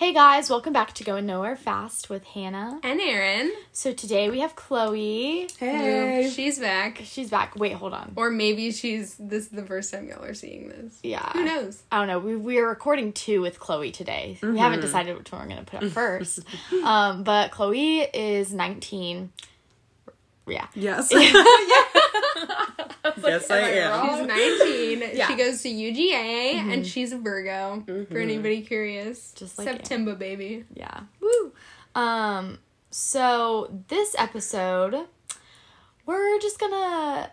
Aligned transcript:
Hey 0.00 0.14
guys, 0.14 0.48
welcome 0.48 0.72
back 0.72 0.94
to 0.94 1.04
Going 1.04 1.26
Nowhere 1.26 1.56
Fast 1.56 2.08
with 2.08 2.24
Hannah. 2.24 2.80
And 2.82 2.98
Erin. 3.02 3.52
So 3.70 3.92
today 3.92 4.30
we 4.30 4.40
have 4.40 4.56
Chloe. 4.56 5.46
Hey. 5.58 6.32
She's 6.34 6.58
back. 6.58 7.02
She's 7.04 7.28
back. 7.28 7.54
Wait, 7.54 7.74
hold 7.74 7.92
on. 7.92 8.14
Or 8.16 8.30
maybe 8.30 8.72
she's 8.72 9.14
this 9.16 9.44
is 9.44 9.48
the 9.50 9.62
first 9.62 9.92
time 9.92 10.08
y'all 10.08 10.24
are 10.24 10.32
seeing 10.32 10.70
this. 10.70 10.98
Yeah. 11.02 11.30
Who 11.34 11.44
knows? 11.44 11.82
I 11.92 11.98
don't 11.98 12.06
know. 12.06 12.18
We 12.18 12.34
we 12.34 12.56
are 12.56 12.66
recording 12.66 13.12
two 13.12 13.42
with 13.42 13.60
Chloe 13.60 13.92
today. 13.92 14.38
We 14.42 14.56
haven't 14.56 14.80
decided 14.80 15.18
which 15.18 15.30
one 15.30 15.42
we're 15.42 15.48
gonna 15.48 15.64
put 15.64 15.82
up 15.82 15.90
first. 15.92 16.40
um, 16.82 17.22
but 17.22 17.50
Chloe 17.50 17.98
is 18.00 18.54
nineteen. 18.54 19.32
Yeah. 20.46 20.66
Yes. 20.74 21.12
I 23.04 23.08
was 23.10 23.24
Yes, 23.24 23.50
I 23.50 23.58
am. 23.58 24.18
She's 24.18 24.26
19. 24.26 25.10
Yeah. 25.16 25.26
She 25.28 25.34
goes 25.36 25.62
to 25.62 25.68
UGA 25.68 26.72
and 26.72 26.86
she's 26.86 27.12
a 27.12 27.18
Virgo. 27.18 27.82
For 27.86 27.92
Mm-hmm. 27.92 28.16
anybody 28.16 28.62
curious. 28.62 29.32
Just 29.32 29.58
like 29.58 29.66
September 29.68 30.14
baby. 30.14 30.64
Yeah. 30.74 31.00
Woo. 31.20 31.52
Um 31.94 32.58
so 32.90 33.70
this 33.88 34.14
episode 34.18 35.06
we're 36.06 36.38
just 36.40 36.58
gonna 36.58 37.30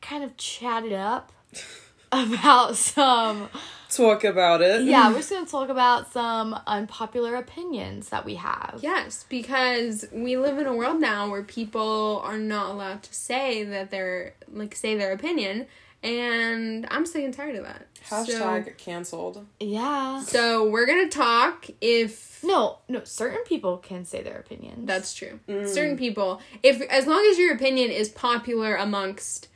kind 0.00 0.22
of 0.24 0.36
chat 0.36 0.84
it 0.84 0.92
up 0.92 1.32
about 2.12 2.76
some 2.76 3.48
Talk 3.90 4.24
about 4.24 4.62
it. 4.62 4.82
yeah, 4.84 5.08
we're 5.10 5.16
just 5.16 5.30
gonna 5.30 5.46
talk 5.46 5.68
about 5.68 6.12
some 6.12 6.58
unpopular 6.66 7.34
opinions 7.34 8.08
that 8.10 8.24
we 8.24 8.36
have. 8.36 8.78
Yes, 8.82 9.24
because 9.28 10.06
we 10.12 10.36
live 10.36 10.58
in 10.58 10.66
a 10.66 10.74
world 10.74 11.00
now 11.00 11.28
where 11.30 11.42
people 11.42 12.20
are 12.24 12.38
not 12.38 12.70
allowed 12.70 13.02
to 13.04 13.14
say 13.14 13.64
that 13.64 13.90
they're 13.90 14.34
like 14.52 14.74
say 14.74 14.96
their 14.96 15.12
opinion, 15.12 15.66
and 16.02 16.86
I'm 16.90 17.04
sick 17.04 17.24
and 17.24 17.34
tired 17.34 17.56
of 17.56 17.64
that. 17.64 17.86
Hashtag 18.08 18.78
canceled. 18.78 19.44
Yeah. 19.58 20.20
So, 20.22 20.32
so 20.32 20.70
we're 20.70 20.86
gonna 20.86 21.08
talk 21.08 21.66
if 21.80 22.42
No, 22.42 22.78
no, 22.88 23.04
certain 23.04 23.42
people 23.44 23.76
can 23.76 24.04
say 24.04 24.22
their 24.22 24.38
opinions. 24.38 24.86
that's 24.86 25.12
true. 25.12 25.38
Mm. 25.48 25.68
Certain 25.68 25.98
people, 25.98 26.40
if 26.62 26.80
as 26.82 27.06
long 27.06 27.26
as 27.30 27.38
your 27.38 27.54
opinion 27.54 27.90
is 27.90 28.08
popular 28.08 28.74
amongst 28.76 29.48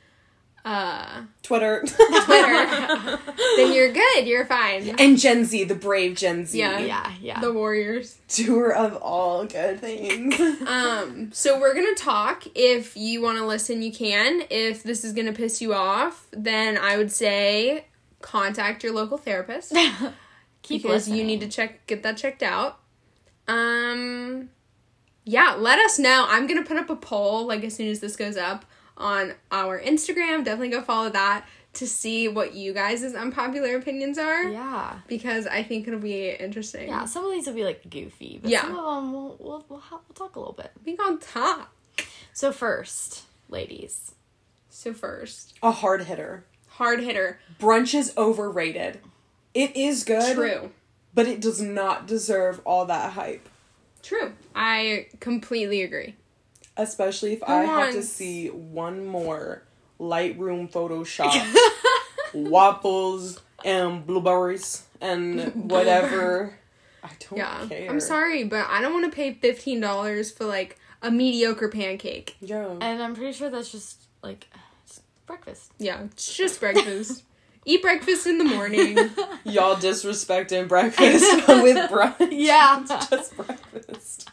uh 0.65 1.21
Twitter. 1.43 1.83
Twitter, 2.25 3.19
then 3.55 3.71
you're 3.71 3.93
good. 3.93 4.27
You're 4.27 4.45
fine. 4.45 4.95
and 4.99 5.17
Gen 5.17 5.45
Z, 5.45 5.65
the 5.65 5.75
brave 5.75 6.17
Gen 6.17 6.45
Z. 6.45 6.57
Yeah. 6.57 6.79
yeah, 6.79 7.11
yeah. 7.21 7.39
The 7.39 7.53
warriors. 7.53 8.17
Doer 8.27 8.71
of 8.71 8.95
all 8.97 9.45
good 9.45 9.79
things. 9.79 10.35
Um, 10.65 11.31
so 11.31 11.59
we're 11.59 11.75
gonna 11.75 11.93
talk. 11.93 12.45
If 12.55 12.97
you 12.97 13.21
want 13.21 13.37
to 13.37 13.45
listen, 13.45 13.81
you 13.83 13.91
can. 13.91 14.43
If 14.49 14.81
this 14.81 15.03
is 15.03 15.13
gonna 15.13 15.33
piss 15.33 15.61
you 15.61 15.73
off, 15.73 16.27
then 16.31 16.77
I 16.77 16.97
would 16.97 17.11
say 17.11 17.85
contact 18.21 18.83
your 18.83 18.93
local 18.93 19.17
therapist 19.19 19.71
Keep 20.63 20.81
because 20.81 21.07
you 21.07 21.23
need 21.23 21.41
to 21.41 21.47
check 21.47 21.85
get 21.85 22.01
that 22.03 22.17
checked 22.17 22.41
out. 22.41 22.79
Um, 23.47 24.49
yeah, 25.23 25.55
let 25.57 25.77
us 25.79 25.99
know. 25.99 26.25
I'm 26.27 26.47
gonna 26.47 26.63
put 26.65 26.77
up 26.77 26.89
a 26.89 26.95
poll 26.95 27.45
like 27.45 27.63
as 27.63 27.75
soon 27.75 27.89
as 27.89 27.99
this 27.99 28.15
goes 28.15 28.37
up 28.37 28.65
on 28.97 29.33
our 29.51 29.79
Instagram. 29.79 30.43
Definitely 30.43 30.69
go 30.69 30.81
follow 30.81 31.09
that 31.09 31.45
to 31.73 31.85
see 31.87 32.27
what 32.29 32.53
you 32.53 32.73
guys' 32.73 33.03
unpopular 33.13 33.75
opinions 33.75 34.17
are 34.17 34.43
Yeah. 34.45 34.99
because 35.07 35.45
I 35.45 35.61
think 35.63 35.87
it'll 35.87 35.99
be 35.99 36.29
interesting. 36.29 36.87
Yeah, 36.87 37.03
some 37.05 37.25
of 37.25 37.31
these 37.31 37.47
will 37.47 37.53
be 37.53 37.65
like 37.65 37.89
goofy, 37.89 38.39
but 38.41 38.49
Yeah. 38.49 38.61
some 38.61 38.77
of 38.77 38.95
them 38.95 39.11
we'll 39.13 39.35
we'll 39.39 39.65
we'll, 39.67 39.79
ha- 39.79 39.99
we'll 40.07 40.13
talk 40.15 40.35
a 40.35 40.39
little 40.39 40.53
bit. 40.53 40.71
we 40.85 40.95
gonna 40.95 41.17
talk. 41.17 41.73
So 42.31 42.51
first, 42.51 43.23
ladies, 43.49 44.13
So 44.69 44.93
first, 44.93 45.53
A 45.63 45.71
hard 45.71 46.03
hitter. 46.03 46.45
hard 46.67 47.01
hitter. 47.01 47.39
Brunch 47.59 47.93
is 47.93 48.13
overrated. 48.17 48.99
It 49.53 49.75
is 49.75 50.03
good. 50.03 50.35
True. 50.35 50.71
But 51.13 51.27
it 51.27 51.39
does 51.41 51.61
not 51.61 52.07
deserve 52.07 52.59
all 52.65 52.85
that 52.85 53.13
hype. 53.13 53.47
True. 54.03 54.33
I 54.53 55.07
completely 55.21 55.81
agree. 55.81 56.15
Especially 56.77 57.33
if 57.33 57.43
I 57.43 57.63
have 57.63 57.93
to 57.93 58.03
see 58.03 58.47
one 58.49 59.05
more 59.05 59.63
Lightroom 59.99 60.69
Photoshop 60.71 61.31
waffles 62.33 63.41
and 63.63 64.05
blueberries 64.05 64.83
and 65.01 65.69
whatever. 65.71 66.57
I 67.03 67.09
don't 67.19 67.37
Yeah. 67.37 67.65
care. 67.67 67.89
I'm 67.89 67.99
sorry, 67.99 68.43
but 68.43 68.67
I 68.69 68.81
don't 68.81 68.93
want 68.93 69.05
to 69.11 69.15
pay 69.15 69.33
$15 69.33 70.35
for 70.37 70.45
like 70.45 70.77
a 71.01 71.11
mediocre 71.11 71.69
pancake. 71.69 72.35
Yeah. 72.41 72.67
and 72.81 73.01
I'm 73.01 73.15
pretty 73.15 73.33
sure 73.33 73.49
that's 73.49 73.71
just 73.71 74.01
like 74.21 74.47
breakfast. 75.25 75.71
Yeah, 75.77 76.03
it's 76.03 76.35
just 76.35 76.59
breakfast. 76.59 77.23
Eat 77.67 77.81
breakfast 77.81 78.27
in 78.27 78.37
the 78.37 78.43
morning. 78.43 78.95
Y'all 79.43 79.75
disrespecting 79.75 80.67
breakfast 80.67 81.23
with 81.47 81.89
brunch. 81.89 82.29
Yeah. 82.31 82.83
Just 83.09 83.35
breakfast. 83.35 84.29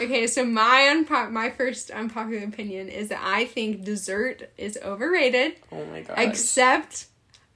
Okay, 0.00 0.26
so 0.26 0.44
my 0.44 0.92
unpo- 0.94 1.30
my 1.30 1.48
first 1.50 1.90
unpopular 1.90 2.44
opinion 2.44 2.88
is 2.88 3.08
that 3.08 3.20
I 3.24 3.46
think 3.46 3.84
dessert 3.84 4.50
is 4.58 4.78
overrated, 4.84 5.54
Oh 5.72 5.84
my 5.86 6.02
god. 6.02 6.18
except 6.18 7.06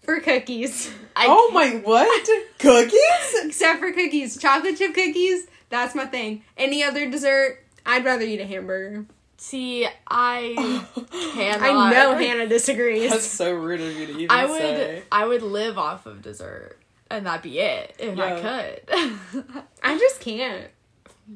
for 0.03 0.19
cookies. 0.21 0.91
I 1.15 1.27
oh 1.29 1.51
my 1.53 1.71
what? 1.85 2.29
Cookies? 2.59 3.45
Except 3.45 3.79
for 3.81 3.93
cookies, 3.93 4.39
chocolate 4.39 4.79
chip 4.79 4.95
cookies. 4.95 5.47
That's 5.69 5.95
my 5.95 6.07
thing. 6.07 6.43
Any 6.57 6.83
other 6.83 7.11
dessert, 7.11 7.63
I'd 7.85 8.05
rather 8.07 8.23
eat 8.25 8.41
a 8.41 8.47
hamburger. 8.47 9.05
See. 9.37 9.87
I 10.09 10.85
cannot. 11.35 11.63
I 11.63 11.91
know 11.93 12.15
Hannah 12.17 12.47
disagrees. 12.47 13.11
That's 13.11 13.27
so 13.27 13.53
rude 13.53 13.81
of 13.81 13.93
you 13.97 14.07
to 14.07 14.13
even 14.13 14.31
I 14.31 14.47
would. 14.47 14.59
say. 14.61 15.03
I 15.13 15.27
would 15.27 15.43
live 15.43 15.79
off 15.79 16.07
of 16.07 16.23
dessert, 16.23 16.79
and 17.11 17.27
that'd 17.27 17.43
be 17.43 17.59
it 17.59 17.95
if 17.99 18.19
I 18.19 18.41
could. 18.41 19.55
I 19.83 19.99
just 19.99 20.21
can't. 20.21 20.69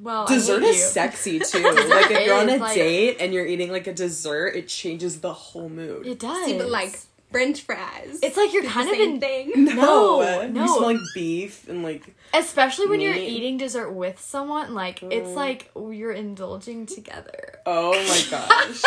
well, 0.02 0.24
I 0.28 0.34
Dessert 0.34 0.62
hate 0.62 0.68
is 0.70 0.76
you. 0.76 0.82
sexy 0.82 1.38
too. 1.40 1.62
like 1.62 2.10
if 2.10 2.26
you're 2.26 2.36
on 2.38 2.48
a 2.48 2.56
like- 2.56 2.74
date 2.74 3.16
and 3.20 3.32
you're 3.34 3.46
eating 3.46 3.70
like 3.72 3.86
a 3.86 3.92
dessert, 3.94 4.54
it 4.56 4.68
changes 4.68 5.20
the 5.20 5.32
whole 5.34 5.68
mood. 5.68 6.06
It 6.06 6.18
does. 6.20 6.44
See, 6.46 6.56
but 6.58 6.68
like 6.70 6.98
French 7.30 7.62
fries. 7.62 8.18
it's 8.22 8.36
like 8.36 8.52
you're 8.52 8.64
It's 8.64 8.72
kind 8.72 8.88
the 8.88 8.92
of 8.92 8.98
same 8.98 9.14
in. 9.14 9.20
thing. 9.20 9.64
No, 9.76 10.42
You 10.42 10.48
no. 10.48 10.66
smell 10.66 10.82
like 10.82 11.00
beef 11.14 11.68
and 11.68 11.82
like 11.82 12.14
Especially 12.34 12.86
when 12.86 13.00
you're 13.00 13.14
eating 13.14 13.56
dessert 13.56 13.90
with 13.92 14.20
someone, 14.20 14.74
like 14.74 15.02
it's 15.02 15.30
Mm. 15.30 15.34
like 15.36 15.70
you're 15.76 16.12
indulging 16.12 16.86
together. 16.86 17.58
oh 17.66 17.92
my 17.92 18.22
gosh. 18.30 18.82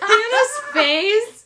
Hannah's 0.00 0.60
face. 0.72 1.40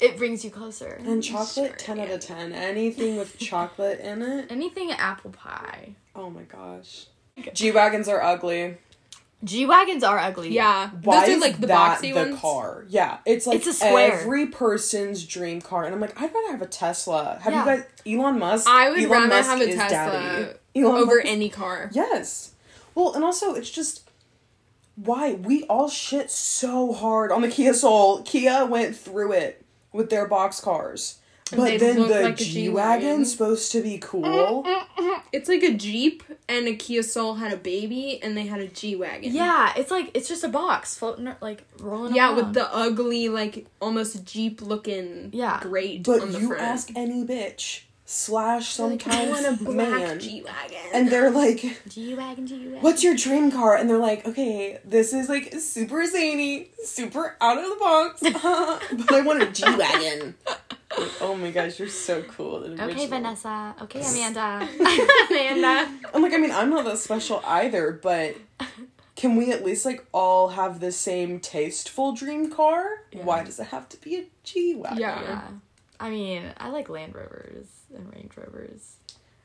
It 0.00 0.18
brings 0.18 0.44
you 0.44 0.50
closer. 0.50 1.00
and 1.04 1.22
chocolate, 1.22 1.70
Sure, 1.70 1.76
ten 1.76 1.98
out 2.00 2.10
of 2.10 2.20
ten. 2.20 2.52
Anything 2.52 3.16
with 3.16 3.38
chocolate 3.50 4.00
in 4.00 4.20
it. 4.22 4.50
Anything 4.50 4.90
apple 4.92 5.30
pie. 5.30 5.94
Oh 6.14 6.28
my 6.30 6.42
gosh. 6.42 7.06
G 7.54 7.70
wagons 7.70 8.08
are 8.08 8.22
ugly. 8.22 8.76
G 9.44 9.66
wagons 9.66 10.02
are 10.02 10.18
ugly. 10.18 10.50
Yeah, 10.50 10.90
Why 11.02 11.20
those 11.20 11.28
is 11.28 11.36
are 11.36 11.40
like 11.40 11.60
the 11.60 11.66
that 11.68 11.98
boxy 12.00 12.12
the 12.14 12.20
ones. 12.30 12.40
car? 12.40 12.84
Yeah, 12.88 13.18
it's 13.26 13.46
like 13.46 13.56
It's 13.58 13.66
a 13.66 13.72
square. 13.72 14.12
every 14.20 14.46
person's 14.46 15.24
dream 15.24 15.60
car, 15.60 15.84
and 15.84 15.94
I'm 15.94 16.00
like, 16.00 16.20
I'd 16.20 16.32
rather 16.34 16.50
have 16.52 16.62
a 16.62 16.66
Tesla. 16.66 17.38
Have 17.42 17.52
Yeah. 17.52 17.60
you 17.60 17.66
guys 17.82 17.84
Elon 18.06 18.38
Musk? 18.38 18.66
I 18.68 18.90
would 18.90 18.98
Elon 19.00 19.10
rather 19.10 19.26
Musk 19.28 19.48
have 19.50 19.60
a 19.60 19.68
is 19.68 19.74
Tesla 19.76 19.88
daddy. 20.12 20.52
Elon 20.76 20.96
over 21.02 21.16
Musk- 21.16 21.26
any 21.26 21.48
car. 21.50 21.90
Yes. 21.92 22.52
Well, 22.94 23.12
and 23.14 23.22
also 23.24 23.54
it's 23.54 23.70
just 23.70 24.08
why 24.96 25.32
we 25.34 25.64
all 25.64 25.88
shit 25.88 26.30
so 26.30 26.92
hard 26.92 27.32
on 27.32 27.42
the 27.42 27.48
Kia 27.48 27.74
Soul. 27.74 28.22
Kia 28.22 28.64
went 28.64 28.96
through 28.96 29.32
it 29.32 29.64
with 29.92 30.10
their 30.10 30.26
box 30.28 30.60
cars. 30.60 31.18
They 31.50 31.56
But 31.56 31.80
then 31.80 31.96
the 31.96 32.22
like 32.22 32.34
a 32.40 32.44
G 32.44 32.52
G-Wagon. 32.52 33.08
wagon's 33.08 33.32
supposed 33.32 33.70
to 33.72 33.82
be 33.82 33.98
cool. 33.98 34.64
It's 35.32 35.48
like 35.48 35.64
a 35.64 35.74
Jeep 35.74 36.22
and 36.48 36.68
a 36.68 36.76
Kia 36.76 37.02
Soul 37.02 37.34
had 37.34 37.52
a 37.52 37.56
baby 37.56 38.20
and 38.22 38.36
they 38.36 38.46
had 38.46 38.60
a 38.60 38.68
G 38.68 38.94
wagon. 38.94 39.32
Yeah, 39.34 39.72
it's 39.76 39.90
like 39.90 40.12
it's 40.14 40.28
just 40.28 40.44
a 40.44 40.48
box 40.48 40.96
floating 40.96 41.28
like 41.40 41.64
rolling 41.80 42.14
Yeah, 42.14 42.28
around. 42.28 42.36
with 42.36 42.52
the 42.54 42.72
ugly, 42.72 43.28
like 43.28 43.66
almost 43.80 44.24
Jeep 44.24 44.62
looking 44.62 45.30
Yeah. 45.32 45.58
great. 45.60 46.04
But 46.04 46.20
on 46.22 46.30
the 46.30 46.38
you 46.38 46.48
front. 46.48 46.62
ask 46.62 46.90
any 46.94 47.24
bitch 47.24 47.80
slash 48.06 48.68
some 48.68 48.90
like, 48.92 49.06
I 49.08 49.10
kind 49.10 49.30
want 49.30 49.46
a 49.46 49.48
of 49.50 49.58
black 49.64 49.76
man, 49.76 50.20
G 50.20 50.42
wagon. 50.44 50.78
and 50.94 51.10
they're 51.10 51.30
like, 51.32 51.80
G 51.88 52.14
wagon, 52.14 52.46
G 52.46 52.58
wagon. 52.66 52.80
"What's 52.82 53.02
your 53.02 53.16
dream 53.16 53.50
car?" 53.50 53.74
And 53.76 53.90
they're 53.90 53.98
like, 53.98 54.24
"Okay, 54.28 54.78
this 54.84 55.12
is 55.12 55.28
like 55.28 55.52
super 55.58 56.06
zany, 56.06 56.70
super 56.84 57.36
out 57.40 57.58
of 57.58 57.64
the 57.64 57.76
box, 57.80 58.20
but 59.08 59.12
I 59.12 59.20
want 59.22 59.42
a 59.42 59.46
G 59.46 59.64
wagon." 59.64 60.36
Like, 60.98 61.22
oh 61.22 61.36
my 61.36 61.50
gosh, 61.50 61.78
you're 61.78 61.88
so 61.88 62.22
cool. 62.22 62.56
Okay. 62.78 63.06
Vanessa. 63.06 63.74
Okay, 63.82 64.00
Amanda. 64.06 64.68
Amanda. 65.30 65.90
I'm 66.12 66.22
like, 66.22 66.32
I 66.32 66.38
mean, 66.38 66.50
I'm 66.50 66.70
not 66.70 66.84
that 66.84 66.98
special 66.98 67.42
either, 67.44 67.98
but 68.02 68.36
can 69.16 69.36
we 69.36 69.52
at 69.52 69.64
least 69.64 69.84
like 69.84 70.04
all 70.12 70.48
have 70.48 70.80
the 70.80 70.92
same 70.92 71.40
tasteful 71.40 72.12
dream 72.12 72.50
car? 72.50 73.04
Why 73.12 73.44
does 73.44 73.60
it 73.60 73.68
have 73.68 73.88
to 73.90 74.00
be 74.00 74.16
a 74.16 74.24
G 74.42 74.74
wagon? 74.74 74.98
Yeah. 74.98 75.22
yeah. 75.22 75.48
I 76.00 76.10
mean, 76.10 76.52
I 76.58 76.68
like 76.70 76.88
Land 76.88 77.14
Rovers 77.14 77.66
and 77.94 78.12
Range 78.12 78.32
Rovers. 78.36 78.96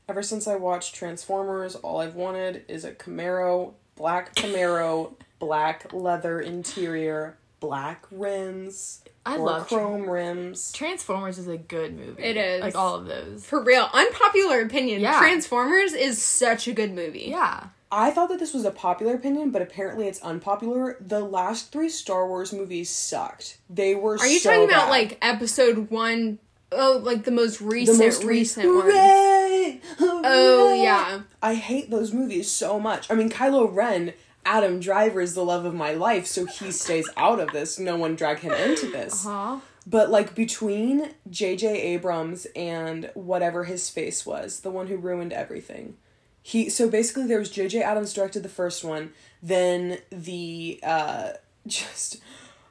Ever 0.07 0.24
since 0.24 0.48
I 0.48 0.56
watched 0.56 0.96
Transformers, 0.96 1.75
all 1.75 2.00
I've 2.00 2.16
wanted 2.16 2.66
is 2.68 2.84
a 2.84 2.92
Camaro, 2.92 3.74
black 3.96 4.34
Camaro, 4.36 5.13
black 5.40 5.94
leather 5.94 6.42
interior, 6.42 7.38
black 7.60 8.06
rims 8.10 9.04
I 9.29 9.37
or 9.37 9.45
love 9.45 9.67
chrome 9.67 10.09
rims. 10.09 10.71
Transformers 10.71 11.37
is 11.37 11.47
a 11.47 11.57
good 11.57 11.95
movie. 11.97 12.23
It 12.23 12.37
is. 12.37 12.61
like 12.61 12.75
all 12.75 12.95
of 12.95 13.05
those. 13.05 13.45
For 13.45 13.63
real, 13.63 13.87
unpopular 13.93 14.61
opinion. 14.61 15.01
Yeah. 15.01 15.19
Transformers 15.19 15.93
is 15.93 16.23
such 16.23 16.67
a 16.67 16.73
good 16.73 16.93
movie. 16.93 17.27
Yeah, 17.29 17.67
I 17.91 18.11
thought 18.11 18.29
that 18.29 18.39
this 18.39 18.53
was 18.53 18.65
a 18.65 18.71
popular 18.71 19.15
opinion, 19.15 19.51
but 19.51 19.61
apparently 19.61 20.07
it's 20.07 20.21
unpopular. 20.21 20.97
The 20.99 21.21
last 21.21 21.71
three 21.71 21.89
Star 21.89 22.27
Wars 22.27 22.53
movies 22.53 22.89
sucked. 22.89 23.57
They 23.69 23.95
were. 23.95 24.17
Are 24.17 24.27
you 24.27 24.39
so 24.39 24.51
talking 24.51 24.65
about 24.69 24.85
bad. 24.85 24.89
like 24.89 25.17
episode 25.21 25.89
one? 25.89 26.39
Oh, 26.71 26.99
like 27.03 27.23
the 27.23 27.31
most 27.31 27.59
the 27.59 27.65
recent, 27.65 27.99
most 27.99 28.23
recent 28.23 28.65
re- 28.67 28.71
ones. 28.73 28.93
Hooray! 28.93 29.81
Oh 29.99 30.81
yeah. 30.83 31.21
I 31.41 31.55
hate 31.55 31.89
those 31.89 32.13
movies 32.13 32.49
so 32.51 32.79
much. 32.79 33.09
I 33.09 33.15
mean, 33.15 33.29
Kylo 33.29 33.73
Ren, 33.73 34.13
Adam 34.45 34.80
Driver 34.80 35.21
is 35.21 35.36
the 35.36 35.44
love 35.45 35.65
of 35.65 35.74
my 35.75 35.94
life, 35.94 36.25
so 36.25 36.45
he 36.45 36.71
stays 36.71 37.07
out 37.18 37.39
of 37.39 37.51
this. 37.51 37.77
No 37.77 37.95
one 37.97 38.15
drag 38.15 38.39
him 38.39 38.53
into 38.53 38.88
this. 38.89 39.24
huh? 39.24 39.59
But 39.86 40.09
like 40.12 40.36
between 40.36 41.12
J.J. 41.30 41.81
Abrams 41.81 42.45
and 42.56 43.09
whatever 43.15 43.63
his 43.63 43.89
face 43.89 44.25
was, 44.25 44.59
the 44.62 44.69
one 44.69 44.88
who 44.88 44.97
ruined 44.97 45.33
everything. 45.33 45.97
He 46.41 46.69
so 46.69 46.89
basically 46.89 47.25
there 47.27 47.39
was 47.39 47.50
J.J. 47.50 47.83
Abrams 47.83 48.13
directed 48.13 48.44
the 48.44 48.50
first 48.50 48.83
one, 48.83 49.12
then 49.41 50.00
the 50.12 50.80
uh 50.83 51.31
just 51.68 52.21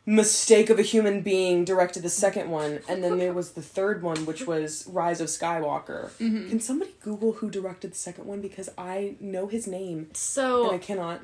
mistake 0.06 0.70
of 0.70 0.78
a 0.78 0.82
human 0.82 1.20
being 1.20 1.64
directed 1.66 2.02
the 2.02 2.08
second 2.08 2.48
one, 2.50 2.80
and 2.88 3.04
then 3.04 3.18
there 3.18 3.32
was 3.34 3.52
the 3.52 3.62
third 3.62 4.02
one, 4.02 4.24
which 4.24 4.46
was 4.46 4.86
Rise 4.86 5.20
of 5.20 5.26
Skywalker. 5.28 6.16
Can 6.18 6.60
somebody 6.60 6.92
Google 7.02 7.32
who 7.34 7.50
directed 7.50 7.92
the 7.92 7.96
second 7.98 8.24
one 8.26 8.40
because 8.40 8.70
I 8.78 9.16
know 9.20 9.48
his 9.48 9.66
name 9.66 10.08
and 10.64 10.72
I 10.72 10.78
cannot 10.78 11.20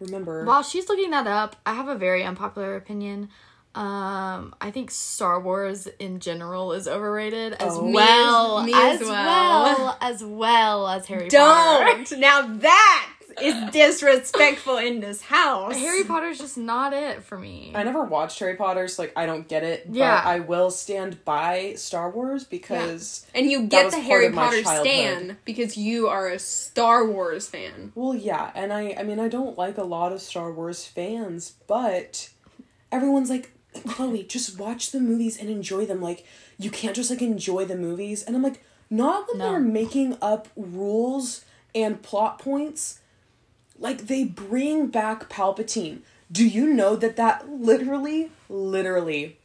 remember. 0.00 0.44
while 0.44 0.62
she's 0.62 0.88
looking 0.88 1.10
that 1.10 1.26
up, 1.26 1.56
I 1.66 1.74
have 1.74 1.88
a 1.88 1.94
very 1.96 2.22
unpopular 2.24 2.76
opinion. 2.76 3.28
Um, 3.74 4.54
I 4.60 4.70
think 4.72 4.90
Star 4.90 5.38
Wars 5.38 5.86
in 5.98 6.18
general 6.20 6.72
is 6.72 6.88
overrated 6.88 7.52
as 7.54 7.74
Oh. 7.76 7.82
Me 7.84 7.92
well 7.92 8.58
as- 8.60 8.66
me 8.66 8.72
as, 8.74 9.00
as 9.02 9.08
well. 9.08 9.62
well 9.64 9.98
as 10.00 10.24
well 10.24 10.88
as 10.88 11.06
Harry 11.06 11.28
Potter. 11.28 12.04
Don't. 12.04 12.12
Now 12.18 12.42
that 12.56 13.07
is 13.42 13.70
disrespectful 13.72 14.78
in 14.78 15.00
this 15.00 15.22
house. 15.22 15.76
Harry 15.76 16.04
Potter's 16.04 16.38
just 16.38 16.56
not 16.58 16.92
it 16.92 17.22
for 17.22 17.38
me. 17.38 17.72
I 17.74 17.82
never 17.82 18.04
watched 18.04 18.38
Harry 18.40 18.56
Potter, 18.56 18.88
so 18.88 19.02
like 19.02 19.12
I 19.16 19.26
don't 19.26 19.46
get 19.48 19.64
it. 19.64 19.86
Yeah. 19.90 20.22
But 20.22 20.28
I 20.30 20.40
will 20.40 20.70
stand 20.70 21.24
by 21.24 21.74
Star 21.76 22.10
Wars 22.10 22.44
because 22.44 23.26
and 23.34 23.50
you 23.50 23.60
That 23.62 23.70
get 23.70 23.84
was 23.86 23.94
the 23.94 24.00
Harry 24.00 24.30
Potter 24.30 24.62
childhood. 24.62 24.86
stan 24.86 25.36
because 25.44 25.76
you 25.76 26.08
are 26.08 26.28
a 26.28 26.38
Star 26.38 27.06
Wars 27.06 27.48
fan. 27.48 27.92
well, 27.94 28.14
yeah, 28.14 28.50
and 28.54 28.72
I 28.72 28.94
I 28.98 29.02
mean 29.02 29.18
I 29.20 29.28
don't 29.28 29.56
like 29.58 29.78
a 29.78 29.84
lot 29.84 30.12
of 30.12 30.20
Star 30.20 30.52
Wars 30.52 30.84
fans, 30.84 31.54
but 31.66 32.30
everyone's 32.92 33.30
like, 33.30 33.52
Chloe, 33.86 34.22
just 34.24 34.58
watch 34.58 34.90
the 34.92 35.00
movies 35.00 35.38
and 35.38 35.48
enjoy 35.50 35.86
them. 35.86 36.00
Like 36.00 36.24
you 36.58 36.70
can't 36.70 36.96
just 36.96 37.10
like 37.10 37.22
enjoy 37.22 37.64
the 37.64 37.76
movies, 37.76 38.22
and 38.22 38.34
I'm 38.34 38.42
like, 38.42 38.62
not 38.90 39.28
when 39.28 39.38
No. 39.38 39.50
they're 39.52 39.60
making 39.60 40.16
up 40.22 40.48
rules 40.56 41.44
and 41.74 42.00
plot 42.02 42.38
points. 42.38 43.00
Like 43.78 44.06
they 44.06 44.24
bring 44.24 44.88
back 44.88 45.28
Palpatine. 45.28 46.00
Do 46.30 46.46
you 46.46 46.66
know 46.66 46.96
that 46.96 47.16
that 47.16 47.48
literally, 47.48 48.30
literally 48.48 49.38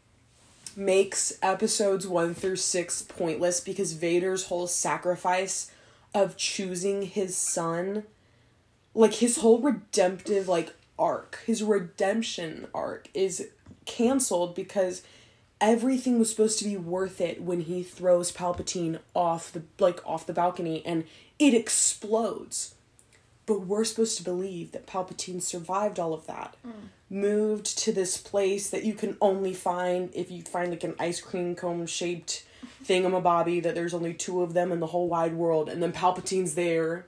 makes 0.76 1.34
episodes 1.42 2.08
one 2.08 2.34
through 2.34 2.56
six 2.56 3.02
pointless 3.02 3.62
because 3.62 3.94
Vader's 3.94 4.48
whole 4.48 4.68
sacrifice 4.68 5.72
of 6.14 6.38
choosing 6.38 7.04
his 7.04 7.36
son, 7.36 8.04
like 8.94 9.16
his 9.16 9.38
whole 9.38 9.60
redemptive 9.60 10.48
like 10.48 10.74
arc, 10.98 11.40
his 11.46 11.64
redemption 11.64 12.68
arc 12.74 13.10
is 13.14 13.50
canceled 13.86 14.56
because 14.56 15.04
everything 15.60 16.20
was 16.20 16.30
supposed 16.30 16.60
to 16.60 16.66
be 16.66 16.78
worth 16.78 17.22
it 17.22 17.42
when 17.42 17.62
he 17.62 17.84
throws 17.84 18.32
Palpatine 18.32 19.00
off 19.16 19.52
the 19.52 19.64
like 19.80 20.06
off 20.06 20.26
the 20.26 20.34
balcony 20.34 20.86
and 20.86 21.06
it 21.40 21.54
explodes. 21.54 22.73
But 23.46 23.62
we're 23.62 23.84
supposed 23.84 24.18
to 24.18 24.24
believe 24.24 24.72
that 24.72 24.88
Palpatine 24.88 25.42
survived 25.42 26.00
all 26.00 26.14
of 26.14 26.26
that. 26.28 26.56
Mm. 26.66 26.72
Moved 27.10 27.78
to 27.80 27.92
this 27.92 28.18
place 28.18 28.70
that 28.70 28.84
you 28.86 28.94
can 28.94 29.18
only 29.20 29.54
find 29.54 30.10
if 30.14 30.32
you 30.32 30.42
find 30.44 30.70
like 30.72 30.84
an 30.86 30.96
ice 30.98 31.20
cream 31.20 31.54
cone 31.56 31.86
shaped 31.86 32.46
thingamabobby 32.86 33.62
that 33.64 33.76
there's 33.76 33.94
only 33.94 34.14
two 34.14 34.42
of 34.42 34.54
them 34.54 34.72
in 34.72 34.80
the 34.80 34.88
whole 34.88 35.10
wide 35.10 35.34
world 35.36 35.68
and 35.70 35.84
then 35.84 35.92
Palpatine's 35.92 36.56
there. 36.56 37.06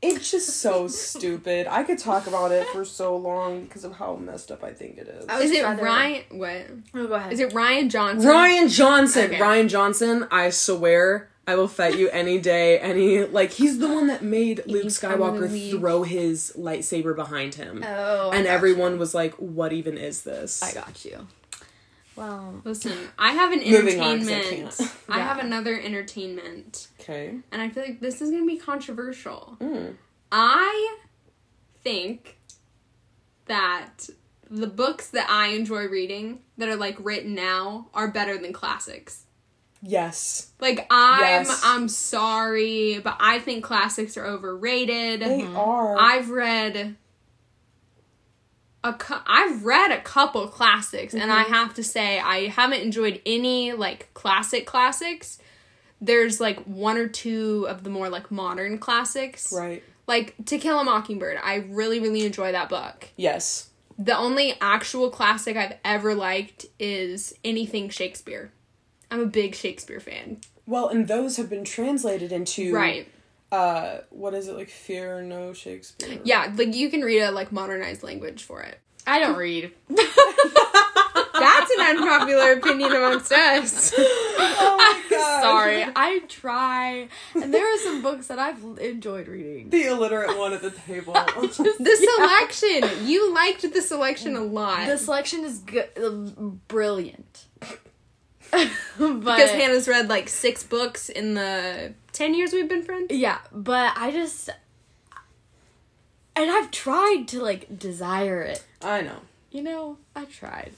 It's 0.00 0.30
just 0.32 0.48
so 0.60 0.88
stupid. 1.08 1.66
I 1.68 1.82
could 1.84 1.98
talk 1.98 2.26
about 2.26 2.50
it 2.50 2.66
for 2.68 2.84
so 2.84 3.14
long 3.16 3.64
because 3.64 3.84
of 3.84 3.92
how 3.92 4.16
messed 4.16 4.50
up 4.50 4.64
I 4.64 4.72
think 4.72 4.96
it 4.98 5.06
is. 5.06 5.24
Is 5.42 5.50
it 5.52 5.64
Rian? 5.64 6.24
What 6.32 6.66
Oh, 6.94 7.06
go 7.06 7.14
ahead. 7.14 7.32
is 7.32 7.40
it? 7.40 7.50
Rian 7.52 7.90
Johnson. 7.90 8.28
Rian 8.28 8.74
Johnson. 8.74 9.26
Okay. 9.26 9.38
Rian 9.38 9.68
Johnson, 9.68 10.26
I 10.30 10.50
swear 10.50 11.28
I 11.46 11.56
will 11.56 11.66
fight 11.68 11.98
you 11.98 12.08
any 12.10 12.38
day. 12.38 12.78
Any 12.78 13.24
like 13.24 13.50
he's 13.52 13.78
the 13.78 13.88
one 13.88 14.06
that 14.06 14.22
made 14.22 14.62
Luke 14.66 14.84
He's 14.84 15.00
Skywalker 15.00 15.70
throw 15.70 16.02
his 16.04 16.52
lightsaber 16.56 17.16
behind 17.16 17.56
him. 17.56 17.82
Oh, 17.86 18.30
I 18.30 18.36
and 18.36 18.44
got 18.44 18.50
everyone 18.52 18.98
was 18.98 19.12
like, 19.14 19.34
"What 19.34 19.72
even 19.72 19.98
is 19.98 20.22
this?" 20.22 20.62
I 20.62 20.72
got 20.72 21.04
you. 21.04 21.26
Well, 22.14 22.60
Listen, 22.64 22.92
I 23.18 23.32
have 23.32 23.52
an 23.52 23.58
Moving 23.60 24.00
on, 24.00 24.18
'cause 24.18 24.28
I 24.28 24.32
entertainment. 24.34 24.80
I 25.08 25.16
Yeah. 25.18 25.28
have 25.28 25.38
another 25.38 25.80
entertainment, 25.80 26.88
Okay. 27.00 27.38
and 27.50 27.62
I 27.62 27.70
feel 27.70 27.82
like 27.82 28.00
this 28.00 28.20
is 28.22 28.30
gonna 28.30 28.44
be 28.46 28.58
controversial. 28.58 29.56
Mm. 29.60 29.96
I 30.30 30.96
think 31.82 32.36
that 33.46 34.08
the 34.50 34.66
books 34.66 35.08
that 35.08 35.28
I 35.30 35.48
enjoy 35.48 35.86
reading 35.88 36.40
that 36.58 36.68
are 36.68 36.76
like 36.76 36.96
written 37.00 37.34
now 37.34 37.88
are 37.94 38.08
better 38.08 38.36
than 38.38 38.52
classics. 38.52 39.24
Yes, 39.82 40.52
Like 40.60 40.86
I'm 40.90 41.44
Yes. 41.44 41.60
I'm 41.64 41.88
sorry, 41.88 43.00
but 43.00 43.16
I 43.18 43.40
think 43.40 43.64
classics 43.64 44.16
are 44.16 44.24
overrated. 44.24 45.20
they 45.20 45.40
mm-hmm. 45.40 45.56
are. 45.56 45.98
I've 45.98 46.30
read 46.30 46.96
a 48.84 48.92
cou- 48.92 49.22
I've 49.26 49.64
read 49.64 49.90
a 49.90 50.00
couple 50.00 50.46
classics 50.46 51.14
and 51.14 51.32
I 51.32 51.42
mm-hmm. 51.42 51.52
have 51.52 51.74
to 51.74 51.84
say 51.84 52.20
I 52.20 52.46
haven't 52.46 52.82
enjoyed 52.82 53.20
any 53.26 53.72
like 53.72 54.12
classic 54.14 54.66
classics. 54.66 55.38
There's 56.00 56.40
like 56.40 56.60
one 56.60 56.96
or 56.96 57.08
two 57.08 57.66
of 57.68 57.82
the 57.82 57.90
more 57.90 58.08
like 58.08 58.30
modern 58.30 58.78
classics. 58.78 59.52
right. 59.52 59.82
Like 60.06 60.34
To 60.46 60.58
Kill 60.58 60.78
a 60.78 60.84
Mockingbird. 60.84 61.38
I 61.42 61.56
really 61.68 61.98
really 61.98 62.24
enjoy 62.24 62.52
that 62.52 62.68
book. 62.68 63.08
Yes. 63.16 63.70
The 63.98 64.16
only 64.16 64.54
actual 64.60 65.10
classic 65.10 65.56
I've 65.56 65.76
ever 65.84 66.14
liked 66.14 66.66
is 66.78 67.34
anything 67.44 67.88
Shakespeare. 67.88 68.52
I'm 69.12 69.20
a 69.20 69.26
big 69.26 69.54
Shakespeare 69.54 70.00
fan. 70.00 70.38
Well, 70.66 70.88
and 70.88 71.06
those 71.06 71.36
have 71.36 71.50
been 71.50 71.64
translated 71.64 72.32
into 72.32 72.72
Right. 72.74 73.06
Uh, 73.50 73.98
what 74.08 74.32
is 74.32 74.48
it 74.48 74.56
like? 74.56 74.70
Fear 74.70 75.22
no 75.22 75.52
Shakespeare. 75.52 76.18
Yeah, 76.24 76.50
like 76.56 76.74
you 76.74 76.88
can 76.88 77.02
read 77.02 77.20
a 77.20 77.30
like 77.30 77.52
modernized 77.52 78.02
language 78.02 78.42
for 78.42 78.62
it. 78.62 78.78
I 79.06 79.18
don't 79.18 79.36
read. 79.36 79.72
That's 79.88 81.70
an 81.78 81.96
unpopular 81.98 82.52
opinion 82.52 82.92
amongst 82.92 83.30
us. 83.32 83.92
Oh 84.64 84.76
my 84.76 85.02
god. 85.10 85.42
Sorry, 85.42 85.84
I 85.96 86.20
try, 86.28 87.08
and 87.34 87.52
there 87.52 87.66
are 87.74 87.78
some 87.78 88.00
books 88.00 88.28
that 88.28 88.38
I've 88.38 88.62
enjoyed 88.80 89.26
reading. 89.28 89.70
The 89.70 89.86
illiterate 89.86 90.36
one 90.38 90.52
at 90.52 90.62
the 90.62 90.70
table. 90.70 91.12
The 91.14 92.08
selection. 92.16 93.06
You 93.06 93.34
liked 93.34 93.62
the 93.72 93.82
selection 93.82 94.36
a 94.36 94.42
lot. 94.44 94.86
The 94.86 94.98
selection 94.98 95.44
is 95.44 95.58
good, 95.58 95.88
uh, 96.02 96.10
brilliant. 96.68 97.46
but 98.98 99.20
because 99.20 99.50
Hannah's 99.50 99.88
read 99.88 100.08
like 100.08 100.28
six 100.28 100.62
books 100.62 101.08
in 101.08 101.34
the 101.34 101.94
10 102.12 102.34
years 102.34 102.52
we've 102.52 102.68
been 102.68 102.82
friends. 102.82 103.06
yeah, 103.10 103.38
but 103.50 103.92
I 103.96 104.10
just 104.12 104.50
and 106.36 106.50
I've 106.50 106.70
tried 106.70 107.24
to 107.28 107.42
like 107.42 107.78
desire 107.78 108.42
it. 108.42 108.64
I 108.82 109.00
know. 109.02 109.18
You 109.50 109.62
know, 109.62 109.98
I 110.16 110.24
tried. 110.24 110.72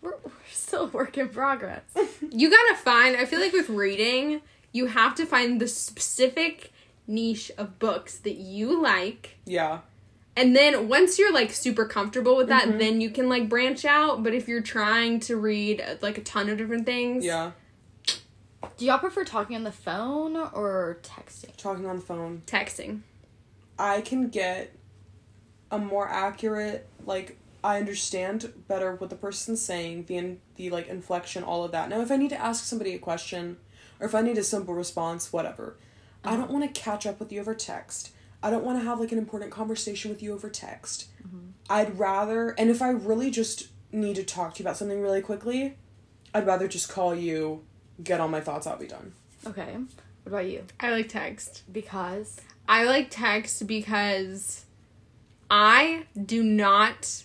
We're, 0.00 0.14
we're 0.24 0.32
still 0.50 0.84
a 0.84 0.86
work 0.86 1.16
in 1.18 1.28
progress. 1.28 1.82
You 2.34 2.50
gotta 2.50 2.76
find, 2.76 3.16
I 3.16 3.26
feel 3.26 3.40
like 3.40 3.52
with 3.52 3.68
reading, 3.68 4.40
you 4.72 4.86
have 4.86 5.14
to 5.16 5.26
find 5.26 5.60
the 5.60 5.68
specific 5.68 6.72
niche 7.06 7.50
of 7.58 7.78
books 7.78 8.16
that 8.18 8.36
you 8.36 8.80
like. 8.82 9.36
Yeah. 9.44 9.80
And 10.36 10.56
then 10.56 10.88
once 10.88 11.18
you're 11.18 11.32
like 11.32 11.52
super 11.52 11.84
comfortable 11.84 12.36
with 12.36 12.48
that, 12.48 12.68
mm-hmm. 12.68 12.78
then 12.78 13.00
you 13.00 13.10
can 13.10 13.28
like 13.28 13.48
branch 13.48 13.84
out. 13.84 14.22
But 14.22 14.34
if 14.34 14.48
you're 14.48 14.62
trying 14.62 15.20
to 15.20 15.36
read 15.36 15.84
like 16.00 16.18
a 16.18 16.22
ton 16.22 16.48
of 16.48 16.58
different 16.58 16.86
things, 16.86 17.24
Yeah. 17.24 17.52
Do 18.78 18.86
y'all 18.86 18.98
prefer 18.98 19.24
talking 19.24 19.56
on 19.56 19.64
the 19.64 19.72
phone 19.72 20.36
or 20.36 20.98
texting? 21.02 21.54
Talking 21.56 21.86
on 21.86 21.96
the 21.96 22.02
phone. 22.02 22.42
texting. 22.46 23.00
I 23.78 24.00
can 24.00 24.28
get 24.28 24.74
a 25.70 25.78
more 25.78 26.08
accurate 26.08 26.88
like 27.04 27.38
I 27.64 27.78
understand 27.78 28.52
better 28.68 28.94
what 28.96 29.10
the 29.10 29.16
person's 29.16 29.62
saying, 29.62 30.04
the 30.06 30.16
in, 30.16 30.40
the 30.56 30.70
like 30.70 30.88
inflection, 30.88 31.42
all 31.42 31.64
of 31.64 31.72
that. 31.72 31.88
Now, 31.88 32.00
if 32.00 32.10
I 32.10 32.16
need 32.16 32.30
to 32.30 32.40
ask 32.40 32.64
somebody 32.64 32.94
a 32.94 32.98
question, 32.98 33.58
or 34.00 34.06
if 34.06 34.14
I 34.14 34.22
need 34.22 34.38
a 34.38 34.44
simple 34.44 34.74
response, 34.74 35.32
whatever, 35.32 35.76
I 36.24 36.28
uh-huh. 36.28 36.36
don't 36.38 36.50
want 36.50 36.74
to 36.74 36.80
catch 36.80 37.06
up 37.06 37.20
with 37.20 37.32
you 37.32 37.40
over 37.40 37.54
text. 37.54 38.12
I 38.42 38.50
don't 38.50 38.64
want 38.64 38.78
to 38.78 38.84
have 38.84 39.00
like 39.00 39.12
an 39.12 39.18
important 39.18 39.50
conversation 39.50 40.10
with 40.10 40.22
you 40.22 40.32
over 40.32 40.48
text. 40.48 41.06
Mm-hmm. 41.26 41.50
I'd 41.70 41.98
rather, 41.98 42.50
and 42.58 42.70
if 42.70 42.82
I 42.82 42.90
really 42.90 43.30
just 43.30 43.68
need 43.92 44.16
to 44.16 44.24
talk 44.24 44.54
to 44.54 44.62
you 44.62 44.66
about 44.66 44.76
something 44.76 45.00
really 45.00 45.22
quickly, 45.22 45.76
I'd 46.34 46.46
rather 46.46 46.66
just 46.66 46.88
call 46.88 47.14
you, 47.14 47.62
get 48.02 48.20
all 48.20 48.28
my 48.28 48.40
thoughts 48.40 48.66
out, 48.66 48.80
be 48.80 48.86
done. 48.86 49.12
Okay. 49.46 49.76
What 50.24 50.32
about 50.32 50.46
you? 50.46 50.64
I 50.80 50.90
like 50.90 51.08
text. 51.08 51.62
Because 51.70 52.40
I 52.68 52.84
like 52.84 53.08
text 53.10 53.66
because 53.66 54.64
I 55.50 56.06
do 56.24 56.42
not 56.42 57.24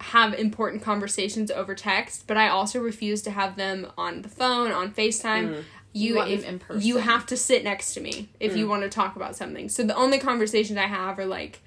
have 0.00 0.34
important 0.34 0.82
conversations 0.82 1.50
over 1.50 1.74
text, 1.74 2.26
but 2.26 2.36
I 2.36 2.48
also 2.48 2.78
refuse 2.78 3.22
to 3.22 3.30
have 3.30 3.56
them 3.56 3.90
on 3.96 4.22
the 4.22 4.28
phone, 4.28 4.70
on 4.70 4.92
FaceTime. 4.92 5.54
Mm. 5.54 5.64
You, 5.94 6.10
You 6.10 6.16
want 6.16 6.30
if, 6.30 6.40
them 6.42 6.54
in 6.54 6.58
person. 6.58 6.82
you 6.86 6.98
have 6.98 7.24
to 7.26 7.36
sit 7.36 7.64
next 7.64 7.94
to 7.94 8.00
me 8.00 8.28
if 8.40 8.56
you 8.56 8.68
want 8.68 8.82
to 8.82 8.88
talk 8.90 9.16
about 9.16 9.36
something. 9.36 9.68
So 9.70 9.84
the 9.84 9.94
only 9.96 10.18
conversations 10.18 10.76
I 10.76 10.86
have 10.86 11.18
are 11.18 11.24
like 11.24 11.60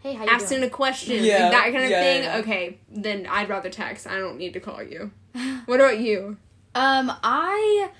hey, 0.00 0.14
how 0.14 0.24
you 0.24 0.30
asking 0.30 0.58
doing? 0.58 0.70
a 0.70 0.72
question, 0.72 1.24
Yeah, 1.24 1.44
like 1.44 1.52
that 1.52 1.64
kind 1.72 1.84
of 1.84 1.90
yeah, 1.90 2.02
thing. 2.02 2.22
yeah. 2.22 2.36
Okay, 2.38 2.78
then 2.90 3.26
I'd 3.26 3.48
rather 3.48 3.70
text. 3.70 4.06
I 4.06 4.18
don't 4.18 4.38
need 4.38 4.52
to 4.54 4.60
call 4.60 4.82
you. 4.82 5.10
what 5.66 5.80
about 5.80 5.98
you? 6.00 6.36
Um, 6.74 7.12
I, 7.22 7.90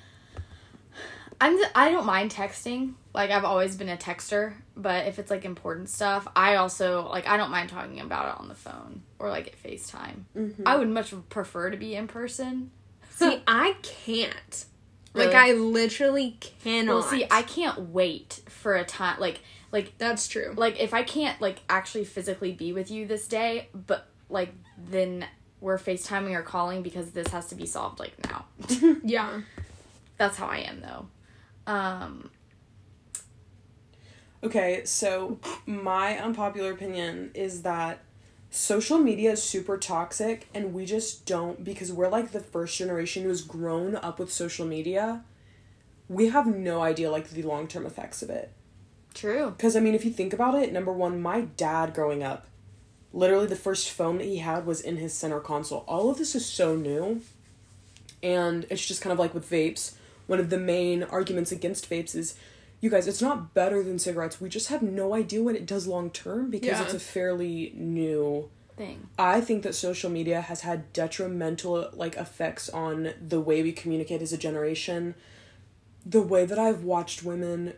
I'm 1.40 1.56
the, 1.58 1.66
I 1.74 1.90
don't 1.90 2.06
mind 2.06 2.30
texting. 2.30 2.94
Like 3.12 3.30
I've 3.30 3.44
always 3.44 3.76
been 3.76 3.88
a 3.88 3.96
texter, 3.96 4.54
but 4.76 5.06
if 5.06 5.18
it's 5.18 5.30
like 5.30 5.44
important 5.44 5.88
stuff, 5.88 6.28
I 6.36 6.56
also 6.56 7.08
like 7.08 7.26
I 7.26 7.36
don't 7.36 7.50
mind 7.50 7.68
talking 7.70 7.98
about 8.00 8.34
it 8.34 8.40
on 8.40 8.48
the 8.48 8.54
phone 8.54 9.02
or 9.18 9.28
like 9.30 9.48
at 9.48 9.62
FaceTime. 9.62 10.24
Mm-hmm. 10.36 10.62
I 10.66 10.76
would 10.76 10.88
much 10.88 11.12
prefer 11.28 11.70
to 11.70 11.76
be 11.76 11.96
in 11.96 12.06
person. 12.06 12.70
See, 13.10 13.42
I 13.48 13.74
can't. 13.82 14.64
Like 15.12 15.34
I 15.34 15.52
literally 15.52 16.36
cannot. 16.62 16.92
Well, 16.92 17.02
see, 17.02 17.26
I 17.30 17.42
can't 17.42 17.90
wait 17.90 18.40
for 18.48 18.76
a 18.76 18.84
time 18.84 19.18
like 19.18 19.40
like 19.72 19.94
That's 19.98 20.28
true. 20.28 20.54
like 20.56 20.80
if 20.80 20.94
I 20.94 21.02
can't 21.02 21.40
like 21.40 21.60
actually 21.68 22.04
physically 22.04 22.52
be 22.52 22.72
with 22.72 22.90
you 22.90 23.06
this 23.06 23.26
day, 23.26 23.68
but 23.74 24.08
like 24.28 24.52
then 24.78 25.26
we're 25.60 25.78
FaceTiming 25.78 26.34
or 26.34 26.42
calling 26.42 26.82
because 26.82 27.10
this 27.10 27.28
has 27.28 27.48
to 27.48 27.54
be 27.54 27.66
solved 27.66 27.98
like 27.98 28.14
now. 28.28 28.44
Yeah. 29.04 29.40
That's 30.16 30.36
how 30.36 30.46
I 30.46 30.58
am 30.58 30.80
though. 30.80 31.06
Um 31.66 32.30
Okay, 34.42 34.82
so 34.84 35.38
my 35.66 36.18
unpopular 36.18 36.72
opinion 36.72 37.30
is 37.34 37.62
that 37.62 38.00
social 38.50 38.98
media 38.98 39.32
is 39.32 39.42
super 39.42 39.78
toxic 39.78 40.48
and 40.52 40.74
we 40.74 40.84
just 40.84 41.24
don't 41.24 41.64
because 41.64 41.92
we're 41.92 42.08
like 42.08 42.32
the 42.32 42.40
first 42.40 42.76
generation 42.76 43.22
who's 43.22 43.42
grown 43.42 43.94
up 43.96 44.18
with 44.18 44.32
social 44.32 44.66
media. 44.66 45.22
We 46.08 46.28
have 46.28 46.46
no 46.46 46.82
idea 46.82 47.10
like 47.10 47.30
the 47.30 47.42
long-term 47.42 47.86
effects 47.86 48.22
of 48.22 48.30
it. 48.30 48.50
true. 49.14 49.54
Cuz 49.58 49.76
I 49.76 49.80
mean, 49.80 49.94
if 49.94 50.04
you 50.04 50.10
think 50.10 50.32
about 50.32 50.60
it, 50.60 50.72
number 50.72 50.92
1, 50.92 51.22
my 51.22 51.42
dad 51.56 51.94
growing 51.94 52.22
up, 52.22 52.46
literally 53.12 53.46
the 53.46 53.56
first 53.56 53.90
phone 53.90 54.18
that 54.18 54.24
he 54.24 54.38
had 54.38 54.66
was 54.66 54.80
in 54.80 54.96
his 54.96 55.12
center 55.12 55.40
console. 55.40 55.84
All 55.86 56.10
of 56.10 56.18
this 56.18 56.34
is 56.34 56.46
so 56.46 56.76
new. 56.76 57.22
And 58.22 58.66
it's 58.70 58.86
just 58.86 59.00
kind 59.00 59.12
of 59.12 59.18
like 59.18 59.34
with 59.34 59.48
vapes. 59.48 59.92
One 60.26 60.40
of 60.40 60.50
the 60.50 60.58
main 60.58 61.02
arguments 61.02 61.50
against 61.50 61.88
vapes 61.88 62.14
is 62.14 62.34
you 62.80 62.90
guys, 62.90 63.06
it's 63.06 63.22
not 63.22 63.52
better 63.54 63.82
than 63.82 63.98
cigarettes. 63.98 64.40
We 64.40 64.48
just 64.48 64.68
have 64.68 64.82
no 64.82 65.14
idea 65.14 65.42
what 65.42 65.54
it 65.54 65.66
does 65.66 65.86
long 65.86 66.10
term 66.10 66.50
because 66.50 66.68
Yeah. 66.68 66.84
it's 66.84 66.94
a 66.94 67.00
fairly 67.00 67.72
new 67.76 68.50
Thing. 68.76 69.08
I 69.18 69.42
think 69.42 69.62
that 69.64 69.74
social 69.74 70.08
media 70.08 70.40
has 70.40 70.62
had 70.62 70.90
detrimental 70.94 71.90
like 71.92 72.16
effects 72.16 72.70
on 72.70 73.12
the 73.20 73.38
way 73.38 73.62
we 73.62 73.72
communicate 73.72 74.22
as 74.22 74.32
a 74.32 74.38
generation. 74.38 75.14
The 76.06 76.22
way 76.22 76.46
that 76.46 76.58
I've 76.58 76.82
watched 76.82 77.22
women 77.22 77.74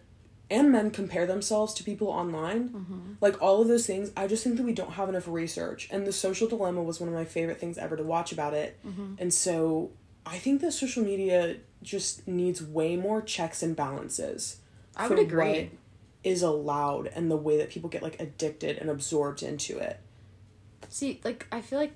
and 0.48 0.70
men 0.70 0.92
compare 0.92 1.26
themselves 1.26 1.74
to 1.74 1.82
people 1.82 2.06
online. 2.06 2.68
Mm-hmm. 2.68 3.00
Like 3.20 3.40
all 3.42 3.60
of 3.62 3.66
those 3.66 3.84
things, 3.84 4.12
I 4.16 4.28
just 4.28 4.44
think 4.44 4.56
that 4.58 4.62
we 4.62 4.72
don't 4.72 4.92
have 4.92 5.08
enough 5.08 5.26
research. 5.26 5.88
And 5.90 6.06
the 6.06 6.12
social 6.12 6.46
dilemma 6.46 6.82
was 6.84 7.00
one 7.00 7.08
of 7.08 7.14
my 7.16 7.24
favorite 7.24 7.58
things 7.58 7.78
ever 7.78 7.96
to 7.96 8.04
watch 8.04 8.30
about 8.30 8.54
it. 8.54 8.78
Mm-hmm. 8.86 9.14
And 9.18 9.34
so 9.34 9.90
I 10.24 10.38
think 10.38 10.60
that 10.60 10.70
social 10.72 11.02
media 11.02 11.56
just 11.82 12.28
needs 12.28 12.62
way 12.62 12.94
more 12.94 13.20
checks 13.22 13.60
and 13.60 13.74
balances. 13.74 14.58
I 14.96 15.08
would 15.08 15.18
agree. 15.18 15.70
Is 16.24 16.42
allowed 16.42 17.08
and 17.08 17.30
the 17.30 17.36
way 17.36 17.56
that 17.56 17.70
people 17.70 17.90
get 17.90 18.02
like 18.02 18.20
addicted 18.20 18.78
and 18.78 18.88
absorbed 18.88 19.42
into 19.42 19.78
it. 19.78 19.98
See, 20.88 21.20
like 21.24 21.46
I 21.50 21.60
feel 21.60 21.80
like 21.80 21.94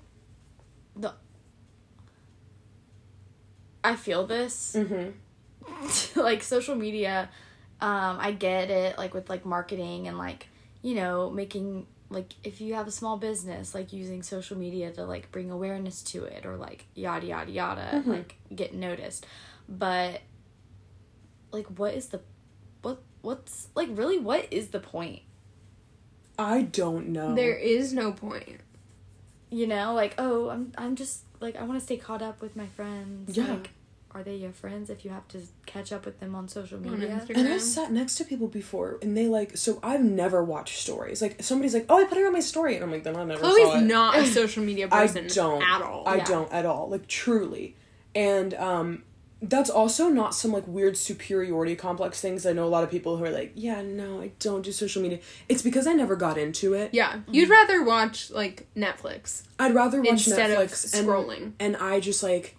the 0.95 1.13
I 3.83 3.95
feel 3.95 4.25
this 4.27 4.75
Mm-hmm. 4.77 6.19
like 6.19 6.43
social 6.43 6.75
media 6.75 7.29
um 7.79 8.17
I 8.19 8.31
get 8.31 8.69
it 8.69 8.97
like 8.97 9.13
with 9.13 9.29
like 9.29 9.45
marketing 9.45 10.07
and 10.07 10.17
like 10.17 10.47
you 10.81 10.95
know 10.95 11.29
making 11.29 11.85
like 12.09 12.33
if 12.43 12.61
you 12.61 12.73
have 12.73 12.87
a 12.87 12.91
small 12.91 13.17
business 13.17 13.75
like 13.75 13.91
using 13.93 14.23
social 14.23 14.57
media 14.57 14.91
to 14.91 15.05
like 15.05 15.31
bring 15.31 15.51
awareness 15.51 16.01
to 16.03 16.23
it 16.23 16.45
or 16.45 16.55
like 16.57 16.85
yada 16.95 17.27
yada 17.27 17.51
yada 17.51 17.89
and, 17.91 18.07
like 18.07 18.35
get 18.55 18.73
noticed 18.73 19.25
but 19.67 20.21
like 21.51 21.65
what 21.77 21.93
is 21.93 22.07
the 22.07 22.21
what's 23.21 23.67
like 23.75 23.89
really 23.91 24.19
what 24.19 24.47
is 24.51 24.69
the 24.69 24.79
point 24.79 25.21
I 26.39 26.61
don't 26.61 27.07
know. 27.09 27.33
There 27.33 27.55
is 27.55 27.93
no 27.93 28.11
point. 28.11 28.61
you 29.49 29.65
know 29.65 29.93
like 29.93 30.13
oh 30.17 30.49
i'm 30.49 30.71
i'm 30.77 30.95
just 30.95 31.23
like 31.39 31.55
i 31.55 31.63
want 31.63 31.79
to 31.79 31.83
stay 31.85 31.95
caught 31.97 32.21
up 32.21 32.41
with 32.41 32.55
my 32.57 32.67
friends 32.67 33.35
Yeah. 33.37 33.47
like 33.47 33.69
are 34.11 34.21
they 34.23 34.35
your 34.35 34.51
friends 34.51 34.89
if 34.89 35.05
you 35.05 35.11
have 35.11 35.27
to 35.29 35.39
catch 35.65 35.91
up 35.93 36.05
with 36.05 36.19
them 36.19 36.35
on 36.35 36.47
social 36.47 36.77
On 36.79 36.83
media 36.99 37.09
Instagram. 37.21 37.37
and 37.37 37.47
I've 37.53 37.61
sat 37.61 37.91
next 37.91 38.15
to 38.15 38.23
people 38.25 38.47
before, 38.47 38.97
and 39.01 39.15
they 39.15 39.27
like. 39.27 39.55
So 39.57 39.79
I've 39.83 40.01
never 40.03 40.43
watched 40.43 40.79
stories. 40.79 41.21
Like 41.21 41.43
somebody's 41.43 41.73
like, 41.75 41.85
"Oh, 41.89 41.99
I 42.01 42.05
put 42.05 42.17
it 42.17 42.25
on 42.25 42.33
my 42.33 42.39
story," 42.39 42.75
and 42.75 42.83
I'm 42.83 42.91
like, 42.91 43.03
"Then 43.03 43.15
I 43.15 43.23
never 43.25 43.41
saw 43.41 43.53
Chloe's 43.53 43.81
it." 43.83 43.85
not 43.85 44.17
a 44.17 44.25
social 44.39 44.63
media 44.63 44.87
I 44.91 45.05
person 45.05 45.27
don't 45.27 45.61
at 45.61 45.81
all. 45.83 46.03
I 46.07 46.15
Yeah. 46.15 46.23
don't 46.25 46.51
at 46.51 46.65
all. 46.65 46.89
Like 46.89 47.05
truly, 47.07 47.75
and 48.15 48.53
um, 48.55 49.03
that's 49.41 49.69
also 49.69 50.09
not 50.09 50.33
some 50.33 50.51
like 50.51 50.67
weird 50.67 50.97
superiority 50.97 51.75
complex 51.75 52.19
things. 52.19 52.45
I 52.45 52.53
know 52.53 52.65
a 52.65 52.69
lot 52.69 52.83
of 52.83 52.89
people 52.89 53.17
who 53.17 53.25
are 53.25 53.29
like, 53.29 53.51
"Yeah, 53.55 53.81
no, 53.83 54.21
I 54.21 54.31
don't 54.39 54.63
do 54.63 54.71
social 54.71 55.01
media." 55.01 55.19
It's 55.47 55.61
because 55.61 55.85
I 55.85 55.93
never 55.93 56.15
got 56.15 56.37
into 56.37 56.73
it. 56.73 56.93
yeah, 56.93 57.19
you'd 57.29 57.49
rather 57.49 57.83
watch 57.83 58.31
like 58.31 58.67
Netflix. 58.75 59.43
I'd 59.59 59.75
rather 59.75 59.99
watch 59.99 60.09
Instead 60.27 60.51
of 60.51 60.57
Netflix 60.69 60.97
and 60.97 61.07
scrolling. 61.07 61.51
and 61.59 61.77
I 61.77 61.99
just 61.99 62.23
like 62.23 62.55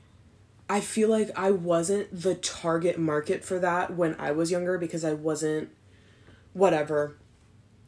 I 0.71 0.81
feel 0.81 1.09
like 1.09 1.31
I 1.37 1.51
wasn't 1.51 2.09
the 2.13 2.35
target 2.35 2.99
market 2.99 3.45
for 3.45 3.59
that 3.59 3.95
when 3.95 4.15
I 4.19 4.33
was 4.33 4.51
younger 4.51 4.77
because 4.79 5.05
I 5.05 5.15
wasn't 5.15 5.71
whatever. 6.53 7.17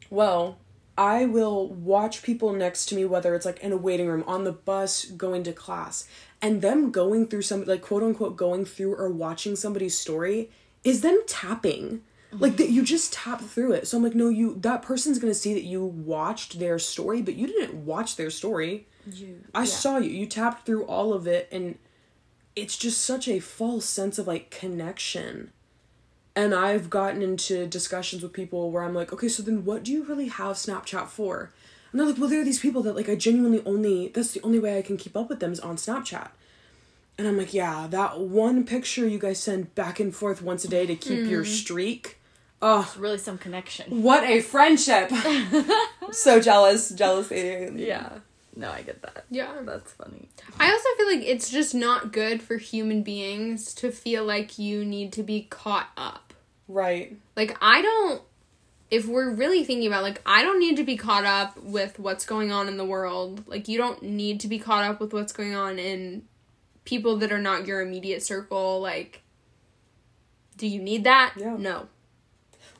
Well, 0.09 0.57
I 0.97 1.25
will 1.25 1.67
watch 1.67 2.21
people 2.21 2.53
next 2.53 2.87
to 2.87 2.95
me 2.95 3.05
whether 3.05 3.33
it's 3.33 3.45
like 3.45 3.59
in 3.59 3.71
a 3.71 3.77
waiting 3.77 4.07
room, 4.07 4.23
on 4.27 4.43
the 4.43 4.51
bus, 4.51 5.05
going 5.05 5.43
to 5.43 5.53
class, 5.53 6.07
and 6.41 6.61
them 6.61 6.91
going 6.91 7.27
through 7.27 7.43
some 7.43 7.63
like 7.65 7.81
quote 7.81 8.03
unquote 8.03 8.35
going 8.35 8.65
through 8.65 8.95
or 8.95 9.09
watching 9.09 9.55
somebody's 9.55 9.97
story 9.97 10.49
is 10.83 11.01
them 11.01 11.21
tapping. 11.27 12.01
Like 12.33 12.55
that 12.57 12.69
you 12.69 12.83
just 12.83 13.11
tap 13.11 13.41
through 13.41 13.73
it. 13.73 13.89
So 13.89 13.97
I'm 13.97 14.03
like, 14.03 14.15
no, 14.15 14.29
you 14.29 14.55
that 14.61 14.81
person's 14.81 15.19
gonna 15.19 15.33
see 15.33 15.53
that 15.53 15.63
you 15.63 15.83
watched 15.83 16.59
their 16.59 16.79
story, 16.79 17.21
but 17.21 17.35
you 17.35 17.45
didn't 17.45 17.85
watch 17.85 18.15
their 18.15 18.29
story. 18.29 18.87
you, 19.11 19.41
I 19.53 19.59
yeah. 19.59 19.65
saw 19.65 19.97
you. 19.97 20.11
You 20.11 20.25
tapped 20.25 20.65
through 20.65 20.85
all 20.85 21.11
of 21.11 21.27
it, 21.27 21.49
and 21.51 21.77
it's 22.55 22.77
just 22.77 23.01
such 23.01 23.27
a 23.27 23.39
false 23.39 23.85
sense 23.85 24.17
of 24.17 24.27
like 24.27 24.49
connection. 24.49 25.51
And 26.35 26.55
I've 26.55 26.89
gotten 26.89 27.21
into 27.21 27.67
discussions 27.67 28.23
with 28.23 28.31
people 28.31 28.71
where 28.71 28.83
I'm 28.83 28.95
like, 28.95 29.11
okay, 29.11 29.27
so 29.27 29.43
then 29.43 29.65
what 29.65 29.83
do 29.83 29.91
you 29.91 30.03
really 30.03 30.29
have 30.29 30.55
Snapchat 30.55 31.07
for? 31.07 31.51
And 31.91 31.99
they're 31.99 32.07
like, 32.07 32.17
well, 32.17 32.29
there 32.29 32.41
are 32.41 32.45
these 32.45 32.59
people 32.59 32.81
that 32.83 32.95
like 32.95 33.09
I 33.09 33.15
genuinely 33.15 33.61
only 33.65 34.07
that's 34.09 34.31
the 34.31 34.41
only 34.43 34.59
way 34.59 34.77
I 34.77 34.81
can 34.81 34.95
keep 34.95 35.17
up 35.17 35.29
with 35.29 35.41
them 35.41 35.51
is 35.51 35.59
on 35.59 35.75
Snapchat. 35.75 36.29
And 37.17 37.27
I'm 37.27 37.37
like, 37.37 37.53
yeah, 37.53 37.87
that 37.89 38.19
one 38.19 38.63
picture 38.63 39.07
you 39.07 39.19
guys 39.19 39.39
send 39.39 39.75
back 39.75 39.99
and 39.99 40.15
forth 40.15 40.41
once 40.41 40.63
a 40.63 40.69
day 40.69 40.85
to 40.85 40.95
keep 40.95 41.29
your 41.29 41.43
hmm. 41.43 41.49
streak. 41.49 42.17
Oh, 42.61 42.81
It's 42.81 42.95
really 42.95 43.17
some 43.17 43.37
connection 43.37 44.03
what 44.03 44.23
a 44.23 44.39
friendship! 44.39 45.11
so 46.11 46.39
jealous, 46.39 46.91
jealous. 46.91 47.31
yeah 47.31 48.19
no 48.55 48.69
i 48.69 48.81
get 48.81 49.01
that 49.01 49.25
Yeah. 49.29 49.61
that's 49.63 49.93
funny 49.93 50.27
I 50.59 50.71
also 50.71 50.89
feel 50.97 51.07
like 51.17 51.25
it's 51.27 51.49
just 51.49 51.73
not 51.73 52.11
good 52.11 52.41
for 52.41 52.57
human 52.57 53.01
beings 53.03 53.73
to 53.75 53.91
feel 53.91 54.23
like 54.25 54.59
you 54.59 54.83
need 54.85 55.13
to 55.13 55.23
be 55.23 55.43
caught 55.49 55.89
up. 55.97 56.33
Right. 56.67 57.17
Like 57.35 57.57
I 57.61 57.81
don't 57.81 58.21
if 58.89 59.07
we're 59.07 59.31
really 59.33 59.63
thinking 59.63 59.87
about 59.87 60.03
like 60.03 60.21
I 60.25 60.43
don't 60.43 60.59
need 60.59 60.77
to 60.77 60.83
be 60.83 60.97
caught 60.97 61.25
up 61.25 61.57
with 61.63 61.97
what's 61.97 62.25
going 62.25 62.51
on 62.51 62.67
in 62.67 62.77
the 62.77 62.85
world. 62.85 63.47
Like 63.47 63.67
you 63.67 63.77
don't 63.77 64.03
need 64.03 64.39
to 64.41 64.47
be 64.47 64.59
caught 64.59 64.83
up 64.83 64.99
with 64.99 65.13
what's 65.13 65.31
going 65.33 65.55
on 65.55 65.79
in 65.79 66.23
people 66.85 67.17
that 67.17 67.31
are 67.31 67.39
not 67.41 67.65
your 67.65 67.81
immediate 67.81 68.21
circle 68.23 68.81
like 68.81 69.21
do 70.57 70.67
you 70.67 70.81
need 70.81 71.03
that? 71.05 71.33
Yeah. 71.37 71.55
No. 71.57 71.87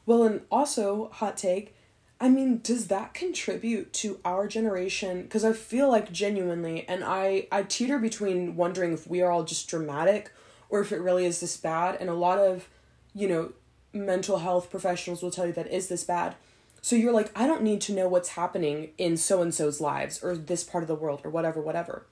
Well, 0.06 0.24
and 0.24 0.42
also, 0.51 1.10
hot 1.13 1.38
take, 1.38 1.75
I 2.22 2.30
mean, 2.30 2.60
does 2.62 2.88
that 2.88 3.16
contribute 3.16 3.94
to 3.94 4.20
our 4.24 4.48
generation? 4.48 5.24
Because 5.24 5.44
I 5.44 5.54
feel 5.54 5.90
like 5.90 6.12
genuinely, 6.12 6.88
and 6.88 7.04
I, 7.04 7.48
I 7.51 7.63
teeter 7.63 7.98
between 7.98 8.56
wondering 8.56 8.94
if 8.94 9.08
we 9.08 9.24
are 9.24 9.32
all 9.32 9.44
just 9.44 9.68
dramatic 9.68 10.32
or 10.70 10.82
if 10.82 10.92
it 10.92 11.01
really 11.01 11.25
is 11.25 11.40
this 11.40 11.58
bad. 11.58 11.98
And 12.00 12.12
a 12.12 12.13
lot 12.13 12.38
of, 12.38 12.70
you 13.16 13.28
know, 13.28 13.54
mental 13.92 14.38
health 14.38 14.70
professionals 14.70 15.24
will 15.24 15.32
tell 15.32 15.48
you 15.48 15.54
that 15.54 15.72
is 15.72 15.88
this 15.88 16.04
bad. 16.04 16.36
So 16.80 16.96
you're 16.96 17.12
like, 17.12 17.32
I 17.36 17.48
don't 17.48 17.63
need 17.63 17.82
to 17.82 17.94
know 17.94 18.08
what's 18.08 18.30
happening 18.30 18.92
in 19.00 19.18
so 19.18 19.42
and 19.42 19.54
so's 19.54 19.82
lives 19.82 20.24
or 20.24 20.38
this 20.38 20.63
part 20.63 20.84
of 20.84 20.88
the 20.88 20.96
world 20.96 21.22
or 21.24 21.32
whatever, 21.32 21.60
whatever. 21.60 22.06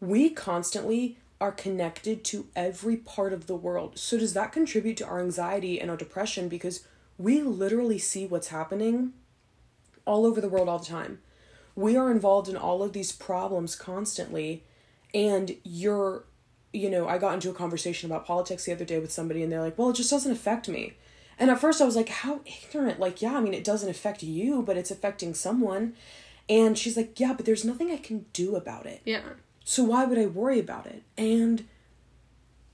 We 0.00 0.30
constantly 0.30 1.18
are 1.38 1.52
connected 1.52 2.24
to 2.24 2.46
every 2.56 2.96
part 2.96 3.34
of 3.34 3.46
the 3.46 3.56
world. 3.56 3.98
So 3.98 4.16
does 4.16 4.32
that 4.32 4.52
contribute 4.52 4.96
to 4.98 5.06
our 5.06 5.20
anxiety 5.20 5.78
and 5.78 5.90
our 5.90 5.98
depression? 5.98 6.48
Because 6.48 6.86
we 7.18 7.42
literally 7.42 7.98
see 7.98 8.26
what's 8.26 8.48
happening 8.48 9.12
all 10.06 10.26
over 10.26 10.40
the 10.40 10.48
world 10.48 10.68
all 10.68 10.78
the 10.78 10.84
time. 10.84 11.20
We 11.74 11.96
are 11.96 12.10
involved 12.10 12.48
in 12.48 12.56
all 12.56 12.82
of 12.82 12.92
these 12.92 13.12
problems 13.12 13.74
constantly, 13.74 14.62
and 15.12 15.56
you're, 15.64 16.24
you 16.72 16.88
know, 16.90 17.08
I 17.08 17.18
got 17.18 17.34
into 17.34 17.50
a 17.50 17.54
conversation 17.54 18.10
about 18.10 18.26
politics 18.26 18.64
the 18.64 18.72
other 18.72 18.84
day 18.84 18.98
with 18.98 19.12
somebody, 19.12 19.42
and 19.42 19.50
they're 19.50 19.60
like, 19.60 19.78
well, 19.78 19.90
it 19.90 19.96
just 19.96 20.10
doesn't 20.10 20.30
affect 20.30 20.68
me. 20.68 20.94
And 21.38 21.50
at 21.50 21.60
first 21.60 21.82
I 21.82 21.84
was 21.84 21.96
like, 21.96 22.08
how 22.08 22.40
ignorant. 22.46 23.00
Like, 23.00 23.20
yeah, 23.20 23.36
I 23.36 23.40
mean, 23.40 23.54
it 23.54 23.64
doesn't 23.64 23.90
affect 23.90 24.22
you, 24.22 24.62
but 24.62 24.76
it's 24.76 24.92
affecting 24.92 25.34
someone. 25.34 25.94
And 26.48 26.78
she's 26.78 26.96
like, 26.96 27.18
yeah, 27.18 27.32
but 27.32 27.46
there's 27.46 27.64
nothing 27.64 27.90
I 27.90 27.96
can 27.96 28.26
do 28.32 28.54
about 28.54 28.86
it. 28.86 29.00
Yeah. 29.04 29.22
So 29.64 29.82
why 29.82 30.04
would 30.04 30.18
I 30.18 30.26
worry 30.26 30.60
about 30.60 30.86
it? 30.86 31.02
And 31.16 31.64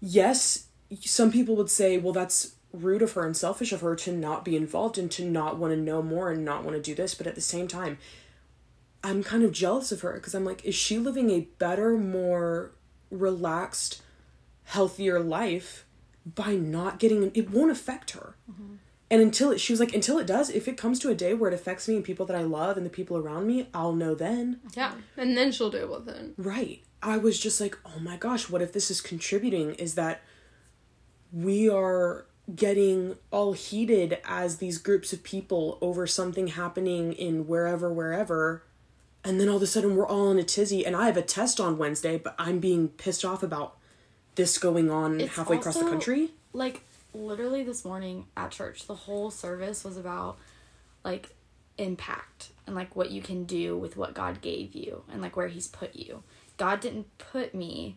yes, 0.01 0.67
some 1.01 1.31
people 1.31 1.57
would 1.57 1.71
say, 1.71 1.97
well, 1.97 2.13
that's 2.13 2.55
rude 2.73 3.03
of 3.03 3.13
her 3.13 3.27
and 3.27 3.37
selfish 3.37 3.73
of 3.73 3.81
her 3.81 3.97
to 3.97 4.13
not 4.13 4.45
be 4.45 4.57
involved 4.57 4.99
and 4.99 5.11
to 5.11 5.25
not 5.25 5.59
want 5.59 5.73
to 5.73 5.81
know 5.81 6.03
more 6.03 6.31
and 6.31 6.45
not 6.45 6.65
want 6.65 6.77
to 6.77 6.83
do 6.83 6.95
this. 6.95 7.15
But 7.15 7.27
at 7.27 7.35
the 7.35 7.41
same 7.41 7.69
time, 7.69 7.99
I'm 9.03 9.23
kind 9.23 9.43
of 9.43 9.53
jealous 9.53 9.93
of 9.93 10.03
her 10.03 10.15
because 10.15 10.35
I'm 10.35 10.45
like, 10.45 10.65
is 10.65 10.75
she 10.75 10.99
living 10.99 11.31
a 11.31 11.49
better, 11.59 11.97
more 11.97 12.73
relaxed, 13.11 14.03
healthier 14.65 15.21
life 15.21 15.85
by 16.25 16.55
not 16.55 16.99
getting 16.99 17.31
it? 17.35 17.51
Won't 17.51 17.71
affect 17.71 18.13
her. 18.13 18.37
Mm-hmm. 18.51 18.75
And 19.13 19.21
until 19.21 19.51
it, 19.51 19.61
she 19.61 19.73
was 19.73 19.81
like, 19.81 19.93
until 19.93 20.19
it 20.19 20.27
does, 20.27 20.51
if 20.51 20.69
it 20.69 20.77
comes 20.77 21.01
to 21.01 21.09
a 21.09 21.17
day 21.17 21.35
where 21.35 21.51
it 21.51 21.55
affects 21.55 21.89
me 21.89 21.97
and 21.97 22.05
people 22.05 22.27
that 22.27 22.37
I 22.37 22.43
love 22.43 22.77
and 22.77 22.87
the 22.87 22.91
people 22.91 23.17
around 23.17 23.49
me, 23.49 23.67
I'll 23.75 23.93
know 23.93 24.15
then. 24.15 24.61
Yeah. 24.77 24.93
And 25.17 25.37
then 25.37 25.51
she'll 25.51 25.71
deal 25.71 25.91
with 25.91 26.09
it. 26.09 26.35
Right. 26.37 26.85
I 27.03 27.17
was 27.17 27.41
just 27.41 27.61
like, 27.61 27.77
oh 27.85 27.99
my 27.99 28.17
gosh, 28.17 28.49
what 28.49 28.63
if 28.63 28.73
this 28.73 28.89
is 28.89 29.01
contributing? 29.01 29.75
Is 29.75 29.97
that 29.97 30.23
we 31.33 31.69
are 31.69 32.27
getting 32.55 33.17
all 33.31 33.53
heated 33.53 34.19
as 34.25 34.57
these 34.59 34.79
groups 34.79 35.13
of 35.13 35.23
people 35.23 35.79
over 35.81 36.07
something 36.07 36.49
happening 36.49 37.13
in 37.13 37.47
wherever, 37.47 37.93
wherever. 37.93 38.63
And 39.25 39.41
then 39.41 39.49
all 39.49 39.57
of 39.57 39.63
a 39.63 39.67
sudden 39.67 39.97
we're 39.97 40.07
all 40.07 40.31
in 40.31 40.39
a 40.39 40.43
tizzy. 40.43 40.85
And 40.87 40.97
I 40.97 41.07
have 41.07 41.17
a 41.17 41.23
test 41.23 41.61
on 41.61 41.79
Wednesday, 41.79 42.19
but 42.19 42.35
I'm 42.39 42.59
being 42.59 42.89
pissed 42.89 43.25
off 43.25 43.43
about 43.43 43.77
this 44.35 44.59
going 44.59 44.91
on 44.91 45.21
It's 45.21 45.37
halfway 45.37 45.57
across 45.59 45.77
the 45.77 45.85
country. 45.85 46.31
like 46.53 46.83
literally 47.13 47.63
this 47.65 47.85
morning 47.85 48.27
at 48.37 48.51
church 48.53 48.87
the 48.87 48.95
whole 48.95 49.31
service 49.31 49.83
was 49.83 49.97
about 49.97 50.39
like 51.05 51.31
impact 51.79 52.51
and 52.67 52.77
like 52.77 52.95
what 52.95 53.11
you 53.11 53.21
can 53.21 53.45
do 53.45 53.77
with 53.77 53.97
what 53.97 54.15
god 54.15 54.41
gave 54.41 54.75
you 54.75 55.03
and 55.13 55.21
like 55.21 55.37
where 55.37 55.49
he's 55.49 55.67
put 55.67 55.97
you 55.97 56.23
god 56.57 56.79
didn't 56.81 57.07
put 57.19 57.55
me 57.55 57.97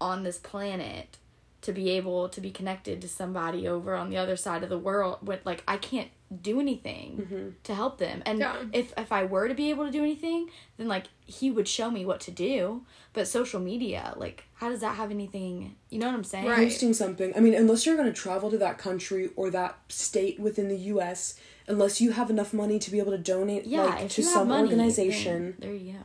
on 0.00 0.22
this 0.22 0.38
planet 0.38 1.18
to 1.62 1.72
be 1.72 1.90
able 1.90 2.28
to 2.28 2.40
be 2.40 2.50
connected 2.50 3.00
to 3.02 3.08
somebody 3.08 3.68
over 3.68 3.94
on 3.94 4.08
the 4.10 4.16
other 4.16 4.36
side 4.36 4.62
of 4.62 4.68
the 4.68 4.78
world 4.78 5.18
with 5.22 5.44
like 5.44 5.62
i 5.68 5.76
can't 5.76 6.08
do 6.42 6.60
anything 6.60 7.26
mm-hmm. 7.28 7.48
to 7.64 7.74
help 7.74 7.98
them 7.98 8.22
and 8.24 8.38
Yeah. 8.38 8.56
if 8.72 8.92
if 8.96 9.10
i 9.12 9.24
were 9.24 9.48
to 9.48 9.54
be 9.54 9.70
able 9.70 9.84
to 9.84 9.90
do 9.90 10.02
anything 10.02 10.48
then 10.76 10.86
like 10.88 11.06
he 11.26 11.50
would 11.50 11.66
show 11.66 11.90
me 11.90 12.04
what 12.04 12.20
to 12.20 12.30
do 12.30 12.82
but 13.12 13.26
social 13.26 13.58
media 13.60 14.14
like 14.16 14.44
how 14.54 14.68
does 14.68 14.80
that 14.80 14.94
have 14.96 15.10
anything 15.10 15.74
you 15.90 15.98
know 15.98 16.06
what 16.06 16.14
i'm 16.14 16.24
saying 16.24 16.46
Right. 16.46 16.68
posting 16.68 16.94
something. 16.94 17.32
I 17.36 17.40
mean, 17.40 17.54
unless 17.54 17.84
you're 17.84 17.96
going 17.96 18.06
to 18.12 18.12
travel 18.14 18.50
to 18.50 18.58
that 18.58 18.78
country 18.78 19.30
or 19.36 19.50
that 19.50 19.76
state 19.88 20.38
within 20.38 20.68
the 20.68 20.76
U.S., 20.94 21.34
unless 21.66 22.00
you 22.00 22.12
have 22.12 22.30
enough 22.30 22.52
money 22.52 22.78
to 22.78 22.90
be 22.90 22.98
able 22.98 23.12
to 23.12 23.18
donate 23.18 23.64
yeah, 23.66 23.82
like 23.84 24.04
if 24.04 24.12
to 24.14 24.22
you 24.22 24.28
have 24.28 24.34
some 24.34 24.48
money, 24.48 24.62
organization. 24.68 25.56
then 25.58 25.70
there 25.70 25.74
you 25.74 25.92
go. 25.94 25.98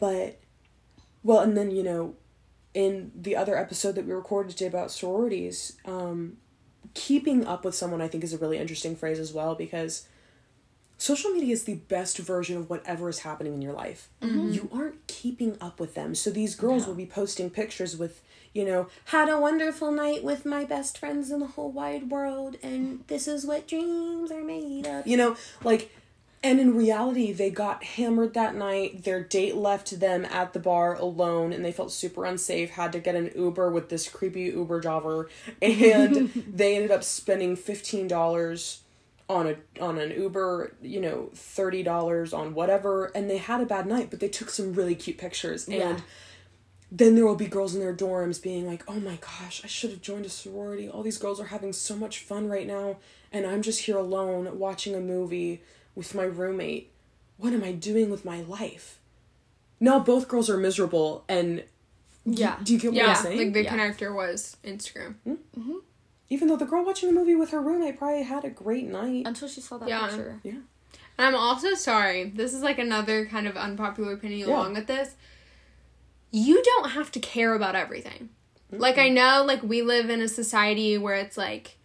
But, 0.00 0.40
well, 1.22 1.40
and 1.40 1.56
then 1.56 1.70
you 1.70 1.82
know, 1.82 2.14
in 2.74 3.12
the 3.14 3.36
other 3.36 3.56
episode 3.56 3.94
that 3.96 4.06
we 4.06 4.12
recorded 4.12 4.52
today 4.52 4.66
about 4.66 4.90
sororities, 4.90 5.76
um, 5.84 6.36
keeping 6.94 7.46
up 7.46 7.64
with 7.64 7.74
someone 7.74 8.00
I 8.00 8.08
think 8.08 8.24
is 8.24 8.32
a 8.32 8.38
really 8.38 8.58
interesting 8.58 8.96
phrase 8.96 9.18
as 9.18 9.32
well 9.32 9.54
because 9.54 10.06
social 10.98 11.30
media 11.30 11.52
is 11.52 11.64
the 11.64 11.74
best 11.74 12.18
version 12.18 12.56
of 12.56 12.70
whatever 12.70 13.08
is 13.08 13.20
happening 13.20 13.54
in 13.54 13.62
your 13.62 13.72
life. 13.72 14.08
You 14.52 14.70
aren't 14.72 15.06
keeping 15.06 15.56
up 15.60 15.80
with 15.80 15.94
them. 15.94 16.14
So 16.14 16.30
these 16.30 16.54
girls 16.54 16.86
will 16.86 16.94
be 16.94 17.06
posting 17.06 17.50
pictures 17.50 17.96
with, 17.96 18.22
you 18.52 18.64
know, 18.64 18.86
had 19.06 19.28
a 19.28 19.38
wonderful 19.38 19.90
night 19.90 20.22
with 20.22 20.46
my 20.46 20.64
best 20.64 20.96
friends 20.98 21.30
in 21.30 21.40
the 21.40 21.46
whole 21.46 21.72
wide 21.72 22.08
world 22.10 22.56
and 22.62 23.04
this 23.08 23.26
is 23.26 23.44
what 23.44 23.66
dreams 23.66 24.30
are 24.30 24.44
made 24.44 24.86
of. 24.86 25.06
You 25.06 25.16
know, 25.16 25.36
like 25.64 25.90
and 26.42 26.58
in 26.58 26.76
reality, 26.76 27.32
they 27.32 27.50
got 27.50 27.84
hammered 27.84 28.34
that 28.34 28.54
night. 28.54 29.04
Their 29.04 29.22
date 29.22 29.54
left 29.56 29.98
them 30.00 30.24
at 30.24 30.52
the 30.52 30.58
bar 30.58 30.94
alone, 30.94 31.52
and 31.52 31.64
they 31.64 31.72
felt 31.72 31.92
super 31.92 32.24
unsafe. 32.24 32.70
Had 32.70 32.92
to 32.92 32.98
get 33.00 33.14
an 33.14 33.30
Uber 33.36 33.70
with 33.70 33.88
this 33.88 34.08
creepy 34.08 34.42
Uber 34.44 34.80
driver, 34.80 35.28
and 35.62 36.30
they 36.52 36.74
ended 36.76 36.90
up 36.90 37.04
spending 37.04 37.54
fifteen 37.56 38.08
dollars 38.08 38.80
on 39.28 39.46
a 39.46 39.56
on 39.82 39.98
an 39.98 40.10
Uber. 40.10 40.74
You 40.82 41.00
know, 41.00 41.30
thirty 41.34 41.82
dollars 41.82 42.32
on 42.32 42.54
whatever, 42.54 43.06
and 43.14 43.30
they 43.30 43.38
had 43.38 43.60
a 43.60 43.66
bad 43.66 43.86
night. 43.86 44.10
But 44.10 44.20
they 44.20 44.28
took 44.28 44.50
some 44.50 44.72
really 44.72 44.94
cute 44.96 45.18
pictures, 45.18 45.66
and 45.68 45.76
Yeah. 45.76 46.00
then 46.90 47.14
there 47.14 47.24
will 47.26 47.36
be 47.36 47.46
girls 47.46 47.74
in 47.74 47.80
their 47.80 47.94
dorms 47.94 48.42
being 48.42 48.66
like, 48.66 48.82
"Oh 48.88 49.00
my 49.00 49.16
gosh, 49.20 49.62
I 49.64 49.68
should 49.68 49.90
have 49.90 50.02
joined 50.02 50.26
a 50.26 50.28
sorority. 50.28 50.88
All 50.88 51.02
these 51.02 51.18
girls 51.18 51.40
are 51.40 51.46
having 51.46 51.72
so 51.72 51.96
much 51.96 52.18
fun 52.18 52.48
right 52.48 52.66
now, 52.66 52.96
and 53.32 53.46
I'm 53.46 53.62
just 53.62 53.82
here 53.82 53.96
alone 53.96 54.58
watching 54.58 54.94
a 54.94 55.00
movie 55.00 55.62
with 55.94 56.14
my 56.14 56.24
roommate. 56.24 56.90
What 57.36 57.52
am 57.52 57.64
I 57.64 57.72
doing 57.72 58.10
with 58.10 58.24
my 58.24 58.42
life?" 58.42 58.98
Now 59.80 59.98
both 59.98 60.28
girls 60.28 60.48
are 60.48 60.56
miserable, 60.58 61.24
and 61.28 61.64
Yeah. 62.24 62.58
do 62.62 62.72
you 62.72 62.78
get 62.78 62.88
what 62.92 62.96
Yeah. 62.96 63.06
I'm 63.10 63.16
saying? 63.22 63.38
Like 63.38 63.52
the 63.52 63.62
Yeah. 63.64 63.74
connector 63.76 64.14
was 64.14 64.56
Instagram. 64.64 65.14
Hmm? 65.24 65.32
Mm-hmm. 65.58 65.76
Even 66.30 66.48
though 66.48 66.56
the 66.56 66.64
girl 66.66 66.84
watching 66.84 67.08
the 67.08 67.14
movie 67.14 67.34
with 67.34 67.50
her 67.50 67.60
roommate 67.60 67.98
probably 67.98 68.22
had 68.22 68.44
a 68.44 68.50
great 68.50 68.86
night. 68.86 69.26
Until 69.26 69.48
she 69.48 69.60
saw 69.60 69.76
that 69.78 69.88
Yeah. 69.88 70.06
picture. 70.06 70.40
Yeah. 70.44 70.52
And 71.18 71.26
I'm 71.26 71.34
also 71.34 71.74
sorry. 71.74 72.24
This 72.30 72.54
is 72.54 72.62
like 72.62 72.78
another 72.78 73.26
kind 73.26 73.46
of 73.46 73.56
unpopular 73.56 74.12
opinion 74.12 74.48
Yeah. 74.48 74.54
along 74.54 74.74
with 74.74 74.86
this. 74.86 75.14
You 76.30 76.62
don't 76.62 76.90
have 76.90 77.10
to 77.12 77.20
care 77.20 77.54
about 77.54 77.74
everything. 77.74 78.30
Mm-hmm. 78.72 78.80
Like 78.80 78.98
I 78.98 79.08
know 79.10 79.44
like 79.46 79.62
we 79.62 79.82
live 79.82 80.08
in 80.08 80.22
a 80.22 80.28
society 80.28 80.96
where 80.96 81.16
it's 81.16 81.36
like 81.36 81.76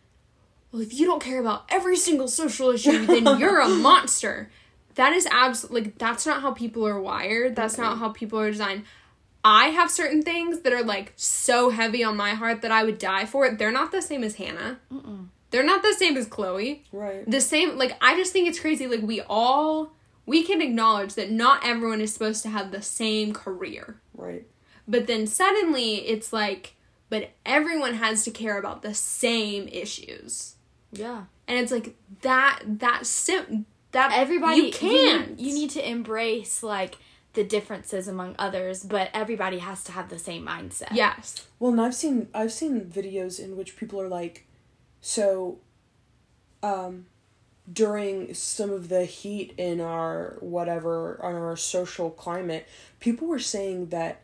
well 0.72 0.82
if 0.82 0.94
you 0.94 1.06
don't 1.06 1.22
care 1.22 1.40
about 1.40 1.66
every 1.70 1.98
single 1.98 2.28
social 2.28 2.70
issue 2.72 3.06
then 3.06 3.26
you're 3.40 3.60
a 3.60 3.70
monster. 3.70 4.50
That 4.96 5.14
is 5.14 5.28
absolutely 5.30 5.82
like 5.82 5.98
that's 6.00 6.26
not 6.26 6.42
how 6.42 6.52
people 6.52 6.86
are 6.88 7.00
wired. 7.00 7.56
That's 7.56 7.78
not 7.78 8.00
how 8.00 8.10
people 8.10 8.40
are 8.40 8.50
designed. 8.52 8.84
I 9.44 9.68
have 9.68 9.90
certain 9.92 10.24
things 10.24 10.62
that 10.62 10.74
are 10.74 10.84
like 10.84 11.14
so 11.16 11.70
heavy 11.70 12.04
on 12.04 12.18
my 12.18 12.32
heart 12.32 12.62
that 12.64 12.72
I 12.72 12.84
would 12.84 12.98
die 12.98 13.26
for 13.26 13.46
it. 13.46 13.58
They're 13.60 13.72
not 13.72 13.92
the 13.92 14.02
same 14.02 14.24
as 14.24 14.36
Hannah. 14.36 14.80
They're 15.52 15.64
not 15.64 15.82
the 15.84 15.94
same 15.94 16.18
as 16.18 16.26
Chloe 16.28 16.84
Right. 16.92 17.30
the 17.30 17.40
same 17.40 17.78
like 17.78 17.96
i 18.02 18.16
just 18.18 18.34
think 18.34 18.50
it's 18.50 18.60
crazy 18.60 18.86
like 18.88 19.02
we 19.02 19.22
all 19.22 19.94
we 20.26 20.44
can 20.44 20.62
acknowledge 20.62 21.14
that 21.14 21.32
not 21.32 21.66
everyone 21.66 22.02
is 22.02 22.12
supposed 22.12 22.44
to 22.44 22.50
have 22.50 22.72
the 22.72 22.82
same 22.82 23.32
career 23.34 24.02
Right. 24.14 24.46
but 24.88 25.08
then 25.08 25.26
suddenly 25.26 26.06
it's 26.06 26.34
like 26.34 26.74
but 27.10 27.30
everyone 27.46 27.94
has 27.94 28.26
to 28.26 28.32
care 28.32 28.58
about 28.60 28.82
the 28.82 28.94
same 28.94 29.70
issues 29.70 30.56
Yeah. 30.92 31.26
and 31.48 31.58
it's 31.60 31.72
like 31.72 31.96
that 32.22 32.62
that 32.66 33.06
sim 33.06 33.66
that 33.92 34.12
Everybody 34.14 34.58
you 34.58 34.64
you 34.66 34.72
can't 34.72 35.38
need, 35.38 35.48
you 35.48 35.54
need 35.54 35.70
to 35.72 35.90
embrace 35.90 36.62
like 36.62 36.98
the 37.34 37.44
differences 37.44 38.08
among 38.08 38.36
others, 38.40 38.84
but 38.84 39.10
everybody 39.14 39.60
has 39.60 39.84
to 39.86 39.92
have 39.92 40.10
the 40.10 40.20
same 40.20 40.46
mindset. 40.46 40.90
yes 40.92 41.46
Well, 41.60 41.72
and 41.72 41.82
I've 41.82 41.96
seen 41.96 42.28
I've 42.34 42.52
seen 42.52 42.82
videos 42.82 43.40
in 43.40 43.56
which 43.56 43.78
people 43.78 44.02
are 44.02 44.08
like, 44.08 44.46
so, 45.02 45.60
um, 46.64 47.06
during 47.72 48.34
some 48.34 48.72
of 48.72 48.90
the 48.90 49.06
heat 49.06 49.54
in 49.58 49.80
our 49.82 50.38
whatever 50.40 51.20
on 51.24 51.36
our 51.36 51.56
social 51.56 52.10
climate, 52.10 52.68
people 53.00 53.28
were 53.28 53.40
saying 53.40 53.88
that 53.88 54.22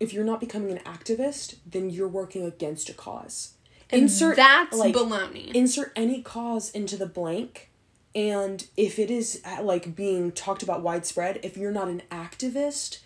if 0.00 0.12
you're 0.12 0.24
not 0.24 0.40
becoming 0.40 0.70
an 0.70 0.82
activist, 0.84 1.56
then 1.66 1.90
you're 1.90 2.08
working 2.08 2.44
against 2.44 2.88
a 2.88 2.94
cause. 2.94 3.54
Insert 3.90 4.36
that's 4.36 4.76
like 4.76 4.94
baloney. 4.94 5.52
insert 5.54 5.92
any 5.96 6.22
cause 6.22 6.70
into 6.70 6.96
the 6.96 7.06
blank. 7.06 7.70
And 8.14 8.66
if 8.76 8.98
it 8.98 9.10
is 9.10 9.40
uh, 9.44 9.62
like 9.62 9.94
being 9.94 10.32
talked 10.32 10.62
about 10.62 10.82
widespread 10.82 11.40
if 11.42 11.56
you're 11.56 11.72
not 11.72 11.88
an 11.88 12.02
activist 12.10 12.98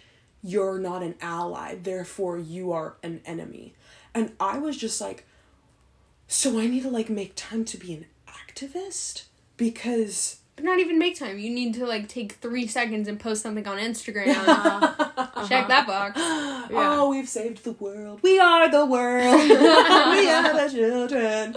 you're 0.42 0.78
not 0.78 1.02
an 1.02 1.14
ally. 1.20 1.76
Therefore 1.80 2.36
you 2.36 2.72
are 2.72 2.96
an 3.02 3.20
enemy. 3.24 3.74
And 4.14 4.32
i 4.40 4.58
was 4.58 4.76
just 4.76 5.00
like 5.00 5.26
so 6.26 6.58
i 6.58 6.66
need 6.66 6.82
to 6.82 6.90
like 6.90 7.08
make 7.08 7.32
time 7.36 7.64
to 7.66 7.76
be 7.76 7.92
an 7.94 8.06
activist? 8.26 9.24
Because 9.56 10.38
but 10.56 10.64
not 10.66 10.80
even 10.80 10.98
make 10.98 11.18
time. 11.18 11.38
You 11.38 11.50
need 11.50 11.74
to 11.74 11.86
like 11.86 12.08
take 12.08 12.32
three 12.32 12.66
seconds 12.66 13.08
and 13.08 13.18
post 13.18 13.42
something 13.42 13.66
on 13.66 13.78
instagram. 13.78 14.34
Check 15.48 15.68
that 15.68 15.86
box 15.86 16.20
oh 16.74 17.08
we've 17.08 17.28
saved 17.28 17.64
the 17.64 17.72
world 17.72 18.20
we 18.22 18.38
are 18.38 18.70
the 18.70 18.84
world 18.84 19.34
we 19.48 20.28
are 20.28 20.52
the 20.52 20.70
children 20.72 21.54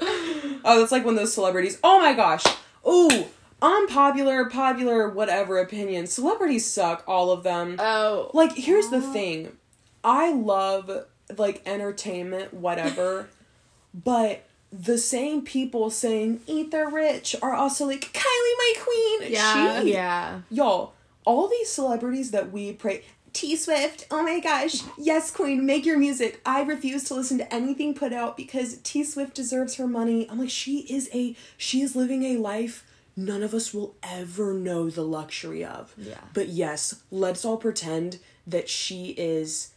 oh 0.63 0.79
that's 0.79 0.91
like 0.91 1.05
one 1.05 1.13
of 1.15 1.19
those 1.19 1.33
celebrities 1.33 1.79
oh 1.83 1.99
my 1.99 2.13
gosh 2.13 2.43
oh 2.83 3.27
unpopular, 3.61 4.45
popular, 4.45 5.09
whatever 5.09 5.57
opinion. 5.57 6.07
Celebrities 6.07 6.69
suck, 6.69 7.03
all 7.07 7.31
of 7.31 7.43
them. 7.43 7.77
Oh. 7.79 8.29
Like, 8.33 8.55
here's 8.55 8.89
the 8.89 8.97
oh. 8.97 9.13
thing. 9.13 9.57
I 10.03 10.31
love 10.31 11.05
like 11.35 11.61
entertainment, 11.65 12.53
whatever, 12.53 13.29
but 13.93 14.45
the 14.71 14.97
same 14.97 15.41
people 15.41 15.89
saying 15.89 16.41
eat 16.47 16.69
the 16.71 16.85
rich 16.85 17.35
are 17.41 17.53
also 17.53 17.85
like 17.85 18.13
Kylie 18.13 18.57
my 18.57 18.73
queen. 18.83 19.31
Yeah. 19.31 19.81
She- 19.81 19.93
Yeah. 19.93 20.41
Y'all, 20.51 20.93
all 21.25 21.47
these 21.47 21.69
celebrities 21.69 22.31
that 22.31 22.51
we 22.51 22.73
pray 22.73 23.03
T 23.35 23.55
Swift, 23.55 24.07
oh 24.09 24.23
my 24.23 24.39
gosh, 24.39 24.81
yes, 24.97 25.29
Queen, 25.29 25.65
make 25.65 25.85
your 25.85 25.99
music. 25.99 26.41
I 26.45 26.63
refuse 26.63 27.03
to 27.05 27.13
listen 27.13 27.37
to 27.37 27.53
anything 27.53 27.93
put 27.93 28.13
out 28.13 28.35
because 28.35 28.77
T 28.77 29.03
Swift 29.03 29.35
deserves 29.35 29.75
her 29.75 29.87
money. 29.87 30.27
I'm 30.29 30.39
like, 30.39 30.49
she 30.49 30.79
is 30.81 31.09
a 31.13 31.35
she 31.57 31.81
is 31.81 31.95
living 31.95 32.23
a 32.23 32.37
life 32.37 32.85
none 33.17 33.43
of 33.43 33.53
us 33.53 33.73
will 33.73 33.95
ever 34.03 34.53
know 34.53 34.89
the 34.89 35.03
luxury 35.03 35.63
of. 35.63 35.93
Yeah. 35.97 36.19
But 36.33 36.49
yes, 36.49 37.01
let's 37.11 37.45
all 37.45 37.55
pretend 37.55 38.19
that 38.45 38.67
she 38.67 39.11
is 39.11 39.71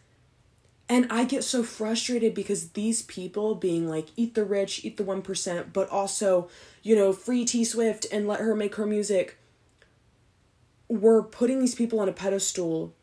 and 0.88 1.06
I 1.10 1.24
get 1.24 1.44
so 1.44 1.62
frustrated 1.62 2.34
because 2.34 2.70
these 2.70 3.02
people 3.02 3.54
being 3.54 3.88
like, 3.88 4.06
eat 4.16 4.34
the 4.34 4.44
rich, 4.44 4.84
eat 4.84 4.96
the 4.96 5.04
1%, 5.04 5.72
but 5.72 5.88
also, 5.90 6.48
you 6.82 6.96
know, 6.96 7.12
free 7.12 7.44
T 7.44 7.64
Swift 7.64 8.06
and 8.10 8.26
let 8.26 8.40
her 8.40 8.54
make 8.54 8.76
her 8.76 8.86
music. 8.86 9.36
We're 10.88 11.22
putting 11.22 11.60
these 11.60 11.74
people 11.74 12.00
on 12.00 12.08
a 12.08 12.12
pedestal, 12.12 12.94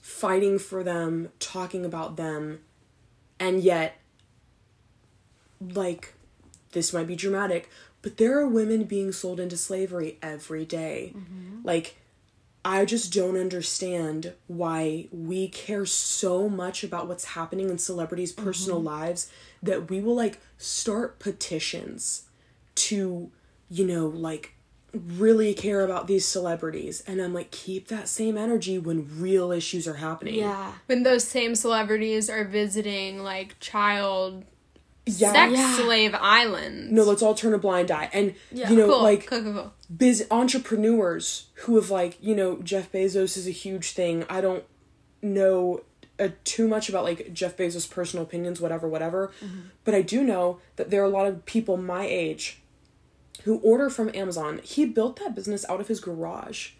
fighting 0.00 0.58
for 0.58 0.82
them, 0.82 1.30
talking 1.38 1.84
about 1.84 2.16
them, 2.16 2.60
and 3.38 3.62
yet, 3.62 3.98
like, 5.60 6.14
this 6.72 6.92
might 6.92 7.06
be 7.06 7.16
dramatic, 7.16 7.68
but 8.02 8.16
there 8.16 8.38
are 8.38 8.46
women 8.46 8.84
being 8.84 9.12
sold 9.12 9.38
into 9.38 9.56
slavery 9.56 10.18
every 10.22 10.64
day. 10.64 11.12
Mm-hmm. 11.16 11.60
Like, 11.64 11.96
I 12.64 12.84
just 12.84 13.12
don't 13.12 13.36
understand 13.36 14.34
why 14.46 15.08
we 15.10 15.48
care 15.48 15.84
so 15.84 16.48
much 16.48 16.84
about 16.84 17.08
what's 17.08 17.24
happening 17.24 17.70
in 17.70 17.78
celebrities' 17.78 18.32
mm-hmm. 18.32 18.44
personal 18.44 18.80
lives 18.80 19.30
that 19.62 19.90
we 19.90 20.00
will 20.00 20.14
like 20.14 20.40
start 20.58 21.18
petitions 21.18 22.24
to, 22.76 23.30
you 23.68 23.86
know, 23.86 24.06
like 24.06 24.54
really 24.94 25.54
care 25.54 25.82
about 25.82 26.06
these 26.06 26.26
celebrities. 26.26 27.02
And 27.06 27.20
I'm 27.20 27.32
like, 27.32 27.50
keep 27.50 27.88
that 27.88 28.08
same 28.08 28.36
energy 28.36 28.78
when 28.78 29.08
real 29.20 29.50
issues 29.52 29.86
are 29.88 29.94
happening. 29.94 30.34
Yeah. 30.34 30.72
when 30.86 31.02
those 31.02 31.24
same 31.24 31.54
celebrities 31.54 32.28
are 32.28 32.44
visiting 32.44 33.22
like 33.22 33.58
child 33.60 34.44
Yeah. 35.06 35.32
sex 35.32 35.52
Yeah. 35.54 35.76
slave 35.78 36.14
islands. 36.14 36.92
No, 36.92 37.02
let's 37.04 37.22
all 37.22 37.34
turn 37.34 37.54
a 37.54 37.58
blind 37.58 37.90
eye. 37.90 38.10
And 38.12 38.34
Yeah. 38.52 38.70
you 38.70 38.76
know, 38.76 38.86
cool, 38.88 39.02
like 39.02 39.26
cool, 39.26 39.42
cool, 39.42 39.52
cool. 39.54 39.72
biz 39.96 40.26
entrepreneurs 40.30 41.46
who 41.64 41.76
have 41.76 41.90
like 41.90 42.18
you 42.20 42.34
know 42.36 42.58
Jeff 42.62 42.92
Bezos 42.92 43.36
is 43.36 43.46
a 43.46 43.50
huge 43.50 43.92
thing. 43.92 44.24
I 44.28 44.40
don't 44.40 44.64
know 45.22 45.82
uh, 46.20 46.28
too 46.44 46.68
much 46.68 46.88
about 46.88 47.02
like 47.04 47.32
Jeff 47.32 47.56
Bezos' 47.56 47.88
personal 47.90 48.24
opinions, 48.24 48.60
whatever, 48.60 48.86
whatever. 48.86 49.32
But 49.84 49.94
I 49.94 50.02
do 50.02 50.22
know 50.22 50.60
that 50.76 50.90
there 50.90 51.00
are 51.02 51.06
a 51.06 51.08
lot 51.08 51.26
of 51.26 51.44
people 51.46 51.76
my 51.76 52.04
age 52.06 52.60
who 53.44 53.58
order 53.58 53.90
from 53.90 54.10
Amazon. 54.14 54.60
He 54.62 54.84
built 54.84 55.16
that 55.16 55.34
business 55.34 55.64
out 55.68 55.80
of 55.80 55.88
his 55.88 56.00
garage. 56.00 56.70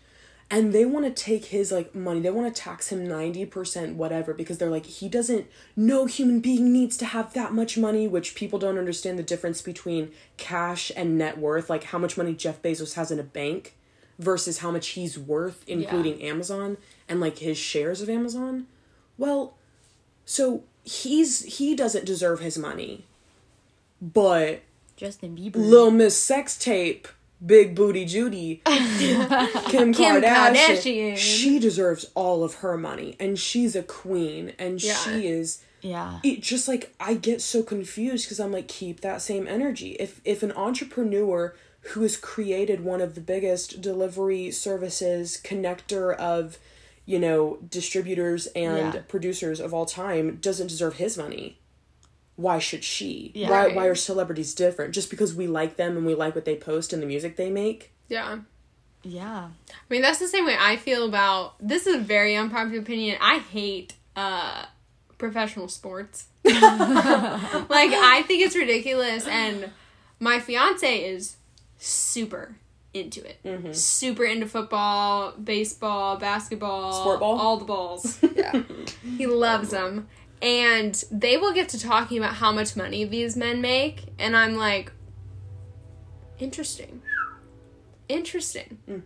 And 0.51 0.75
they 0.75 0.85
want 0.85 1.07
to 1.07 1.23
take 1.23 1.47
his 1.47 1.73
like 1.73 1.95
money. 1.95 2.21
They 2.21 2.31
want 2.31 2.55
to 2.55 2.63
tax 2.63 2.89
him 2.89 3.07
90% 3.07 3.95
whatever 3.95 4.35
because 4.35 4.59
they're 4.59 4.69
like 4.69 4.85
he 4.85 5.09
doesn't 5.09 5.47
no 5.75 6.05
human 6.05 6.41
being 6.41 6.71
needs 6.71 6.99
to 6.99 7.07
have 7.07 7.33
that 7.33 7.55
much 7.55 7.79
money, 7.79 8.07
which 8.07 8.35
people 8.35 8.59
don't 8.59 8.77
understand 8.77 9.19
the 9.19 9.23
difference 9.23 9.63
between 9.63 10.11
cash 10.37 10.93
and 10.95 11.17
net 11.17 11.39
worth, 11.39 11.71
like 11.71 11.85
how 11.85 11.99
much 11.99 12.19
money 12.19 12.35
Jeff 12.35 12.61
Bezos 12.61 12.95
has 12.95 13.11
in 13.11 13.19
a 13.19 13.23
bank 13.23 13.77
versus 14.19 14.59
how 14.59 14.71
much 14.71 14.89
he's 14.89 15.19
worth 15.19 15.65
including 15.67 16.21
Amazon 16.23 16.77
and 17.09 17.19
like 17.19 17.39
his 17.39 17.57
shares 17.57 18.03
of 18.03 18.11
Amazon. 18.11 18.67
Well, 19.17 19.57
so 20.27 20.65
he's 20.85 21.45
he 21.57 21.75
doesn't 21.75 22.05
deserve 22.05 22.41
his 22.41 22.59
money. 22.59 23.07
But 24.01 24.63
Justin 25.03 25.37
Bieber. 25.37 25.57
Lil 25.57 25.91
Miss 25.91 26.17
Sex 26.17 26.57
Tape, 26.57 27.09
Big 27.45 27.75
Booty 27.75 28.05
Judy, 28.05 28.63
Kim, 28.67 29.93
Kardashian, 29.93 30.55
Kardashian. 30.55 31.17
she 31.17 31.59
deserves 31.59 32.07
all 32.15 32.45
of 32.45 32.55
her 32.57 32.77
money, 32.79 33.17
and 33.19 33.39
she's 33.39 33.75
a 33.75 33.83
queen, 33.83 34.53
and 34.59 34.83
Yeah. 34.83 34.95
she 34.95 35.27
is. 35.27 35.63
yeah. 35.81 36.21
It 36.23 36.41
just 36.41 36.69
like 36.69 36.95
I 37.01 37.15
get 37.15 37.41
so 37.43 37.63
confused 37.65 38.27
because 38.27 38.39
I'm 38.39 38.53
like, 38.53 38.69
keep 38.69 39.01
that 39.01 39.21
same 39.23 39.49
energy. 39.49 39.97
If 39.99 40.21
if 40.25 40.43
an 40.45 40.53
entrepreneur 40.53 41.55
who 41.81 42.03
has 42.03 42.17
created 42.17 42.85
one 42.85 43.01
of 43.01 43.17
the 43.17 43.21
biggest 43.21 43.81
delivery 43.81 44.53
services 44.53 45.41
connector 45.43 46.15
of 46.17 46.59
you 47.07 47.19
know 47.19 47.59
distributors 47.69 48.47
and 48.55 48.95
Yeah. 48.95 49.01
producers 49.09 49.59
of 49.59 49.75
all 49.75 49.87
time 49.87 50.37
doesn't 50.41 50.69
deserve 50.69 50.95
his 50.99 51.19
money 51.19 51.59
why 52.43 52.59
should 52.59 52.85
she 52.85 53.31
Yeah. 53.35 53.49
why 53.51 53.67
Right. 53.67 53.75
why 53.77 53.87
are 53.87 53.95
celebrities 53.95 54.55
different 54.55 54.93
just 54.95 55.09
because 55.11 55.35
we 55.35 55.47
like 55.47 55.77
them 55.77 55.97
and 55.97 56.05
we 56.07 56.15
like 56.15 56.35
what 56.35 56.45
they 56.45 56.57
post 56.57 56.93
and 56.93 57.01
the 57.03 57.07
music 57.07 57.37
they 57.37 57.51
make 57.51 57.93
Yeah. 58.09 58.39
Yeah. 59.05 59.49
I 59.71 59.85
mean, 59.91 60.01
that's 60.03 60.19
the 60.21 60.29
same 60.29 60.45
way 60.47 60.57
I 60.59 60.77
feel 60.77 61.05
about 61.05 61.55
this 61.61 61.87
is 61.89 61.97
a 61.97 61.99
very 61.99 62.37
unpopular 62.37 62.81
opinion. 62.81 63.17
I 63.21 63.39
hate 63.39 63.95
uh 64.17 64.67
professional 65.19 65.69
sports. 65.69 66.27
like 66.45 66.53
I 67.93 68.23
think 68.27 68.43
it's 68.45 68.57
ridiculous 68.57 69.27
and 69.27 69.71
my 70.21 70.39
fiance 70.41 71.05
is 71.05 71.37
super 71.79 72.57
into 72.95 73.21
it. 73.27 73.75
Super 73.75 74.25
into 74.25 74.47
football, 74.47 75.33
baseball, 75.33 76.17
basketball, 76.17 76.93
Sport 76.93 77.21
ball? 77.21 77.39
all 77.41 77.57
the 77.57 77.65
balls. 77.65 78.19
Yeah. 78.37 78.63
he 79.17 79.27
loves 79.27 79.71
them. 79.71 80.09
And 80.43 81.03
they 81.11 81.37
will 81.37 81.53
get 81.53 81.69
to 81.71 81.81
talking 81.81 82.19
about 82.19 82.35
how 82.35 82.53
much 82.53 82.77
money 82.77 83.05
these 83.05 83.37
men 83.37 83.61
make 83.61 84.07
and 84.19 84.37
I'm 84.37 84.57
like 84.57 84.93
interesting. 86.39 87.01
Interesting. 88.09 88.79
Mm. 88.89 89.03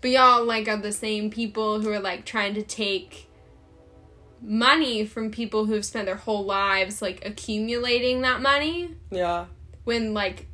But 0.00 0.10
y'all 0.10 0.44
like 0.44 0.66
are 0.66 0.78
the 0.78 0.92
same 0.92 1.30
people 1.30 1.80
who 1.80 1.92
are 1.92 2.00
like 2.00 2.24
trying 2.24 2.54
to 2.54 2.62
take 2.62 3.30
money 4.42 5.04
from 5.04 5.30
people 5.30 5.66
who 5.66 5.74
have 5.74 5.84
spent 5.84 6.06
their 6.06 6.16
whole 6.16 6.44
lives 6.44 7.02
like 7.02 7.24
accumulating 7.26 8.22
that 8.22 8.40
money 8.40 8.94
yeah 9.10 9.44
when 9.84 10.14
like 10.14 10.46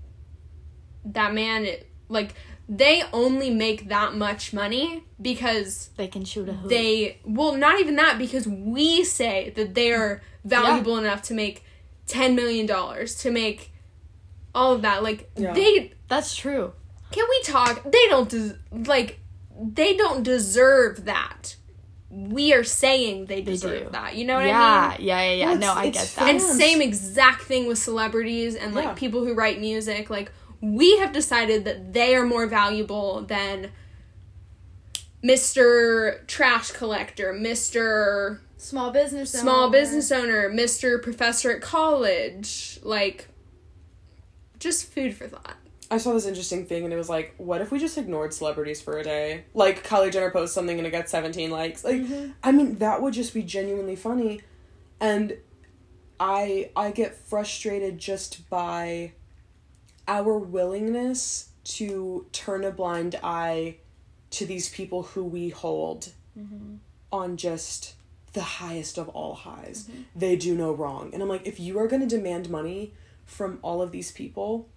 that 1.05 1.33
man 1.33 1.67
like 2.09 2.35
they 2.69 3.03
only 3.13 3.51
make 3.51 3.89
that 3.89 4.15
much 4.15 4.53
money 4.53 5.05
because 5.23 5.91
They 5.97 6.09
can 6.09 6.25
shoot 6.25 6.49
a 6.49 6.53
hoop. 6.53 6.69
they 6.71 7.19
well 7.25 7.55
not 7.55 7.79
even 7.81 7.97
that 7.97 8.19
because 8.19 8.47
we 8.47 9.05
say 9.05 9.51
that 9.57 9.75
they're 9.75 10.21
valuable 10.45 10.97
enough 10.99 11.23
to 11.23 11.35
make 11.35 11.65
10 12.09 12.35
million 12.35 12.67
dollars 12.67 13.15
to 13.17 13.31
make 13.31 13.73
all 14.55 14.73
of 14.73 14.83
that 14.83 15.03
like 15.03 15.31
Yeah. 15.37 15.53
they 15.53 15.93
That's 16.09 16.35
true. 16.35 16.73
can 17.13 17.25
we 17.29 17.43
talk? 17.43 17.85
They 17.85 18.07
don't 18.09 18.29
des- 18.29 18.57
like 18.71 19.21
they 19.59 19.97
don't 19.97 20.23
deserve 20.23 21.05
that. 21.07 21.57
We 22.11 22.53
are 22.55 22.65
saying 22.65 23.27
they 23.27 23.43
deserve 23.43 23.85
do. 23.87 23.91
that. 23.91 24.17
You 24.17 24.25
know 24.27 24.37
what 24.37 24.47
yeah, 24.47 24.93
I 24.95 24.99
mean? 24.99 25.07
yeah, 25.07 25.23
yeah, 25.23 25.33
yeah. 25.33 25.47
Well, 25.51 25.59
no, 25.59 25.73
I 25.73 25.91
get 25.91 26.13
that. 26.17 26.29
And 26.29 26.41
same 26.41 26.81
exact 26.83 27.43
thing 27.43 27.67
with 27.67 27.79
celebrities 27.79 28.55
and 28.55 28.75
like 28.75 28.85
Yeah. 28.85 28.93
people 28.95 29.25
who 29.25 29.35
write 29.35 29.61
music. 29.61 30.09
Like 30.11 30.31
we 30.75 30.99
have 30.99 31.13
decided 31.13 31.65
that 31.65 31.93
they 31.93 32.17
are 32.17 32.25
more 32.25 32.47
valuable 32.47 33.23
than 33.23 33.71
Mr. 35.23 36.27
Trash 36.27 36.73
Collector, 36.73 37.33
Mr. 37.33 38.41
Small 38.57 38.91
business. 38.91 39.31
Small 39.33 39.71
business 39.71 40.11
owner, 40.11 40.51
Mr. 40.51 41.01
Professor 41.01 41.53
at 41.53 41.61
college. 41.61 42.81
Like 42.83 43.29
just 44.59 44.87
food 44.87 45.15
for 45.15 45.29
thought. 45.29 45.57
i 45.91 45.99
saw 45.99 46.13
this 46.13 46.27
interesting 46.27 46.65
thing 46.65 46.85
and 46.85 46.93
it 46.93 46.97
was 46.97 47.09
like 47.09 47.35
what 47.37 47.61
if 47.61 47.71
we 47.71 47.79
just 47.79 47.99
ignored 47.99 48.33
celebrities 48.33 48.81
for 48.81 48.99
a 48.99 49.05
day 49.05 49.45
like 49.55 49.87
kylie 49.87 50.11
jenner 50.11 50.31
posts 50.31 50.55
something 50.55 50.79
and 50.79 50.87
it 50.87 50.91
gets 50.91 51.11
17 51.13 51.51
likes 51.51 51.85
like 51.85 51.97
mm-hmm. 51.97 52.31
i 52.43 52.51
mean 52.51 52.77
that 52.79 53.03
would 53.03 53.13
just 53.13 53.35
be 53.35 53.43
genuinely 53.43 53.95
funny 53.95 54.41
and 54.99 55.37
i 56.19 56.71
i 56.75 56.91
get 56.91 57.15
frustrated 57.15 57.99
just 57.99 58.49
by 58.49 59.13
our 60.09 60.39
willingness 60.39 61.51
to 61.65 62.27
turn 62.33 62.65
a 62.65 62.71
blind 62.71 63.19
eye 63.23 63.77
to 64.31 64.47
these 64.47 64.69
people 64.69 65.03
who 65.03 65.25
we 65.25 65.49
hold 65.49 66.13
mm-hmm. 66.39 66.77
on 67.13 67.37
just 67.37 67.95
the 68.33 68.43
highest 68.43 68.99
of 68.99 69.09
all 69.09 69.35
highs. 69.35 69.85
Mm-hmm. 69.85 70.03
They 70.15 70.37
do 70.37 70.55
no 70.55 70.73
wrong. 70.73 71.11
And 71.13 71.23
I'm 71.23 71.29
like, 71.29 71.47
if 71.47 71.59
you 71.59 71.79
are 71.79 71.89
going 71.89 72.03
to 72.03 72.09
demand 72.09 72.51
money 72.51 72.93
from 73.25 73.59
all 73.63 73.83
of 73.83 73.93
these 73.93 74.13
people, 74.13 74.69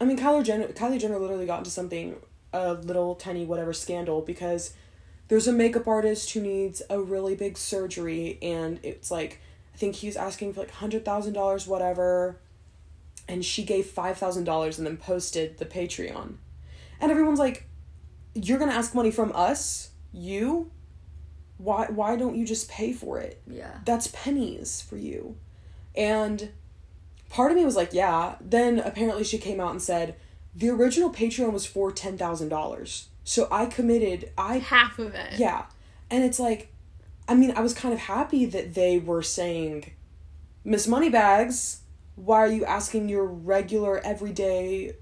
I 0.00 0.04
mean, 0.04 0.18
Kylie 0.18 0.44
Jenner, 0.44 0.68
Kylie 0.68 1.00
Jenner 1.00 1.18
literally 1.18 1.46
got 1.46 1.58
into 1.58 1.70
something, 1.70 2.16
a 2.52 2.74
little 2.74 3.14
tiny 3.14 3.46
whatever 3.46 3.72
scandal 3.72 4.20
because 4.20 4.74
there's 5.28 5.46
a 5.46 5.52
makeup 5.52 5.86
artist 5.86 6.32
who 6.32 6.40
needs 6.40 6.82
a 6.90 7.00
really 7.00 7.34
big 7.34 7.56
surgery 7.56 8.38
and 8.42 8.78
it's 8.82 9.10
like, 9.10 9.40
I 9.74 9.78
think 9.78 9.96
he's 9.96 10.16
asking 10.16 10.54
for 10.54 10.60
like 10.60 10.72
$100,000, 10.72 11.66
whatever. 11.66 12.38
And 13.28 13.44
she 13.44 13.64
gave 13.64 13.86
$5,000 13.86 14.78
and 14.78 14.86
then 14.86 14.96
posted 14.96 15.58
the 15.58 15.64
Patreon. 15.66 16.34
And 17.00 17.10
everyone's 17.10 17.38
like, 17.38 17.66
"You're 18.34 18.58
gonna 18.58 18.72
ask 18.72 18.94
money 18.94 19.10
from 19.10 19.32
us, 19.34 19.90
you? 20.12 20.70
Why? 21.58 21.86
Why 21.90 22.16
don't 22.16 22.36
you 22.36 22.46
just 22.46 22.68
pay 22.70 22.92
for 22.92 23.18
it? 23.18 23.40
Yeah. 23.46 23.78
That's 23.84 24.06
pennies 24.08 24.80
for 24.80 24.96
you." 24.96 25.36
And 25.94 26.50
part 27.28 27.50
of 27.50 27.56
me 27.58 27.64
was 27.64 27.76
like, 27.76 27.92
"Yeah." 27.92 28.36
Then 28.40 28.78
apparently 28.78 29.24
she 29.24 29.38
came 29.38 29.60
out 29.60 29.72
and 29.72 29.82
said, 29.82 30.14
"The 30.54 30.70
original 30.70 31.10
Patreon 31.10 31.52
was 31.52 31.66
for 31.66 31.90
ten 31.92 32.16
thousand 32.16 32.48
dollars, 32.48 33.08
so 33.24 33.48
I 33.50 33.66
committed. 33.66 34.32
I 34.38 34.58
Half 34.58 34.98
of 34.98 35.14
it. 35.14 35.38
yeah. 35.38 35.64
And 36.10 36.22
it's 36.24 36.38
like, 36.38 36.72
I 37.28 37.34
mean, 37.34 37.52
I 37.56 37.60
was 37.60 37.74
kind 37.74 37.92
of 37.92 38.00
happy 38.00 38.46
that 38.46 38.74
they 38.74 38.98
were 38.98 39.22
saying, 39.22 39.92
Miss 40.64 40.86
Moneybags, 40.86 41.80
why 42.16 42.38
are 42.38 42.50
you 42.50 42.64
asking 42.64 43.08
your 43.08 43.24
regular, 43.24 43.98
everyday 44.04 44.96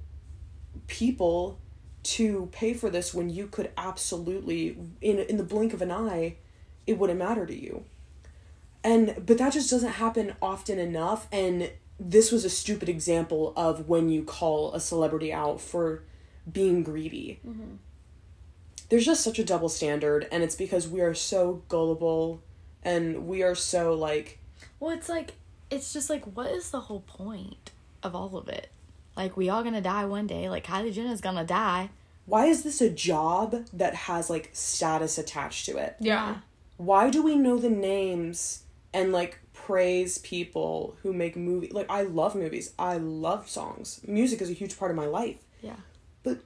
people 0.86 1.58
to 2.02 2.48
pay 2.52 2.74
for 2.74 2.90
this 2.90 3.14
when 3.14 3.30
you 3.30 3.46
could 3.46 3.70
absolutely, 3.76 4.76
in, 5.00 5.18
in 5.20 5.36
the 5.36 5.44
blink 5.44 5.72
of 5.72 5.80
an 5.80 5.90
eye, 5.90 6.36
it 6.86 6.98
wouldn't 6.98 7.18
matter 7.18 7.46
to 7.46 7.54
you? 7.54 7.84
And, 8.82 9.14
but 9.24 9.38
that 9.38 9.54
just 9.54 9.70
doesn't 9.70 9.92
happen 9.92 10.34
often 10.42 10.78
enough. 10.78 11.26
And 11.32 11.70
this 11.98 12.32
was 12.32 12.44
a 12.44 12.50
stupid 12.50 12.88
example 12.88 13.52
of 13.56 13.88
when 13.88 14.08
you 14.08 14.24
call 14.24 14.74
a 14.74 14.80
celebrity 14.80 15.32
out 15.32 15.60
for 15.60 16.02
being 16.50 16.82
greedy 16.82 17.40
mm-hmm. 17.46 17.76
there's 18.88 19.06
just 19.06 19.22
such 19.22 19.38
a 19.38 19.44
double 19.44 19.68
standard 19.68 20.26
and 20.30 20.42
it's 20.42 20.56
because 20.56 20.88
we 20.88 21.00
are 21.00 21.14
so 21.14 21.62
gullible 21.68 22.42
and 22.82 23.26
we 23.26 23.42
are 23.42 23.54
so 23.54 23.94
like 23.94 24.38
Well, 24.78 24.90
it's 24.90 25.08
like 25.08 25.34
it's 25.70 25.92
just 25.92 26.10
like 26.10 26.24
what 26.36 26.50
is 26.50 26.70
the 26.70 26.80
whole 26.80 27.00
point 27.00 27.70
of 28.02 28.14
all 28.14 28.36
of 28.36 28.48
it? 28.48 28.68
Like 29.16 29.36
we 29.36 29.48
all 29.48 29.62
gonna 29.62 29.80
die 29.80 30.04
one 30.04 30.26
day. 30.26 30.48
Like 30.48 30.66
Kylie 30.66 30.92
Jenner's 30.92 31.20
gonna 31.20 31.44
die. 31.44 31.90
why 32.26 32.46
is 32.46 32.62
this 32.62 32.80
a 32.80 32.88
job 32.90 33.66
that 33.72 33.94
has 33.94 34.30
like 34.30 34.50
status 34.52 35.18
attached 35.18 35.66
to 35.66 35.76
it 35.76 35.96
Yeah. 36.00 36.36
why 36.78 37.10
do 37.10 37.22
we 37.22 37.36
know 37.36 37.58
the 37.58 37.68
names 37.70 38.62
and 38.94 39.12
like 39.12 39.38
praise 39.52 40.16
people 40.18 40.96
who 41.02 41.12
make 41.12 41.36
movie 41.36 41.68
like 41.70 41.86
i 41.90 42.00
love 42.02 42.34
movies 42.34 42.72
i 42.78 42.96
love 42.96 43.48
songs 43.50 44.00
music 44.06 44.40
is 44.40 44.48
a 44.50 44.54
huge 44.54 44.78
part 44.78 44.90
of 44.90 44.96
my 44.96 45.04
life 45.06 45.36
Yeah. 45.60 45.76
but 46.22 46.38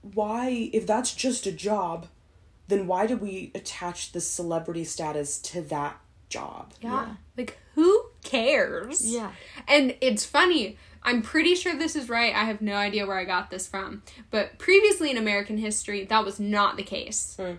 why 0.00 0.70
if 0.72 0.86
that's 0.86 1.14
just 1.14 1.46
a 1.46 1.52
job 1.52 2.06
then 2.68 2.86
why 2.86 3.06
did 3.06 3.20
we 3.20 3.50
attach 3.54 4.12
the 4.12 4.20
celebrity 4.22 4.84
status 4.84 5.38
to 5.52 5.60
that 5.62 6.00
job 6.30 6.72
Yeah. 6.80 7.14
Like, 7.36 7.58
who 7.74 8.05
cares? 8.26 9.04
Yeah. 9.04 9.32
And 9.66 9.96
it's 10.00 10.24
funny. 10.24 10.76
I'm 11.02 11.22
pretty 11.22 11.54
sure 11.54 11.74
this 11.74 11.96
is 11.96 12.08
right. 12.08 12.34
I 12.34 12.44
have 12.44 12.60
no 12.60 12.74
idea 12.74 13.06
where 13.06 13.16
I 13.18 13.24
got 13.24 13.50
this 13.50 13.66
from. 13.66 14.02
But 14.30 14.58
previously 14.58 15.10
in 15.10 15.16
American 15.16 15.56
history, 15.58 16.04
that 16.04 16.24
was 16.24 16.38
not 16.40 16.76
the 16.76 16.82
case. 16.82 17.36
Hmm. 17.38 17.52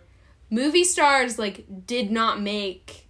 Movie 0.49 0.84
stars, 0.84 1.39
like, 1.39 1.65
did 1.88 2.12
not 2.12 2.41
make. 2.41 3.08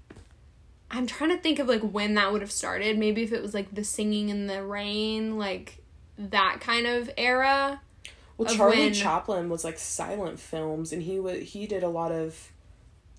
I'm 0.89 1.05
trying 1.07 1.31
to 1.31 1.37
think 1.37 1.59
of, 1.59 1.67
like, 1.67 1.81
when 1.81 2.13
that 2.13 2.31
would 2.31 2.41
have 2.41 2.51
started. 2.51 2.97
Maybe 2.97 3.23
if 3.23 3.31
it 3.33 3.41
was, 3.41 3.53
like, 3.53 3.73
the 3.73 3.83
singing 3.83 4.29
in 4.29 4.47
the 4.47 4.63
rain, 4.63 5.37
like, 5.37 5.79
that 6.17 6.59
kind 6.61 6.87
of 6.87 7.09
era. 7.17 7.81
Well, 8.37 8.49
of 8.49 8.55
Charlie 8.55 8.77
when- 8.77 8.93
Chaplin 8.93 9.49
was 9.49 9.63
like 9.63 9.79
silent 9.79 10.39
films, 10.39 10.93
and 10.93 11.01
he 11.01 11.19
was 11.19 11.39
he 11.41 11.65
did 11.65 11.81
a 11.83 11.89
lot 11.89 12.11
of, 12.11 12.51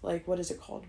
like 0.02 0.26
what 0.28 0.38
is 0.38 0.50
it 0.52 0.60
called, 0.60 0.84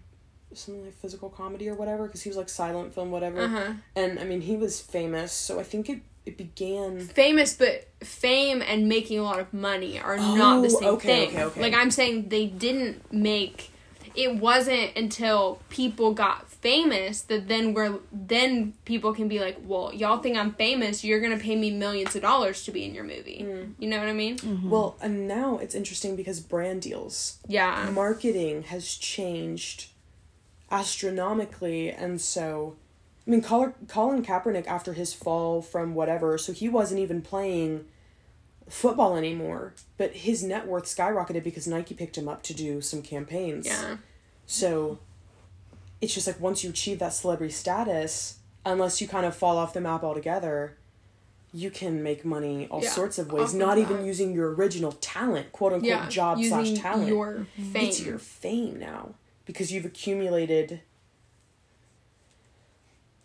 something 0.53 0.83
like 0.85 0.93
physical 0.95 1.29
comedy 1.29 1.69
or 1.69 1.75
whatever, 1.75 2.05
because 2.07 2.21
he 2.21 2.29
was 2.29 2.37
like 2.37 2.49
silent 2.49 2.93
film 2.93 3.11
whatever. 3.11 3.41
Uh-huh. 3.41 3.73
And 3.95 4.19
I 4.19 4.23
mean, 4.23 4.41
he 4.41 4.55
was 4.55 4.79
famous, 4.81 5.31
so 5.31 5.59
I 5.59 5.63
think 5.63 5.89
it 5.89 6.01
it 6.25 6.37
began. 6.37 6.99
famous 6.99 7.53
but 7.55 7.87
fame 8.03 8.61
and 8.61 8.87
making 8.87 9.17
a 9.17 9.23
lot 9.23 9.39
of 9.39 9.51
money 9.53 9.99
are 9.99 10.17
not 10.17 10.61
the 10.61 10.67
Oh, 10.67 10.79
same 10.79 10.89
okay, 10.89 11.07
thing 11.07 11.29
okay, 11.29 11.43
okay. 11.45 11.61
like 11.61 11.73
i'm 11.73 11.89
saying 11.89 12.29
they 12.29 12.45
didn't 12.45 13.11
make 13.11 13.71
it 14.15 14.35
wasn't 14.35 14.91
until 14.95 15.59
people 15.69 16.13
got 16.13 16.47
famous 16.51 17.21
that 17.21 17.47
then 17.47 17.73
we're 17.73 17.97
then 18.11 18.73
people 18.85 19.11
can 19.13 19.27
be 19.27 19.39
like 19.39 19.57
well 19.63 19.91
y'all 19.93 20.19
think 20.19 20.37
i'm 20.37 20.53
famous 20.53 21.03
you're 21.03 21.21
gonna 21.21 21.37
pay 21.39 21.55
me 21.55 21.71
millions 21.71 22.15
of 22.15 22.21
dollars 22.21 22.63
to 22.65 22.71
be 22.71 22.83
in 22.85 22.93
your 22.93 23.05
movie 23.05 23.39
Mm. 23.47 23.73
you 23.79 23.89
know 23.89 23.97
what 23.97 24.09
i 24.09 24.13
mean 24.13 24.37
Well, 24.69 24.97
and 25.01 25.27
now 25.27 25.57
it's 25.57 25.73
interesting 25.73 26.15
because 26.15 26.39
brand 26.41 26.81
deals, 26.83 27.39
yeah 27.47 27.89
marketing 27.91 28.63
has 28.63 28.93
changed 28.95 29.87
astronomically, 30.71 31.89
and 31.91 32.19
so. 32.21 32.75
I 33.27 33.31
mean, 33.31 33.41
Colin, 33.43 33.73
Colin 33.87 34.23
Kaepernick, 34.25 34.65
after 34.65 34.93
his 34.93 35.13
fall 35.13 35.61
from 35.61 35.93
whatever, 35.93 36.37
so 36.39 36.51
he 36.51 36.67
wasn't 36.67 36.99
even 36.99 37.21
playing 37.21 37.85
football 38.67 39.15
anymore, 39.15 39.73
but 39.97 40.13
his 40.15 40.41
net 40.43 40.65
worth 40.67 40.85
skyrocketed 40.85 41.43
because 41.43 41.67
Nike 41.67 41.93
picked 41.93 42.17
him 42.17 42.27
up 42.27 42.41
to 42.43 42.53
do 42.53 42.81
some 42.81 43.01
campaigns. 43.03 43.65
yeah 43.67 43.97
So 44.47 44.99
it's 46.01 46.13
just 46.13 46.25
like 46.27 46.39
once 46.39 46.63
you 46.63 46.69
achieve 46.71 46.97
that 46.99 47.13
celebrity 47.13 47.53
status, 47.53 48.39
unless 48.65 48.99
you 49.01 49.07
kind 49.07 49.25
of 49.25 49.35
fall 49.35 49.57
off 49.57 49.73
the 49.73 49.81
map 49.81 50.03
altogether, 50.03 50.77
you 51.53 51.69
can 51.69 52.01
make 52.01 52.23
money 52.25 52.67
all 52.71 52.81
Yeah, 52.83 52.89
sorts 52.89 53.19
of 53.19 53.31
ways, 53.31 53.43
off 53.49 53.53
of 53.53 53.59
not 53.59 53.77
even 53.77 54.05
using 54.05 54.33
your 54.33 54.53
original 54.53 54.93
talent, 54.93 55.51
quote 55.51 55.73
unquote, 55.73 55.87
yeah 55.87 56.09
job 56.09 56.39
slash 56.43 56.73
talent. 56.73 57.07
your 57.07 57.45
fame 57.55 57.75
It's 57.87 58.01
your 58.01 58.17
fame 58.17 58.79
now 58.79 59.15
because 59.49 59.71
you've 59.71 59.83
accumulated. 59.85 60.81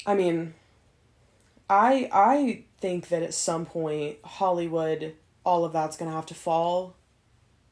I 0.07 0.15
mean, 0.15 0.55
I 1.69 2.09
I 2.11 2.63
think 2.81 3.09
that 3.09 3.23
at 3.23 3.35
some 3.35 3.67
point 3.67 4.17
Hollywood, 4.25 5.17
all 5.45 5.67
of 5.67 5.75
that's 5.75 5.99
gonna 5.99 6.13
have 6.13 6.25
to 6.27 6.35
fall. 6.35 6.95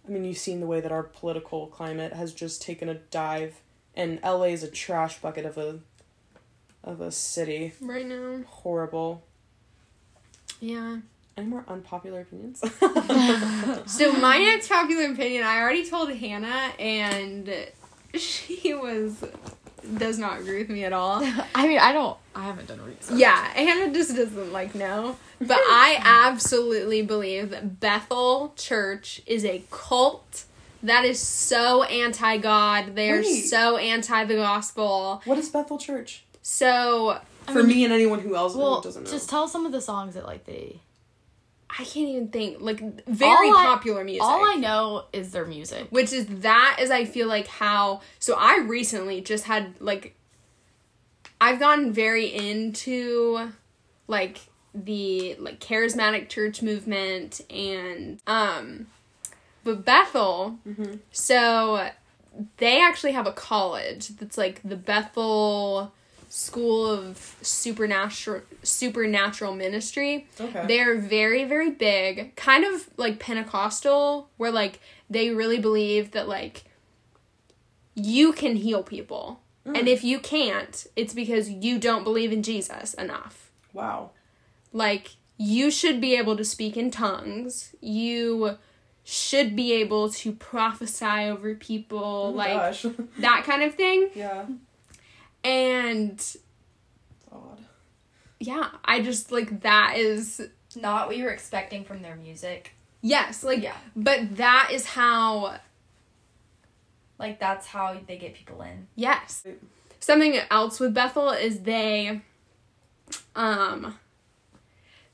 I 0.06 0.10
mean, 0.10 0.24
you've 0.26 0.36
seen 0.36 0.60
the 0.60 0.66
way 0.66 0.82
that 0.82 0.92
our 0.92 1.02
political 1.02 1.66
climate 1.68 2.12
has 2.12 2.34
just 2.34 2.60
taken 2.60 2.90
a 2.90 2.94
dive, 2.94 3.62
and 3.96 4.20
LA 4.22 4.48
is 4.52 4.62
a 4.62 4.68
trash 4.70 5.18
bucket 5.20 5.46
of 5.46 5.56
a 5.56 5.78
of 6.84 7.00
a 7.00 7.10
city. 7.10 7.72
right 7.80 8.04
now 8.06 8.42
Horrible. 8.46 9.22
yeah 10.60 10.98
Any 11.38 11.46
more 11.46 11.64
unpopular 11.68 12.20
opinions? 12.20 12.60
So 13.86 14.12
my 14.12 14.36
next 14.50 14.68
popular 14.68 15.10
opinion, 15.10 15.42
I 15.44 15.58
already 15.60 15.88
told 15.88 16.12
Hannah, 16.12 16.72
and 16.78 17.48
she 18.14 18.74
was 18.74 19.24
does 19.96 20.18
not 20.18 20.40
agree 20.40 20.58
with 20.58 20.68
me 20.70 20.84
at 20.84 20.92
all. 20.92 21.22
I 21.54 21.66
mean, 21.66 21.78
I 21.78 21.92
don't. 21.92 22.16
I 22.34 22.44
haven't 22.44 22.68
done 22.68 22.80
research. 22.84 23.18
Yeah, 23.18 23.36
Hannah 23.48 23.92
just 23.92 24.14
doesn't 24.16 24.52
like 24.52 24.74
no. 24.74 25.16
But 25.40 25.58
I 25.58 25.98
absolutely 26.04 27.02
believe 27.02 27.50
that 27.50 27.80
Bethel 27.80 28.54
Church 28.56 29.20
is 29.26 29.44
a 29.44 29.62
cult 29.70 30.44
that 30.82 31.04
is 31.04 31.20
so 31.20 31.82
anti 31.84 32.38
God. 32.38 32.94
They 32.94 33.10
are 33.10 33.20
Wait. 33.20 33.42
so 33.48 33.76
anti 33.76 34.24
the 34.24 34.36
gospel. 34.36 35.20
what 35.24 35.36
is 35.38 35.48
Bethel 35.50 35.78
Church? 35.78 36.24
So 36.42 37.18
For 37.46 37.62
me 37.62 37.84
and 37.84 37.92
anyone 37.92 38.20
who 38.20 38.34
else 38.36 38.54
Well, 38.54 38.80
doesn't 38.80 39.04
know. 39.04 39.10
just 39.10 39.28
tell 39.28 39.46
some 39.48 39.66
of 39.66 39.72
the 39.72 39.80
songs 39.80 40.14
that 40.14 40.26
like 40.26 40.44
they. 40.44 40.80
I 41.78 41.84
can't 41.84 42.08
even 42.08 42.28
think 42.28 42.58
like 42.60 42.80
very 43.06 43.48
All 43.48 43.56
I- 43.56 43.64
popular 43.64 44.04
music. 44.04 44.22
All 44.22 44.44
I 44.44 44.54
know 44.56 45.04
is 45.12 45.32
their 45.32 45.46
music. 45.46 45.86
which 45.90 46.12
is 46.12 46.26
that 46.26 46.76
is 46.80 46.90
I 46.90 47.04
feel 47.04 47.28
like 47.28 47.46
how 47.46 48.00
so 48.18 48.34
I 48.38 48.58
recently 48.58 49.20
just 49.20 49.44
had 49.44 49.74
like 49.80 50.14
I've 51.40 51.58
gotten 51.58 51.92
very 51.92 52.26
into 52.26 53.50
like 54.06 54.38
the 54.74 55.36
like 55.38 55.60
charismatic 55.60 56.28
church 56.28 56.62
movement 56.62 57.40
and 57.50 58.20
um 58.26 58.86
but 59.64 59.84
Bethel 59.84 60.58
so 61.10 61.88
they 62.58 62.80
actually 62.82 63.12
have 63.12 63.26
a 63.26 63.32
college 63.32 64.08
that's 64.08 64.38
like 64.38 64.60
the 64.64 64.76
Bethel 64.76 65.92
School 66.34 66.86
of 66.86 67.36
Supernatural 67.42 68.40
Supernatural 68.62 69.54
Ministry. 69.54 70.26
Okay. 70.40 70.64
They're 70.66 70.98
very 70.98 71.44
very 71.44 71.70
big, 71.70 72.34
kind 72.36 72.64
of 72.64 72.88
like 72.96 73.18
Pentecostal 73.18 74.30
where 74.38 74.50
like 74.50 74.80
they 75.10 75.28
really 75.28 75.58
believe 75.58 76.12
that 76.12 76.28
like 76.28 76.64
you 77.94 78.32
can 78.32 78.56
heal 78.56 78.82
people. 78.82 79.42
Mm. 79.66 79.80
And 79.80 79.88
if 79.88 80.02
you 80.02 80.18
can't, 80.20 80.86
it's 80.96 81.12
because 81.12 81.50
you 81.50 81.78
don't 81.78 82.02
believe 82.02 82.32
in 82.32 82.42
Jesus 82.42 82.94
enough. 82.94 83.50
wow. 83.74 84.12
Like 84.72 85.16
you 85.36 85.70
should 85.70 86.00
be 86.00 86.16
able 86.16 86.38
to 86.38 86.44
speak 86.46 86.78
in 86.78 86.90
tongues. 86.90 87.74
You 87.82 88.56
should 89.04 89.54
be 89.54 89.74
able 89.74 90.08
to 90.08 90.32
prophesy 90.32 91.28
over 91.28 91.54
people 91.54 92.28
Oh 92.28 92.30
like 92.30 92.54
gosh. 92.54 92.86
that 93.18 93.44
kind 93.44 93.62
of 93.62 93.74
thing. 93.74 94.08
yeah. 94.14 94.46
And 95.44 96.36
Odd. 97.32 97.58
yeah, 98.38 98.68
I 98.84 99.00
just 99.02 99.32
like 99.32 99.60
that 99.62 99.94
is 99.96 100.40
Not 100.76 101.08
what 101.08 101.16
you 101.16 101.24
were 101.24 101.30
expecting 101.30 101.84
from 101.84 102.02
their 102.02 102.16
music. 102.16 102.72
yes, 103.00 103.42
like 103.42 103.62
Yeah. 103.62 103.76
but 103.96 104.36
that 104.36 104.70
is 104.72 104.86
how 104.86 105.58
Like 107.18 107.38
that's 107.40 107.66
how 107.66 107.96
they 108.06 108.16
get 108.18 108.34
people 108.34 108.62
in. 108.62 108.86
yes. 108.96 109.44
Something 110.00 110.36
else 110.50 110.80
with 110.80 110.94
Bethel 110.94 111.30
is 111.30 111.60
they 111.60 112.22
um 113.36 113.98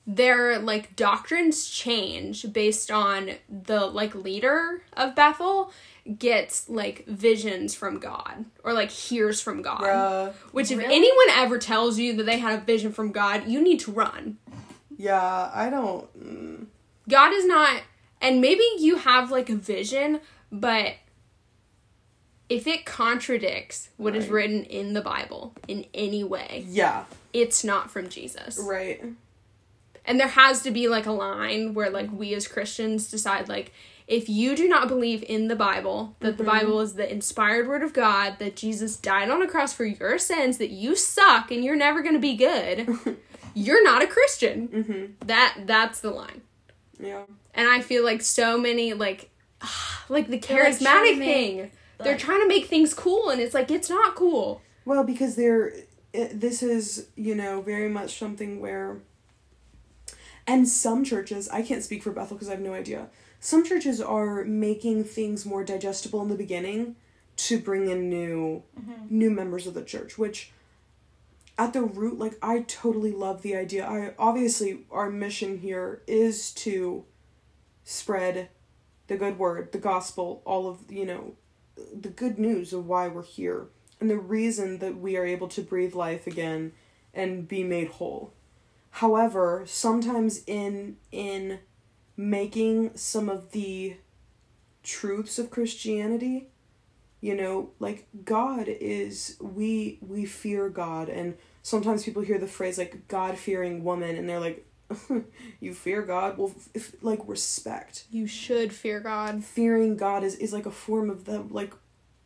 their 0.07 0.59
like 0.59 0.97
doctrines 0.97 1.69
change 1.69 2.51
based 2.55 2.91
on 2.91 3.33
the 3.51 3.81
like 3.87 4.15
leader 4.15 4.83
of 4.97 5.15
Bethel 5.15 5.71
gets 6.19 6.69
like 6.69 7.05
visions 7.07 7.75
from 7.75 7.99
God 7.99 8.45
or 8.65 8.73
like 8.73 8.91
hears 8.91 9.41
from 9.41 9.61
God. 9.63 10.33
Which 10.53 10.71
if 10.71 10.79
Really? 10.79 10.95
anyone 10.95 11.27
ever 11.33 11.59
tells 11.59 11.99
you 11.99 12.15
that 12.17 12.25
they 12.27 12.39
had 12.39 12.59
a 12.59 12.63
vision 12.63 12.93
from 12.93 13.13
God, 13.13 13.47
you 13.47 13.61
need 13.61 13.81
to 13.81 13.91
run. 13.93 14.39
Yeah, 14.97 15.51
I 15.55 15.69
don't. 15.71 16.07
Mm, 16.19 16.67
God 17.09 17.33
is 17.33 17.45
not 17.47 17.83
and 18.21 18.41
maybe 18.41 18.65
you 18.79 18.97
have 18.97 19.31
like 19.31 19.49
a 19.51 19.55
vision, 19.55 20.21
but 20.51 20.95
if 22.49 22.67
it 22.67 22.87
contradicts 22.87 23.91
what 23.97 24.17
is 24.17 24.25
Right. 24.25 24.33
written 24.33 24.65
in 24.65 24.95
the 24.95 25.03
Bible 25.03 25.55
in 25.69 25.85
any 25.93 26.25
way, 26.25 26.65
yeah, 26.69 27.05
it's 27.33 27.63
not 27.63 27.91
from 27.91 28.09
Jesus. 28.09 28.59
right. 28.59 29.03
And 30.05 30.19
there 30.19 30.29
has 30.29 30.63
to 30.63 30.71
be 30.71 30.89
like 30.89 31.05
a 31.05 31.13
line 31.13 31.75
where 31.75 31.91
like 31.91 32.11
we 32.11 32.33
as 32.33 32.49
Christians 32.49 33.11
decide 33.11 33.47
like 33.49 33.73
if 34.09 34.27
you 34.27 34.57
do 34.57 34.67
not 34.67 34.89
believe 34.89 35.23
in 35.29 35.49
the 35.49 35.55
Bible, 35.55 36.17
that 36.21 36.39
the 36.39 36.45
Bible 36.45 36.81
is 36.81 36.95
the 36.95 37.11
inspired 37.11 37.69
word 37.69 37.83
of 37.83 37.93
God, 37.93 38.39
that 38.39 38.57
Jesus 38.57 38.97
died 38.97 39.29
on 39.29 39.43
a 39.43 39.47
cross 39.47 39.75
for 39.75 39.85
your 39.85 40.19
sins, 40.19 40.57
that 40.57 40.71
you 40.71 40.97
suck 40.97 41.51
and 41.51 41.63
you're 41.63 41.77
never 41.77 42.01
going 42.01 42.15
to 42.15 42.21
be 42.21 42.35
good, 42.35 42.89
you're 43.55 43.85
not 43.85 44.03
a 44.03 44.07
Christian. 44.07 44.69
Mm-hmm. 44.69 45.27
That 45.27 45.59
that's 45.67 46.01
the 46.01 46.11
line. 46.11 46.41
Yeah. 46.99 47.25
And 47.53 47.69
I 47.69 47.83
feel 47.83 48.03
like 48.03 48.23
so 48.23 48.59
many 48.59 48.95
like 48.95 49.31
like 50.09 50.29
the 50.29 50.39
They're, 50.39 50.65
like, 50.65 50.79
charismatic 50.79 51.19
make, 51.19 51.29
thing. 51.29 51.71
They're 51.99 52.17
trying 52.17 52.41
to 52.41 52.49
make 52.49 52.67
things 52.67 52.95
cool 52.95 53.29
and 53.29 53.43
it's 53.43 53.53
like 53.53 53.71
it's 53.71 53.91
not 53.91 54.15
cool. 54.15 54.63
Well, 54.87 55.05
because 55.05 55.37
they're 55.37 55.75
it, 56.15 56.41
this 56.41 56.63
is 56.63 57.09
you 57.15 57.35
know 57.35 57.61
very 57.61 57.91
much 57.91 58.19
something 58.19 58.59
where, 58.61 59.03
and 60.47 60.67
some 60.67 61.05
churches 61.05 61.47
I 61.51 61.61
can't 61.61 61.85
speak 61.85 62.03
for 62.03 62.11
Bethel 62.11 62.37
because 62.37 62.49
I 62.49 62.53
have 62.53 62.61
no 62.61 62.73
idea. 62.73 63.09
Some 63.41 63.65
churches 63.65 64.01
are 64.01 64.45
making 64.45 65.05
things 65.05 65.47
more 65.47 65.65
digestible 65.65 66.23
in 66.23 66.29
the 66.29 66.35
beginning 66.35 66.97
to 67.37 67.59
bring 67.59 67.89
in 67.89 68.09
new 68.09 68.63
mm-hmm. 68.79 69.17
new 69.17 69.31
members 69.31 69.67
of 69.67 69.75
the 69.75 69.85
church, 69.85 70.19
which 70.19 70.51
at 71.57 71.73
the 71.73 71.83
root 71.83 72.19
like 72.19 72.37
I 72.43 72.61
totally 72.61 73.13
love 73.13 73.43
the 73.43 73.57
idea. 73.57 73.87
I 73.87 74.15
obviously 74.19 74.81
our 74.91 75.11
mission 75.11 75.59
here 75.59 76.03
is 76.07 76.53
to 76.55 77.05
spread 77.85 78.49
the 79.07 79.17
good 79.17 79.39
word, 79.39 79.73
the 79.73 79.79
gospel, 79.79 80.43
all 80.45 80.69
of 80.69 80.91
you 80.91 81.07
know 81.07 81.35
the 81.77 82.09
good 82.09 82.39
news 82.39 82.73
of 82.73 82.87
why 82.87 83.07
we're 83.07 83.23
here 83.23 83.69
and 84.01 84.11
the 84.11 84.19
reason 84.19 84.79
that 84.79 84.99
we 84.99 85.17
are 85.17 85.25
able 85.25 85.49
to 85.49 85.63
breathe 85.63 85.95
life 85.95 86.27
again 86.27 86.73
and 87.15 87.49
be 87.49 87.65
made 87.65 87.89
whole. 87.89 88.33
However, 88.91 89.63
sometimes 89.67 90.43
in 90.47 90.97
in 91.13 91.61
making 92.19 92.91
some 92.97 93.29
of 93.29 93.53
the 93.53 93.97
truths 94.83 95.39
of 95.39 95.51
Christianity, 95.51 96.49
you 97.21 97.35
know, 97.35 97.71
like 97.79 98.07
God 98.25 98.67
is 98.69 99.37
we 99.41 99.99
we 100.03 100.27
fear 100.27 100.69
God 100.69 101.09
and 101.09 101.39
sometimes 101.63 102.05
people 102.05 102.23
hear 102.23 102.39
the 102.39 102.47
phrase 102.47 102.77
like 102.77 103.07
God-fearing 103.09 103.85
woman 103.85 104.17
and 104.17 104.29
they're 104.29 104.41
like 104.41 104.67
you 105.61 105.75
fear 105.75 106.03
God? 106.03 106.39
Well, 106.39 106.53
if, 106.75 106.95
like 107.03 107.21
respect 107.27 108.05
You 108.11 108.27
should 108.27 108.73
fear 108.73 109.01
God. 109.01 109.45
fearing 109.45 109.97
God 109.97 110.25
is, 110.25 110.35
is 110.37 110.53
like 110.53 110.67
a 110.67 110.71
form 110.71 111.11
of 111.11 111.25
the 111.25 111.41
like 111.41 111.73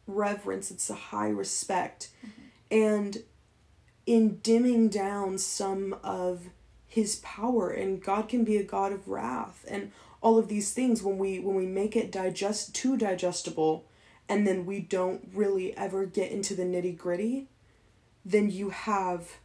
reverence. 0.07 0.71
It's 0.71 0.89
a 0.89 0.95
high 0.95 1.29
respect. 1.29 2.09
Mm-hmm. 2.25 2.41
And 2.71 3.23
in 4.07 4.37
dimming 4.39 4.89
down 4.89 5.39
some 5.39 5.97
of 6.03 6.51
his 6.93 7.17
power 7.17 7.71
and 7.71 8.03
God 8.03 8.29
can 8.29 8.45
be 8.45 8.59
a 8.59 8.63
God 8.63 8.93
of 8.93 9.09
wrath 9.09 9.65
and 9.67 9.93
all 10.21 10.39
of 10.39 10.49
these 10.49 10.75
things 10.75 11.03
when 11.03 11.17
we 11.17 11.39
when 11.39 11.57
we 11.57 11.65
make 11.65 11.97
it 11.97 12.13
digest 12.13 12.75
too 12.75 12.99
digestible 12.99 13.87
and 14.29 14.47
then 14.47 14.67
we 14.67 14.81
don't 14.81 15.27
really 15.33 15.75
ever 15.75 16.05
get 16.05 16.31
into 16.31 16.55
the 16.55 16.65
nitty 16.65 16.97
gritty, 16.97 17.49
then 18.27 18.51
you 18.51 18.69
have 18.69 19.39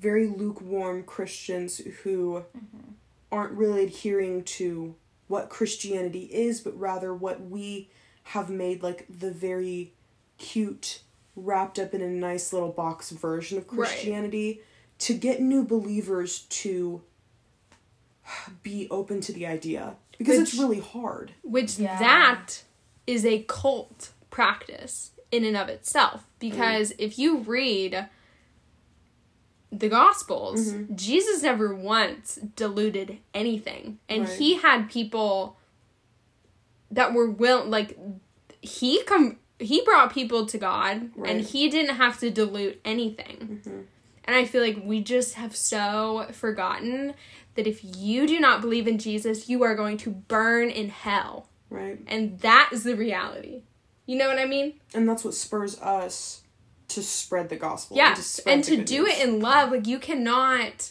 very 0.00 0.26
lukewarm 0.26 1.02
Christians 1.02 1.78
who 2.02 2.44
mm-hmm. 2.56 2.92
aren't 3.30 3.52
really 3.52 3.84
adhering 3.84 4.42
to 4.44 4.94
what 5.28 5.50
Christianity 5.50 6.30
is, 6.32 6.62
but 6.62 6.78
rather 6.80 7.14
what 7.14 7.42
we 7.42 7.90
have 8.24 8.48
made 8.48 8.82
like 8.82 9.04
the 9.10 9.30
very 9.30 9.92
cute, 10.38 11.02
wrapped 11.36 11.78
up 11.78 11.92
in 11.92 12.00
a 12.00 12.08
nice 12.08 12.54
little 12.54 12.72
box 12.72 13.10
version 13.10 13.58
of 13.58 13.66
Right. 14.52 14.60
Christianity 15.00 15.10
to 15.10 15.14
get 15.14 15.40
new 15.40 15.64
believers 15.64 16.40
to 16.40 17.02
be 18.62 18.88
open 18.90 19.20
to 19.22 19.32
the 19.32 19.46
idea 19.46 19.96
because 20.18 20.38
it's 20.38 20.54
really 20.54 20.80
hard. 20.80 21.32
which 21.42 21.78
Yeah. 21.78 21.98
that 21.98 22.62
is 23.06 23.24
a 23.24 23.42
cult 23.48 24.10
practice 24.30 25.10
in 25.32 25.44
and 25.44 25.56
of 25.56 25.68
itself 25.68 26.24
because 26.38 26.90
mm. 26.92 26.96
if 26.98 27.18
you 27.18 27.38
read 27.38 28.06
the 29.72 29.88
gospels 29.88 30.72
mm-hmm. 30.72 30.94
jesus 30.96 31.42
never 31.42 31.72
once 31.74 32.36
diluted 32.56 33.18
anything 33.32 33.98
and 34.08 34.28
Right. 34.28 34.38
he 34.38 34.54
had 34.56 34.90
people 34.90 35.56
that 36.90 37.14
were 37.14 37.30
will 37.30 37.64
like 37.64 37.96
he 38.60 39.02
come 39.04 39.38
he 39.60 39.80
brought 39.82 40.12
people 40.12 40.46
to 40.46 40.58
god 40.58 41.10
and 41.24 41.40
he 41.42 41.68
didn't 41.68 41.96
have 41.96 42.18
to 42.18 42.30
dilute 42.30 42.80
anything 42.84 43.60
mm-hmm. 43.64 43.80
And 44.32 44.38
i 44.38 44.44
feel 44.44 44.62
like 44.62 44.78
we 44.84 45.02
just 45.02 45.34
have 45.34 45.54
so 45.56 46.26
forgotten 46.32 47.14
that 47.56 47.66
if 47.66 47.80
you 47.96 48.26
do 48.26 48.38
not 48.40 48.60
believe 48.60 48.86
in 48.86 48.98
jesus 48.98 49.48
you 49.48 49.62
are 49.62 49.74
going 49.74 49.96
to 49.96 50.10
burn 50.10 50.70
in 50.70 50.88
hell 50.88 51.48
Right. 51.68 51.98
and 52.08 52.38
that 52.40 52.70
is 52.72 52.82
the 52.82 52.94
reality. 52.96 53.62
You 54.06 54.16
know 54.18 54.26
what 54.26 54.40
I 54.40 54.44
mean? 54.44 54.74
And 54.92 55.08
that's 55.08 55.22
what 55.22 55.34
spurs 55.34 55.78
us 55.80 56.42
to 56.88 57.00
spread 57.00 57.48
the 57.48 57.54
gospel. 57.54 57.96
Yeah. 57.96 58.14
to 58.14 58.48
And 58.50 58.64
to 58.64 58.76
do 58.82 59.04
news. 59.04 59.12
it 59.18 59.28
in 59.28 59.38
love, 59.38 59.70
like 59.70 59.86
you 59.86 60.00
cannot 60.00 60.90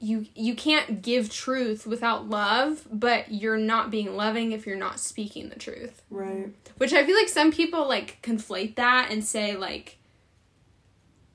you 0.00 0.26
you 0.34 0.54
can't 0.54 1.00
give 1.00 1.30
truth 1.30 1.86
without 1.86 2.28
love, 2.28 2.86
but 2.92 3.30
you're 3.32 3.56
not 3.56 3.90
being 3.90 4.16
loving 4.16 4.52
if 4.52 4.66
you're 4.66 4.76
not 4.76 4.98
speaking 5.00 5.48
the 5.48 5.56
truth. 5.58 6.02
Right. 6.10 6.52
Which 6.76 6.92
I 6.92 7.06
feel 7.06 7.16
like 7.16 7.28
some 7.28 7.52
people 7.52 7.88
like 7.88 8.20
conflate 8.20 8.74
that 8.74 9.08
and 9.10 9.24
say 9.24 9.56
like 9.56 9.98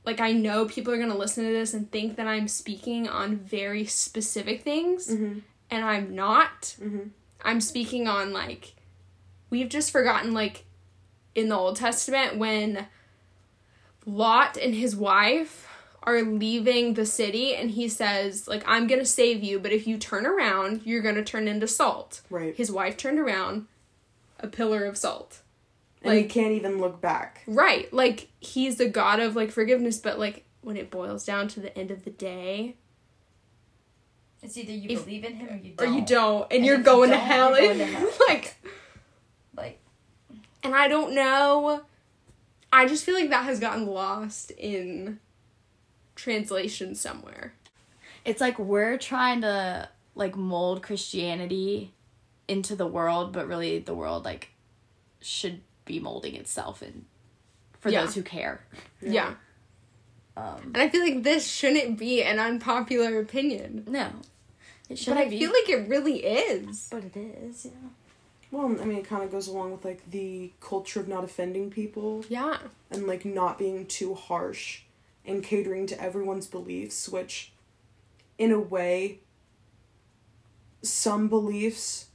like 0.07 0.19
I 0.19 0.31
know 0.31 0.65
people 0.65 0.91
are 0.93 0.97
going 0.97 1.11
to 1.11 1.17
listen 1.17 1.43
to 1.45 1.51
this 1.51 1.73
and 1.75 1.91
think 1.91 2.15
that 2.15 2.25
I'm 2.27 2.47
speaking 2.47 3.07
on 3.07 3.35
very 3.35 3.85
specific 3.85 4.63
things 4.63 5.07
Mm-hmm. 5.13 5.39
and 5.69 5.85
I'm 5.85 6.15
not. 6.15 6.75
Mhm. 6.81 7.09
I'm 7.43 7.61
speaking 7.61 8.07
on 8.07 8.33
like 8.33 8.73
we've 9.51 9.69
just 9.69 9.91
forgotten 9.91 10.33
like 10.33 10.63
in 11.35 11.49
the 11.49 11.55
Old 11.55 11.75
Testament 11.75 12.37
when 12.37 12.87
Lot 14.05 14.57
and 14.57 14.73
his 14.73 14.95
wife 14.95 15.67
are 16.03 16.21
leaving 16.21 16.93
the 16.93 17.05
city 17.05 17.53
and 17.53 17.71
he 17.71 17.87
says 17.89 18.47
like 18.47 18.63
I'm 18.65 18.87
going 18.87 18.99
to 19.01 19.05
save 19.05 19.43
you 19.43 19.59
but 19.59 19.73
if 19.73 19.85
you 19.85 19.97
turn 19.97 20.25
around 20.25 20.81
you're 20.85 21.01
going 21.01 21.15
to 21.15 21.23
turn 21.23 21.47
into 21.47 21.67
salt. 21.67 22.21
Right. 22.29 22.55
His 22.55 22.71
wife 22.71 22.95
turned 22.97 23.19
around 23.19 23.67
a 24.39 24.47
pillar 24.47 24.85
of 24.85 24.97
salt. 24.97 25.41
And 26.07 26.15
you 26.17 26.21
like- 26.23 26.29
can't 26.31 26.51
even 26.53 26.79
look 26.79 26.99
back. 27.01 27.41
Right. 27.47 27.91
Like 27.93 28.29
he's 28.39 28.77
the 28.77 28.87
god 28.89 29.19
of 29.19 29.35
like 29.35 29.51
forgiveness 29.51 29.97
but 29.97 30.17
like 30.19 30.45
when 30.61 30.77
it 30.77 30.89
boils 30.91 31.25
down 31.25 31.47
to 31.49 31.59
the 31.59 31.75
end 31.77 31.91
of 31.91 32.03
the 32.03 32.09
day 32.11 32.75
It's 34.41 34.57
either 34.57 34.71
you 34.71 34.89
If- 34.89 35.05
believe 35.05 35.23
in 35.23 35.35
him 35.35 35.49
or 35.49 35.55
you 35.57 35.73
don't. 35.75 35.87
Or 35.87 35.91
you 35.99 36.05
don't 36.05 36.43
and, 36.43 36.51
And 36.53 36.65
you're 36.65 36.75
if 36.75 36.79
you 36.79 36.83
to 36.83 36.89
don't, 37.07 37.09
hell. 37.11 37.49
you're 37.59 37.67
going 37.75 37.77
to 37.79 37.85
hell. 37.97 38.11
like 38.27 38.55
Like, 39.55 39.79
and 40.63 40.75
I 40.75 40.87
don't 40.87 41.13
know. 41.15 41.81
I 42.71 42.85
just 42.87 43.03
feel 43.05 43.15
like 43.15 43.29
that 43.29 43.45
has 43.45 43.59
gotten 43.59 43.85
lost 43.87 44.51
in 44.51 45.19
translation 46.15 46.95
somewhere. 46.95 47.53
it's 48.25 48.41
like 48.41 48.59
we're 48.59 48.97
trying 48.97 49.41
to 49.41 49.87
like 50.15 50.35
mold 50.35 50.81
Christianity 50.83 51.93
into 52.47 52.75
the 52.75 52.87
world, 52.87 53.31
but 53.31 53.47
really 53.47 53.79
the 53.79 53.93
world 53.93 54.25
like 54.25 54.49
should 55.21 55.61
be 55.87 55.99
molding 55.99 56.35
itself 56.35 56.81
and 56.81 57.05
for 57.79 57.89
Yeah. 57.89 58.01
those 58.03 58.15
who 58.15 58.21
care. 58.23 58.65
Yeah. 59.01 59.35
Um, 60.35 60.71
And 60.73 60.77
I 60.77 60.89
feel 60.89 61.01
like 61.01 61.23
this 61.23 61.47
shouldn't 61.47 61.97
be 61.97 62.21
an 62.23 62.37
unpopular 62.39 63.19
opinion. 63.19 63.85
no, 63.87 64.11
it 64.89 64.99
shouldn't 64.99 65.25
I 65.25 65.29
be. 65.29 65.39
feel 65.39 65.51
like 65.51 65.69
it 65.69 65.87
really 65.89 66.23
is. 66.23 66.87
but 66.91 67.03
it 67.05 67.15
is. 67.17 67.65
Yeah. 67.65 67.71
Well, 68.51 68.65
I 68.81 68.85
mean, 68.85 68.97
it 68.99 69.05
kind 69.05 69.23
of 69.23 69.31
goes 69.31 69.47
along 69.47 69.71
with 69.71 69.83
like 69.83 70.09
the 70.11 70.51
culture 70.61 70.99
of 70.99 71.07
not 71.07 71.23
offending 71.23 71.69
people 71.69 72.23
Yeah. 72.29 72.59
and 72.91 73.05
like 73.07 73.25
not 73.25 73.57
being 73.57 73.85
too 73.87 74.13
harsh 74.13 74.81
and 75.25 75.43
catering 75.43 75.85
to 75.87 76.01
everyone's 76.01 76.47
beliefs, 76.47 77.09
which, 77.09 77.51
in 78.37 78.51
a 78.51 78.59
way, 78.59 79.19
some 80.81 81.27
beliefs 81.27 82.06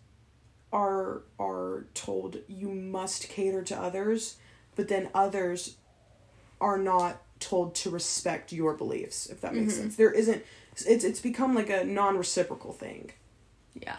are 0.73 1.23
are 1.39 1.87
told 1.95 2.39
you 2.49 2.69
must 2.69 3.29
cater 3.29 3.63
to 3.63 3.79
others, 3.79 4.37
but 4.75 4.89
then 4.89 5.11
others 5.15 5.77
are 6.61 6.79
not 6.79 7.23
told 7.41 7.75
to 7.75 7.91
respect 7.91 8.53
your 8.53 8.75
beliefs. 8.75 9.27
If 9.27 9.41
that 9.41 9.55
makes 9.55 9.75
mm-hmm. 9.75 9.83
sense, 9.83 9.97
there 9.97 10.13
isn't 10.13 10.43
it's 10.73 11.05
it's 11.05 11.21
become 11.21 11.55
like 11.55 11.71
a 11.71 11.85
non-reciprocal 11.85 12.73
thing. 12.73 13.13
Yeah. 13.75 13.97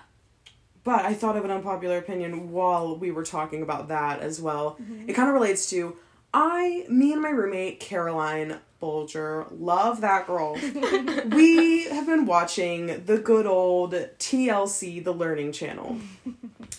But 0.84 1.05
I 1.05 1.13
thought 1.13 1.38
of 1.38 1.45
an 1.45 1.51
unpopular 1.51 1.97
opinion 1.97 2.51
while 2.51 2.97
we 2.97 3.11
were 3.11 3.24
talking 3.24 3.61
about 3.61 3.88
that 3.88 4.19
as 4.19 4.41
well. 4.41 4.78
Mm-hmm. 4.82 5.09
It 5.09 5.13
kind 5.13 5.30
of 5.30 5.34
relates 5.34 5.69
to 5.69 5.95
I, 6.34 6.86
me 6.89 7.13
and 7.13 7.21
my 7.21 7.30
roommate 7.30 7.80
Caroline 7.80 8.57
Bolger, 8.84 9.47
love 9.57 10.01
that 10.01 10.27
girl. 10.27 10.55
we 11.31 11.86
have 11.86 12.05
been 12.05 12.25
watching 12.25 13.05
the 13.05 13.17
good 13.17 13.45
old 13.45 13.93
TLC, 13.93 15.01
the 15.01 15.13
Learning 15.13 15.53
Channel, 15.53 15.99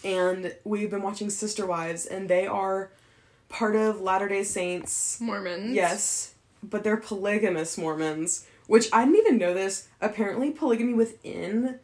and 0.04 0.54
we've 0.64 0.90
been 0.90 1.00
watching 1.00 1.30
Sister 1.30 1.64
Wives, 1.64 2.04
and 2.04 2.28
they 2.28 2.46
are 2.46 2.90
part 3.48 3.74
of 3.74 4.02
Latter 4.02 4.28
Day 4.28 4.44
Saints. 4.44 5.18
Mormons. 5.18 5.74
Yes, 5.74 6.34
but 6.62 6.84
they're 6.84 6.98
polygamous 6.98 7.78
Mormons, 7.78 8.46
which 8.66 8.86
I 8.92 9.06
didn't 9.06 9.20
even 9.20 9.38
know 9.38 9.54
this. 9.54 9.88
Apparently, 10.02 10.50
polygamy 10.50 10.92
within, 10.92 11.78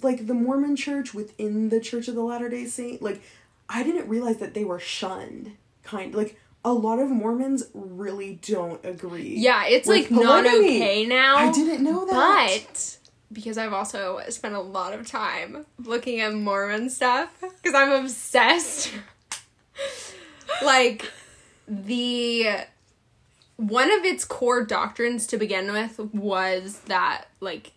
like 0.00 0.26
the 0.26 0.34
Mormon 0.34 0.76
Church, 0.76 1.12
within 1.12 1.68
the 1.68 1.80
Church 1.80 2.08
of 2.08 2.14
the 2.14 2.22
Latter 2.22 2.48
Day 2.48 2.64
Saint, 2.64 3.02
like 3.02 3.20
I 3.68 3.82
didn't 3.82 4.08
realize 4.08 4.38
that 4.38 4.54
they 4.54 4.64
were 4.64 4.80
shunned. 4.80 5.58
Kind 5.82 6.14
like 6.14 6.38
a 6.64 6.72
lot 6.72 6.98
of 6.98 7.10
Mormons 7.10 7.64
really 7.72 8.38
don't 8.42 8.84
agree. 8.84 9.34
Yeah, 9.36 9.66
it's 9.66 9.88
like 9.88 10.10
not 10.10 10.46
okay 10.46 11.06
now. 11.06 11.36
I 11.36 11.52
didn't 11.52 11.82
know 11.82 12.04
that. 12.06 12.60
But 12.66 12.98
because 13.32 13.58
I've 13.58 13.72
also 13.72 14.20
spent 14.28 14.54
a 14.54 14.60
lot 14.60 14.92
of 14.92 15.06
time 15.06 15.66
looking 15.78 16.20
at 16.20 16.34
Mormon 16.34 16.90
stuff 16.90 17.32
because 17.40 17.74
I'm 17.74 18.04
obsessed. 18.04 18.92
like 20.62 21.10
the 21.66 22.48
one 23.56 23.92
of 23.92 24.04
its 24.04 24.24
core 24.24 24.64
doctrines 24.64 25.26
to 25.28 25.36
begin 25.36 25.72
with 25.72 25.98
was 26.14 26.80
that 26.86 27.26
like 27.40 27.72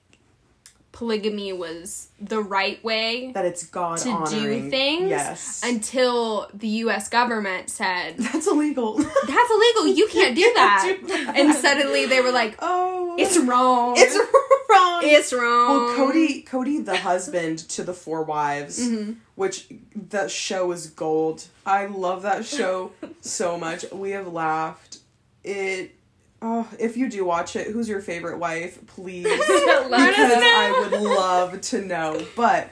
polygamy 1.01 1.51
was 1.51 2.09
the 2.19 2.39
right 2.39 2.83
way 2.83 3.31
that 3.33 3.43
it's 3.43 3.65
God 3.65 3.97
to 3.97 4.09
honoring. 4.11 4.65
do 4.65 4.69
things 4.69 5.09
Yes, 5.09 5.61
until 5.65 6.47
the 6.53 6.67
US 6.85 7.09
government 7.09 7.71
said 7.71 8.17
that's 8.19 8.45
illegal. 8.45 8.97
that's 8.97 9.51
illegal 9.55 9.87
you 9.87 10.07
can't 10.15 10.35
do 10.35 10.51
that 10.55 10.83
Can't 10.85 11.01
do 11.07 11.25
that. 11.25 11.37
and 11.39 11.55
suddenly 11.55 12.05
they 12.05 12.21
were 12.21 12.31
like 12.31 12.53
oh, 12.59 13.15
it's 13.17 13.35
wrong 13.39 13.95
it's 13.97 14.15
wrong. 14.69 15.01
it's 15.03 15.33
wrong 15.33 15.67
Well, 15.85 15.95
Cody, 15.95 16.43
Cody, 16.43 16.77
the 16.81 16.97
husband 16.97 17.57
to 17.75 17.83
the 17.83 17.93
four 17.93 18.21
wives, 18.21 18.79
Mm-hmm. 18.79 19.13
which 19.33 19.67
that 20.09 20.29
show 20.29 20.71
is 20.71 20.85
gold. 20.87 21.47
I 21.65 21.87
love 21.87 22.21
that 22.29 22.45
show 22.45 22.91
so 23.21 23.57
much. 23.57 23.85
We 23.91 24.11
have 24.11 24.27
laughed. 24.27 24.99
It. 25.43 25.95
Oh, 26.41 26.67
if 26.79 26.97
you 26.97 27.07
do 27.09 27.23
watch 27.23 27.55
it, 27.55 27.67
who's 27.67 27.87
your 27.87 28.01
favorite 28.01 28.39
wife? 28.39 28.85
Please, 28.87 29.23
because. 29.89 29.89
I 29.91 30.89
would 30.89 30.99
love 30.99 31.61
to 31.61 31.81
know. 31.81 32.25
But 32.35 32.71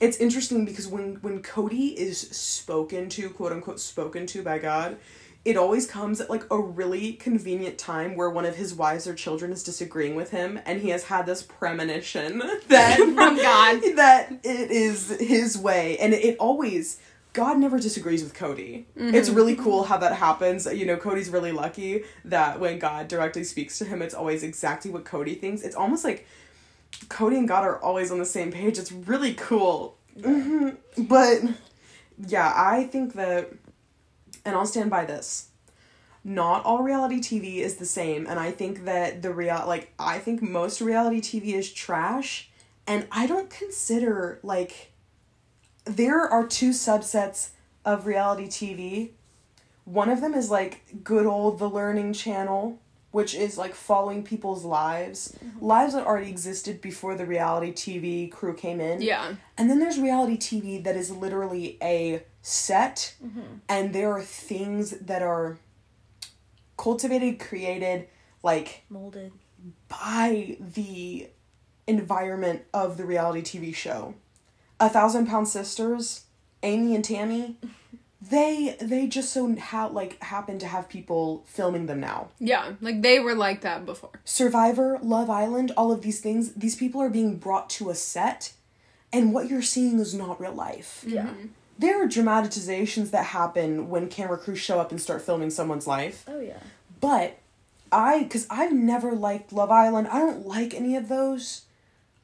it's 0.00 0.16
interesting 0.18 0.64
because 0.64 0.88
when 0.88 1.16
when 1.16 1.42
Cody 1.42 1.98
is 1.98 2.18
spoken 2.20 3.08
to, 3.10 3.30
quote 3.30 3.52
unquote, 3.52 3.78
spoken 3.80 4.26
to 4.28 4.42
by 4.42 4.58
God, 4.58 4.96
it 5.44 5.56
always 5.56 5.86
comes 5.86 6.20
at 6.20 6.28
like 6.28 6.44
a 6.50 6.58
really 6.58 7.12
convenient 7.14 7.78
time 7.78 8.16
where 8.16 8.30
one 8.30 8.44
of 8.44 8.56
his 8.56 8.74
wives 8.74 9.06
or 9.06 9.14
children 9.14 9.52
is 9.52 9.62
disagreeing 9.62 10.14
with 10.14 10.30
him, 10.30 10.58
and 10.66 10.80
he 10.80 10.90
has 10.90 11.04
had 11.04 11.26
this 11.26 11.42
premonition 11.42 12.38
that 12.68 12.96
From 12.96 13.36
God. 13.36 13.80
that 13.96 14.32
it 14.42 14.70
is 14.70 15.18
his 15.20 15.56
way, 15.56 15.98
and 15.98 16.12
it 16.14 16.36
always. 16.38 16.98
God 17.32 17.58
never 17.58 17.78
disagrees 17.78 18.22
with 18.22 18.34
Cody. 18.34 18.86
It's 18.96 19.28
really 19.28 19.54
cool 19.54 19.84
how 19.84 19.96
that 19.98 20.14
happens. 20.14 20.66
You 20.66 20.86
know, 20.86 20.96
Cody's 20.96 21.28
really 21.30 21.52
lucky 21.52 22.04
that 22.24 22.58
when 22.58 22.78
God 22.78 23.06
directly 23.08 23.44
speaks 23.44 23.78
to 23.78 23.84
him, 23.84 24.02
it's 24.02 24.14
always 24.14 24.42
exactly 24.42 24.90
what 24.90 25.04
Cody 25.04 25.34
thinks. 25.34 25.62
It's 25.62 25.76
almost 25.76 26.04
like 26.04 26.26
Cody 27.08 27.36
and 27.36 27.46
God 27.46 27.64
are 27.64 27.78
always 27.80 28.10
on 28.10 28.18
the 28.18 28.24
same 28.24 28.50
page. 28.50 28.78
It's 28.78 28.90
really 28.92 29.34
cool. 29.34 29.96
hmm 30.20 30.70
But 30.96 31.42
yeah, 32.26 32.52
I 32.56 32.84
think 32.84 33.14
that, 33.14 33.52
and 34.44 34.56
I'll 34.56 34.66
stand 34.66 34.90
by 34.90 35.04
this. 35.04 35.48
Not 36.24 36.64
all 36.64 36.82
reality 36.82 37.20
TV 37.20 37.58
is 37.58 37.76
the 37.76 37.86
same, 37.86 38.26
and 38.26 38.40
I 38.40 38.50
think 38.50 38.84
that 38.84 39.22
the 39.22 39.32
real 39.32 39.62
like 39.66 39.92
I 39.98 40.18
think 40.18 40.42
most 40.42 40.80
reality 40.80 41.20
TV 41.20 41.54
is 41.54 41.72
trash, 41.72 42.50
and 42.86 43.06
I 43.12 43.26
don't 43.26 43.48
consider 43.48 44.40
like 44.42 44.92
there 45.88 46.20
are 46.20 46.46
two 46.46 46.70
subsets 46.70 47.50
of 47.84 48.06
reality 48.06 48.46
TV. 48.46 49.10
One 49.84 50.10
of 50.10 50.20
them 50.20 50.34
is 50.34 50.50
like 50.50 51.02
good 51.02 51.26
old 51.26 51.58
the 51.58 51.68
learning 51.68 52.12
channel, 52.12 52.80
which 53.10 53.34
is 53.34 53.56
like 53.56 53.74
following 53.74 54.22
people's 54.22 54.64
lives, 54.64 55.36
mm-hmm. 55.42 55.64
lives 55.64 55.94
that 55.94 56.06
already 56.06 56.28
existed 56.28 56.80
before 56.80 57.14
the 57.14 57.24
reality 57.24 57.72
TV 57.72 58.30
crew 58.30 58.54
came 58.54 58.80
in. 58.80 59.00
yeah 59.00 59.34
And 59.56 59.70
then 59.70 59.78
there's 59.78 59.98
reality 59.98 60.36
TV 60.36 60.84
that 60.84 60.96
is 60.96 61.10
literally 61.10 61.78
a 61.82 62.22
set, 62.42 63.14
mm-hmm. 63.24 63.40
and 63.68 63.94
there 63.94 64.12
are 64.12 64.22
things 64.22 64.90
that 64.90 65.22
are 65.22 65.58
cultivated, 66.76 67.40
created, 67.40 68.08
like 68.42 68.84
Molded. 68.90 69.32
by 69.88 70.56
the 70.60 71.28
environment 71.86 72.62
of 72.74 72.98
the 72.98 73.04
reality 73.04 73.42
TV 73.42 73.74
show. 73.74 74.14
A 74.80 74.88
Thousand 74.88 75.26
Pound 75.26 75.48
Sisters, 75.48 76.24
Amy 76.62 76.94
and 76.94 77.04
Tammy, 77.04 77.56
they 78.20 78.76
they 78.80 79.06
just 79.06 79.32
so 79.32 79.54
ha- 79.56 79.86
like 79.86 80.20
happen 80.22 80.58
to 80.58 80.66
have 80.66 80.88
people 80.88 81.44
filming 81.46 81.86
them 81.86 82.00
now. 82.00 82.28
yeah 82.40 82.72
like 82.80 83.00
they 83.00 83.20
were 83.20 83.34
like 83.34 83.60
that 83.60 83.86
before 83.86 84.10
Survivor, 84.24 84.98
Love 85.02 85.30
Island, 85.30 85.72
all 85.76 85.92
of 85.92 86.02
these 86.02 86.20
things, 86.20 86.52
these 86.54 86.74
people 86.76 87.00
are 87.00 87.10
being 87.10 87.36
brought 87.36 87.70
to 87.70 87.90
a 87.90 87.94
set, 87.94 88.52
and 89.12 89.32
what 89.32 89.48
you're 89.48 89.62
seeing 89.62 89.98
is 90.00 90.14
not 90.14 90.40
real 90.40 90.52
life. 90.52 91.02
Mm-hmm. 91.06 91.14
Yeah. 91.14 91.32
There 91.78 92.02
are 92.02 92.08
dramatizations 92.08 93.12
that 93.12 93.26
happen 93.26 93.88
when 93.88 94.08
camera 94.08 94.36
crews 94.36 94.58
show 94.58 94.80
up 94.80 94.90
and 94.90 95.00
start 95.00 95.22
filming 95.22 95.50
someone's 95.50 95.86
life. 95.86 96.24
Oh 96.26 96.40
yeah. 96.40 96.58
But 97.00 97.38
I, 97.92 98.24
because 98.24 98.46
I've 98.50 98.72
never 98.72 99.12
liked 99.12 99.52
Love 99.52 99.70
Island, 99.70 100.08
I 100.08 100.18
don't 100.18 100.44
like 100.44 100.74
any 100.74 100.96
of 100.96 101.08
those. 101.08 101.62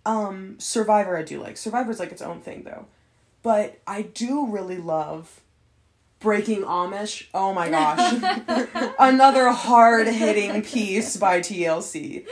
Um, 0.06 0.56
Survivor, 0.58 1.16
I 1.16 1.22
do 1.22 1.40
like. 1.40 1.56
Survivor's 1.56 1.98
like 1.98 2.12
its 2.12 2.22
own 2.22 2.40
thing 2.40 2.62
though. 2.64 2.86
But 3.42 3.80
I 3.86 4.02
do 4.02 4.46
really 4.46 4.78
love 4.78 5.40
Breaking 6.20 6.62
Amish. 6.62 7.26
Oh 7.34 7.52
my 7.52 7.68
gosh. 7.68 8.14
Another 8.98 9.50
hard 9.50 10.06
hitting 10.06 10.62
piece 10.62 11.16
by 11.16 11.40
TLC. 11.40 12.26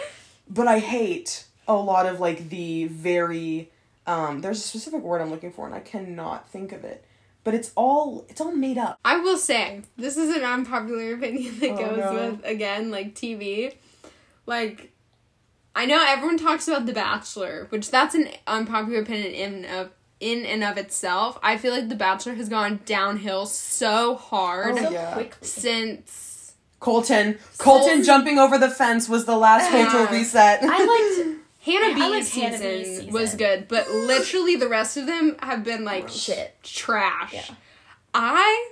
But 0.48 0.68
I 0.68 0.78
hate 0.78 1.44
a 1.68 1.74
lot 1.74 2.06
of 2.06 2.18
like 2.20 2.48
the 2.48 2.86
very 2.86 3.70
um 4.06 4.40
there's 4.40 4.58
a 4.58 4.62
specific 4.66 5.00
word 5.02 5.20
I'm 5.20 5.30
looking 5.30 5.52
for 5.52 5.64
and 5.66 5.74
I 5.74 5.80
cannot 5.80 6.48
think 6.50 6.72
of 6.72 6.84
it. 6.84 7.04
But 7.44 7.54
it's 7.54 7.72
all 7.74 8.24
it's 8.28 8.40
all 8.40 8.52
made 8.52 8.78
up. 8.78 8.98
i 9.04 9.16
will 9.18 9.36
say 9.38 9.82
this 9.96 10.16
is 10.16 10.34
an 10.34 10.44
unpopular 10.44 11.14
opinion 11.14 11.58
that 11.60 11.70
Oh, 11.72 11.76
goes 11.76 11.98
no. 11.98 12.12
with 12.30 12.44
again 12.44 12.90
like 12.90 13.14
tv 13.14 13.74
like 14.46 14.91
i 15.74 15.86
know 15.86 16.04
everyone 16.06 16.38
talks 16.38 16.68
about 16.68 16.86
the 16.86 16.92
bachelor 16.92 17.66
which 17.70 17.90
that's 17.90 18.14
an 18.14 18.28
unpopular 18.46 19.00
opinion 19.00 19.32
in 19.32 19.64
of 19.64 19.90
in 20.20 20.44
and 20.46 20.62
of 20.62 20.76
itself 20.78 21.38
i 21.42 21.56
feel 21.56 21.72
like 21.72 21.88
the 21.88 21.94
bachelor 21.94 22.34
has 22.34 22.48
gone 22.48 22.80
downhill 22.84 23.46
so 23.46 24.14
hard 24.14 24.78
Oh, 24.78 24.90
yeah. 24.90 25.22
since 25.40 26.54
Colton. 26.80 27.38
Colton 27.58 27.84
Colton- 27.86 28.02
jumping 28.04 28.38
over 28.40 28.58
the 28.58 28.68
fence 28.70 29.08
was 29.08 29.24
the 29.24 29.36
last 29.36 29.70
cultural 29.70 30.02
Yeah. 30.04 30.10
reset. 30.12 30.62
I 30.64 30.66
liked 31.24 31.38
Hannah 31.60 31.86
Yeah, 31.86 31.92
I 31.92 31.94
B's 31.94 32.10
liked 32.10 32.26
season, 32.26 32.42
Hannah 32.42 32.58
B's 32.58 32.86
season. 32.88 33.12
was 33.12 33.34
good, 33.36 33.68
but 33.68 33.88
literally 33.88 34.56
the 34.56 34.66
rest 34.68 34.96
of 34.96 35.06
them 35.06 35.36
have 35.40 35.62
been 35.62 35.84
like 35.84 36.08
Shit. 36.08 36.56
trash. 36.64 37.32
Yeah. 37.34 37.54
I 38.12 38.70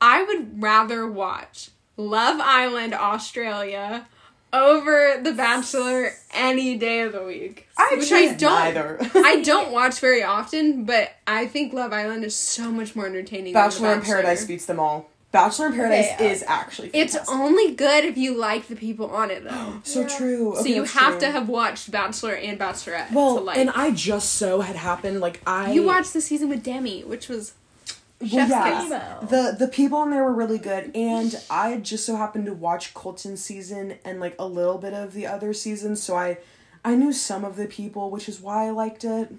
I 0.00 0.24
would 0.24 0.60
rather 0.60 1.06
watch 1.08 1.70
Love 1.96 2.40
Island 2.40 2.92
Australia 2.92 4.08
over 4.52 5.20
The 5.22 5.32
Bachelor 5.32 6.12
any 6.32 6.76
day 6.76 7.00
of 7.00 7.12
the 7.12 7.22
week. 7.24 7.66
I 7.76 7.96
which 7.98 8.10
I 8.12 8.32
don't 8.34 8.40
neither. 8.54 8.98
I 9.14 9.42
don't 9.42 9.70
watch 9.72 9.98
very 10.00 10.22
often, 10.22 10.84
but 10.84 11.12
I 11.26 11.46
think 11.46 11.72
Love 11.72 11.92
Island 11.92 12.24
is 12.24 12.34
so 12.36 12.70
much 12.70 12.96
more 12.96 13.06
entertaining. 13.06 13.52
than 13.52 13.62
The 13.62 13.68
Bachelor 13.68 13.92
in 13.94 14.02
Paradise 14.02 14.44
beats 14.44 14.66
them 14.66 14.80
all. 14.80 15.10
Bachelor 15.32 15.66
in 15.66 15.72
Paradise 15.74 16.12
Okay, 16.14 16.30
is 16.30 16.42
actually 16.46 16.90
It's 16.94 17.16
only 17.28 17.74
good 17.74 18.04
if 18.06 18.16
you 18.16 18.34
like 18.34 18.68
the 18.68 18.76
people 18.76 19.10
on 19.10 19.30
it 19.30 19.44
though. 19.44 19.80
so 19.82 20.00
Yeah. 20.02 20.08
true. 20.16 20.54
so 20.56 20.64
you 20.64 20.84
have 20.84 21.12
true. 21.14 21.20
to 21.20 21.30
have 21.32 21.48
watched 21.48 21.90
Bachelor 21.90 22.34
and 22.36 22.58
Bachelorette 22.58 23.08
to 23.08 23.14
Well, 23.14 23.42
like 23.42 23.58
and 23.58 23.68
I 23.70 23.90
just 23.90 24.34
so 24.34 24.60
had 24.62 24.76
happened 24.76 25.20
like 25.20 25.40
I 25.46 25.72
You 25.72 25.82
watched 25.82 26.14
the 26.14 26.20
season 26.22 26.48
with 26.48 26.62
Demi, 26.62 27.02
which 27.04 27.28
was 27.28 27.52
well, 28.20 28.30
Chef's 28.30 28.50
yeah, 28.50 29.18
kiss. 29.20 29.30
The 29.30 29.56
the 29.58 29.68
people 29.68 30.02
in 30.02 30.10
there 30.10 30.24
were 30.24 30.32
really 30.32 30.58
good, 30.58 30.90
and 30.94 31.38
I 31.50 31.76
just 31.76 32.06
so 32.06 32.16
happened 32.16 32.46
to 32.46 32.54
watch 32.54 32.94
Colton's 32.94 33.42
season 33.42 33.98
and 34.04 34.20
like 34.20 34.34
a 34.38 34.46
little 34.46 34.78
bit 34.78 34.94
of 34.94 35.12
the 35.12 35.26
other 35.26 35.52
seasons, 35.52 36.02
so 36.02 36.16
I 36.16 36.38
I 36.84 36.94
knew 36.94 37.12
some 37.12 37.44
of 37.44 37.56
the 37.56 37.66
people, 37.66 38.10
which 38.10 38.28
is 38.28 38.40
why 38.40 38.66
I 38.66 38.70
liked 38.70 39.04
it. 39.04 39.34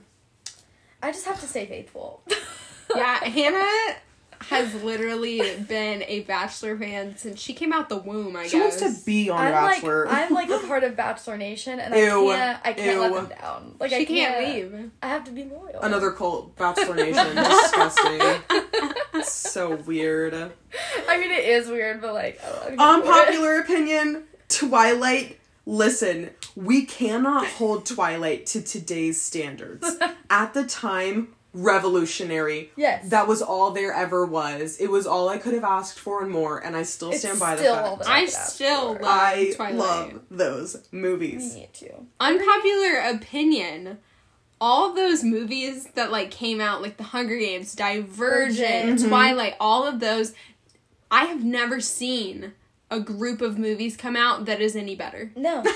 I 1.01 1.11
just 1.11 1.25
have 1.25 1.39
to 1.41 1.47
stay 1.47 1.65
faithful. 1.65 2.21
yeah. 2.95 3.23
Hannah, 3.23 3.95
has 4.41 4.73
literally 4.83 5.41
been 5.67 6.03
a 6.07 6.21
Bachelor 6.21 6.77
fan 6.77 7.17
since 7.17 7.39
she 7.41 7.53
came 7.53 7.73
out 7.73 7.89
the 7.89 7.97
womb. 7.97 8.35
I 8.35 8.47
She 8.47 8.57
guess. 8.57 8.81
wants 8.81 8.99
to 8.99 9.05
be 9.05 9.29
on 9.29 9.39
I'm 9.39 9.51
Bachelor. 9.51 10.05
like 10.05 10.13
I'm 10.15 10.33
like 10.33 10.49
a 10.49 10.59
part 10.67 10.83
of 10.83 10.95
Bachelor 10.95 11.37
Nation, 11.37 11.79
and 11.79 11.93
Ew. 11.95 12.29
I 12.31 12.35
can't 12.35 12.59
I 12.65 12.73
can't 12.73 12.93
Ew. 12.95 13.01
let 13.01 13.13
them 13.13 13.37
down. 13.39 13.75
Like 13.79 13.89
she 13.91 13.95
I 13.97 14.05
can't, 14.05 14.35
can't, 14.35 14.71
leave. 14.73 14.91
I 15.01 15.07
have 15.07 15.23
to 15.25 15.31
be 15.31 15.43
loyal. 15.43 15.79
Another 15.81 16.11
cult, 16.11 16.55
Bachelor 16.55 16.95
Nation. 16.95 17.35
Disgusting. 17.35 19.23
So 19.23 19.75
weird. 19.75 20.33
I 20.35 21.17
mean, 21.17 21.31
it 21.31 21.45
is 21.45 21.67
weird, 21.67 22.01
but 22.01 22.13
like 22.13 22.39
oh, 22.45 22.61
I'm 22.79 23.01
here 23.01 23.11
for 23.11 23.19
it. 23.19 23.23
Unpopular 23.25 23.59
opinion 23.59 24.23
Twilight. 24.49 25.39
Listen, 25.65 26.29
we 26.55 26.85
cannot 26.85 27.45
hold 27.45 27.85
Twilight 27.85 28.45
to 28.47 28.61
today's 28.61 29.21
standards. 29.21 29.85
At 30.29 30.53
the 30.53 30.65
time, 30.65 31.35
revolutionary. 31.53 32.71
Yes. 32.75 33.09
That 33.09 33.27
was 33.27 33.41
all 33.41 33.71
there 33.71 33.93
ever 33.93 34.25
was. 34.25 34.77
It 34.79 34.89
was 34.91 35.05
all 35.07 35.29
I 35.29 35.37
could 35.37 35.53
have 35.53 35.63
asked 35.63 35.99
for 35.99 36.21
and 36.21 36.31
more, 36.31 36.59
and 36.59 36.75
I 36.75 36.83
still 36.83 37.09
It's 37.11 37.19
stand 37.19 37.39
by 37.39 37.55
the 37.55 37.63
fact. 37.63 37.99
that 37.99 38.07
I 38.07 38.25
still 38.25 38.93
love 38.93 39.01
I 39.03 39.53
Twilight. 39.55 39.75
love 39.77 40.21
those 40.29 40.87
movies. 40.91 41.55
Me 41.55 41.69
too. 41.73 42.07
Unpopular 42.19 42.99
opinion. 42.99 43.99
All 44.59 44.93
those 44.93 45.23
movies 45.23 45.87
that 45.95 46.11
like 46.11 46.31
came 46.31 46.59
out, 46.59 46.81
like 46.81 46.97
The 46.97 47.03
Hunger 47.03 47.37
Games, 47.37 47.73
Divergent, 47.75 48.99
Mhm. 48.99 49.07
Twilight, 49.07 49.55
all 49.59 49.85
of 49.87 49.99
those, 49.99 50.33
I 51.11 51.25
have 51.25 51.43
never 51.43 51.79
seen 51.79 52.53
a 52.89 52.99
group 52.99 53.41
of 53.41 53.57
movies 53.59 53.95
come 53.97 54.15
out 54.15 54.45
that 54.45 54.59
is 54.61 54.75
any 54.75 54.95
better. 54.95 55.31
No. 55.35 55.63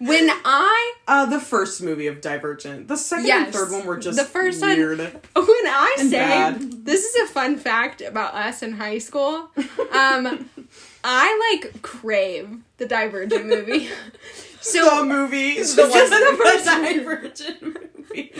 When 0.00 0.30
I 0.46 0.94
Uh, 1.06 1.26
the 1.26 1.38
first 1.38 1.82
movie 1.82 2.06
of 2.06 2.22
Divergent. 2.22 2.88
The 2.88 2.96
second 2.96 3.30
and 3.30 3.52
third 3.52 3.70
one 3.70 3.84
were 3.84 3.98
just 3.98 4.16
The 4.18 4.24
first 4.24 4.60
one- 4.62 4.70
weird. 4.76 4.98
when 4.98 5.12
I 5.36 5.96
And 5.98 6.10
say 6.10 6.16
bad. 6.16 6.84
this 6.86 7.04
is 7.04 7.16
a 7.16 7.26
fun 7.32 7.58
fact 7.58 8.00
about 8.00 8.32
us 8.34 8.62
in 8.62 8.72
high 8.72 8.96
school. 8.98 9.50
Um, 9.92 10.48
I 11.04 11.58
like 11.62 11.82
crave 11.82 12.48
the 12.78 12.86
Divergent 12.86 13.44
movie. 13.46 13.88
the 14.22 14.62
So 14.62 15.04
movie. 15.04 15.54
The 15.62 15.82
one- 15.82 15.92
just 15.92 16.10
the 16.10 16.36
first 16.42 16.64
the. 16.64 16.94
Divergent 16.94 17.62
movie. 17.98 18.32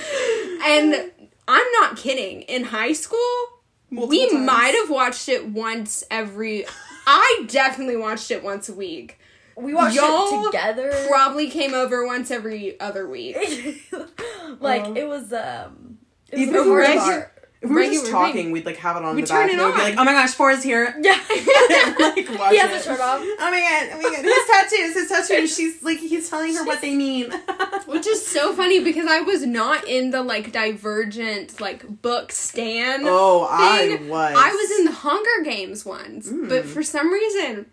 and 0.65 1.11
I'm 1.47 1.67
not 1.81 1.97
kidding. 1.99 2.43
In 2.43 2.65
high 2.65 2.95
school, 2.95 3.19
Multiple 3.91 4.09
we 4.09 4.31
times. 4.31 4.47
might 4.47 4.75
have 4.81 4.89
watched 4.89 5.29
it 5.29 5.47
once 5.49 6.05
every. 6.11 6.65
I 7.07 7.45
definitely 7.49 7.97
watched 7.97 8.31
it 8.31 8.43
once 8.43 8.69
a 8.71 8.73
week. 8.73 9.19
We 9.57 9.75
watched 9.75 9.97
Y'all 9.97 10.43
it 10.43 10.47
together. 10.47 10.93
Probably 11.09 11.51
came 11.51 11.75
over 11.75 12.07
once 12.07 12.31
every 12.31 12.79
other 12.81 13.07
week. 13.09 13.37
like 14.61 14.85
Uh, 14.87 14.93
it 14.95 15.09
was 15.09 15.33
um 15.33 15.99
it 16.31 16.37
was 16.39 16.41
even 16.43 16.55
a 16.57 16.59
if 16.61 16.65
we 16.65 16.71
were 16.71 16.85
hard 16.85 16.95
just- 16.97 17.27
If 17.63 17.69
we 17.69 17.75
were 17.75 17.81
Regular 17.83 17.93
just 18.01 18.05
thing. 18.07 18.13
talking, 18.13 18.53
we'd 18.53 18.65
like 18.65 18.77
have 18.79 18.97
it 18.97 19.05
on 19.05 19.15
We'd 19.17 19.25
the 19.25 19.29
turn 19.29 19.47
back, 19.49 19.55
it 19.55 19.59
and 19.61 19.67
we'd 19.69 19.77
be 19.77 19.83
like, 19.83 19.95
"Oh 19.99 20.05
my 20.05 20.13
gosh, 20.13 20.31
four 20.33 20.51
is 20.51 20.63
here!" 20.63 20.95
Yeah. 21.03 21.13
like, 21.99 22.27
watch 22.39 22.53
he 22.53 22.59
has 22.59 22.71
it. 22.71 22.77
his 22.77 22.85
shirt 22.85 23.01
off. 23.01 23.21
Oh 23.23 23.51
my 23.51 23.61
god! 23.61 23.89
Oh 23.93 23.97
my 24.03 24.17
god! 24.17 24.25
His 24.25 24.47
tattoos, 24.51 24.95
his 24.95 25.09
tattoos. 25.11 25.55
She's 25.57 25.83
like, 25.83 25.99
he's 25.99 26.31
telling 26.31 26.55
her 26.55 26.65
what 26.65 26.81
they 26.81 26.95
mean. 26.95 27.31
Which 27.85 28.07
is 28.07 28.25
so 28.27 28.55
funny 28.55 28.83
because 28.83 29.07
I 29.07 29.21
was 29.21 29.45
not 29.45 29.87
in 29.87 30.11
the 30.11 30.23
like 30.23 30.53
divergent 30.53 31.61
like 31.61 32.01
book 32.01 32.33
stand. 32.33 33.03
oh, 33.07 33.47
I 33.51 33.99
was. 34.09 34.35
I 34.39 34.51
was 34.53 34.79
in 34.79 34.85
the 34.87 34.93
Hunger 34.93 35.45
Games 35.45 35.85
ones, 35.85 36.33
Mm. 36.33 36.49
but 36.49 36.65
for 36.65 36.83
some 36.83 37.13
reason, 37.13 37.67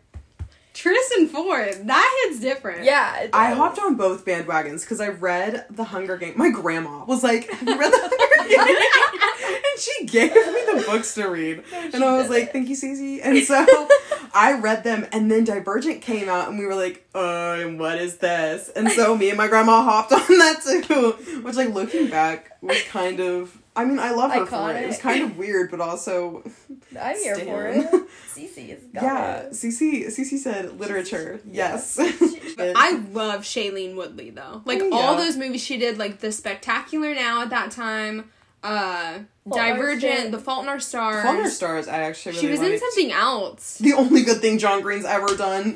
Tris 0.77 1.11
and 1.17 1.27
Four 1.29 1.67
that 1.85 2.25
hits 2.25 2.39
different. 2.39 2.83
Yeah. 2.83 3.27
I 3.33 3.53
hopped 3.55 3.79
on 3.79 3.95
both 3.95 4.25
bandwagons 4.25 4.81
because 4.81 5.01
I 5.01 5.07
read 5.07 5.65
The 5.71 5.83
Hunger 5.83 6.17
Games. 6.17 6.37
My 6.37 6.51
grandma 6.51 7.03
was 7.05 7.23
like, 7.23 7.49
"Have 7.49 7.67
you 7.67 7.79
read 7.79 7.91
The 7.91 7.99
Hunger 7.99 8.49
Games?" 8.65 9.63
and 9.71 9.81
she 9.81 10.05
gave 10.05 10.35
me 10.35 10.79
the 10.79 10.83
books 10.85 11.15
to 11.15 11.27
read, 11.29 11.63
and 11.93 12.03
I 12.03 12.17
was 12.17 12.29
like, 12.29 12.51
"Thank 12.51 12.69
you, 12.69 12.75
Cece." 12.75 13.21
And 13.23 13.43
so 13.43 13.55
I 14.35 14.59
read 14.59 14.83
them, 14.83 15.07
and 15.11 15.31
then 15.31 15.45
Divergent 15.45 16.01
came 16.03 16.29
out, 16.29 16.47
and 16.47 16.59
we 16.59 16.65
were 16.67 16.75
like, 16.75 17.07
"Uh, 17.15 17.57
and 17.59 17.79
what 17.79 17.97
is 17.97 18.17
this?" 18.17 18.69
And 18.69 18.91
so 18.91 19.17
me 19.17 19.29
and 19.29 19.37
my 19.37 19.47
grandma 19.47 19.81
hopped 19.81 20.11
on 20.11 20.19
that 20.19 20.61
too, 20.85 21.11
which, 21.41 21.55
like, 21.55 21.73
looking 21.73 22.07
back, 22.07 22.51
was 22.61 22.81
kind 22.83 23.19
of. 23.19 23.56
I 23.77 23.85
mean, 23.85 23.99
I 23.99 24.09
love 24.09 24.31
her 24.33 24.45
for 24.47 24.71
it. 24.71 24.83
It 24.83 24.87
was 24.87 24.97
kind 24.97 25.23
of 25.23 25.37
weird, 25.37 25.69
but 25.69 25.79
also, 25.79 26.43
I'm 26.99 27.15
here 27.17 27.37
for 27.37 27.67
it. 27.67 27.85
Cece 28.33 28.69
is 28.69 28.83
got 28.91 29.03
yeah. 29.03 29.35
it. 29.41 29.51
Cece, 29.51 30.07
Cece 30.07 30.37
said 30.39 30.79
literature. 30.79 31.39
Yes. 31.45 31.97
I 32.59 33.03
love 33.11 33.41
Shailene 33.41 33.95
Woodley 33.95 34.31
though. 34.31 34.63
Like 34.65 34.79
Oh, 34.81 34.93
all 34.93 35.15
those 35.15 35.37
movies 35.37 35.63
she 35.63 35.77
did, 35.77 35.99
like 35.99 36.19
The 36.19 36.31
Spectacular 36.31 37.13
Now 37.13 37.43
at 37.43 37.51
that 37.51 37.69
time, 37.69 38.31
uh 38.63 39.19
Fault 39.43 39.55
Divergent, 39.55 40.31
The 40.31 40.39
Fault 40.39 40.63
in 40.63 40.69
Our 40.69 40.79
Stars. 40.79 41.23
Fault 41.23 41.35
in 41.37 41.43
Our 41.43 41.49
Stars, 41.49 41.87
I 41.87 41.99
actually 41.99 42.33
really 42.33 42.47
she 42.47 42.51
was 42.51 42.61
in 42.61 42.79
something 42.79 43.11
else. 43.11 43.77
The 43.77 43.93
only 43.93 44.23
good 44.23 44.41
thing 44.41 44.57
John 44.57 44.81
Green's 44.81 45.05
ever 45.05 45.35
done. 45.37 45.75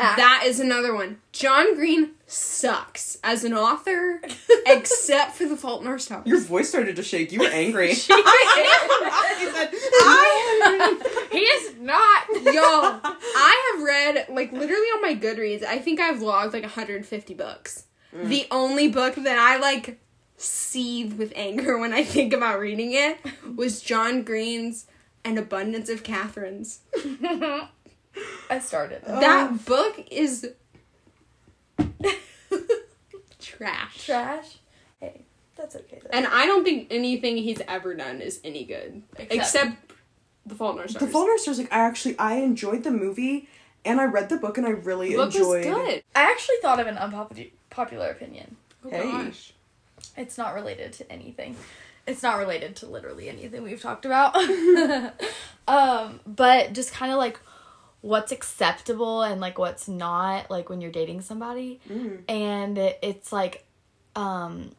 Ah, 0.00 0.14
That 0.16 0.44
is 0.46 0.60
another 0.60 0.94
one. 0.94 1.18
John 1.32 1.74
Green 1.74 2.10
sucks 2.26 3.18
as 3.24 3.42
an 3.42 3.52
author, 3.52 4.20
except 4.66 5.34
for 5.34 5.44
The 5.46 5.56
Fault 5.56 5.82
in 5.82 5.88
Our 5.88 5.98
Stars. 5.98 6.24
Your 6.24 6.38
voice 6.38 6.68
started 6.68 6.94
to 6.96 7.02
shake. 7.02 7.32
You 7.32 7.40
were 7.40 7.46
angry. 7.46 7.94
I, 8.10 8.60
am 10.64 11.00
he 11.32 11.38
is 11.40 11.74
not. 11.80 12.28
Y'all, 12.44 13.00
I 13.02 13.72
have 13.74 13.82
read 13.84 14.26
like 14.28 14.52
literally 14.52 14.86
on 14.86 15.02
my 15.02 15.16
Goodreads. 15.16 15.64
I 15.64 15.78
think 15.78 15.98
I've 15.98 16.22
logged 16.22 16.52
like 16.52 16.62
150 16.62 17.34
books. 17.34 17.86
Mm. 18.14 18.28
The 18.28 18.46
only 18.52 18.86
book 18.88 19.16
that 19.16 19.38
I 19.38 19.56
like 19.58 19.98
seethe 20.36 21.18
with 21.18 21.32
anger 21.34 21.76
when 21.76 21.92
I 21.92 22.04
think 22.04 22.32
about 22.32 22.60
reading 22.60 22.92
it 22.92 23.18
was 23.56 23.82
John 23.82 24.22
Green's 24.22 24.86
An 25.24 25.38
Abundance 25.38 25.88
of 25.88 26.04
Katherines. 26.04 26.78
I 28.50 28.58
started. 28.60 29.02
it. 29.02 29.06
That 29.06 29.64
book 29.66 30.06
is 30.10 30.48
trash. 33.40 34.04
Trash. 34.06 34.58
Hey, 35.00 35.22
that's 35.56 35.76
okay. 35.76 36.00
Though. 36.02 36.10
And 36.12 36.26
I 36.26 36.46
don't 36.46 36.64
think 36.64 36.88
anything 36.90 37.36
he's 37.36 37.60
ever 37.68 37.94
done 37.94 38.20
is 38.20 38.40
any 38.44 38.64
good. 38.64 39.02
Except- 39.18 39.32
Except, 39.34 39.76
The 40.46 40.54
Fault 40.54 40.76
in 40.76 40.80
Our 40.82 40.88
Stars. 40.88 40.92
the 40.94 40.98
Stars. 41.00 41.12
Fault 41.12 41.24
in 41.26 41.30
Our 41.30 41.38
Stars, 41.38 41.58
like 41.58 41.72
I 41.72 41.78
actually 41.80 42.18
I 42.18 42.34
enjoyed 42.36 42.82
the 42.84 42.90
movie 42.90 43.48
and 43.84 44.00
I 44.00 44.04
read 44.06 44.28
the 44.28 44.36
book 44.36 44.58
and 44.58 44.66
I 44.66 44.70
really 44.70 45.10
The 45.12 45.16
book 45.18 45.34
enjoyed. 45.34 45.66
was 45.66 45.74
good. 45.74 46.02
I 46.14 46.22
actually 46.30 46.56
thought 46.62 46.80
of 46.80 46.86
an 46.86 46.98
unpopular 46.98 48.08
opinion. 48.08 48.56
Oh, 48.84 48.90
Hey. 48.90 49.02
gosh. 49.02 49.52
It's 50.16 50.38
not 50.38 50.54
related 50.54 50.92
to 50.94 51.12
anything. 51.12 51.56
It's 52.06 52.22
not 52.22 52.38
related 52.38 52.74
to 52.76 52.86
literally 52.86 53.28
anything 53.28 53.62
we've 53.62 53.82
talked 53.82 54.06
about. 54.06 54.34
um, 55.68 56.20
but 56.26 56.72
just 56.72 56.92
kind 56.92 57.12
of 57.12 57.18
like 57.18 57.38
what's 58.00 58.32
acceptable 58.32 59.22
and 59.22 59.40
like 59.40 59.58
what's 59.58 59.88
not 59.88 60.50
like 60.50 60.68
when 60.68 60.80
you're 60.80 60.92
dating 60.92 61.20
somebody. 61.20 61.80
Mm. 61.88 62.22
And 62.28 62.78
it, 62.78 62.98
it's 63.02 63.32
like 63.32 63.64
um 64.14 64.70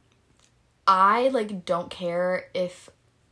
I 0.87 1.29
like 1.29 1.65
don't 1.65 1.89
care 1.89 2.45
if 2.53 2.89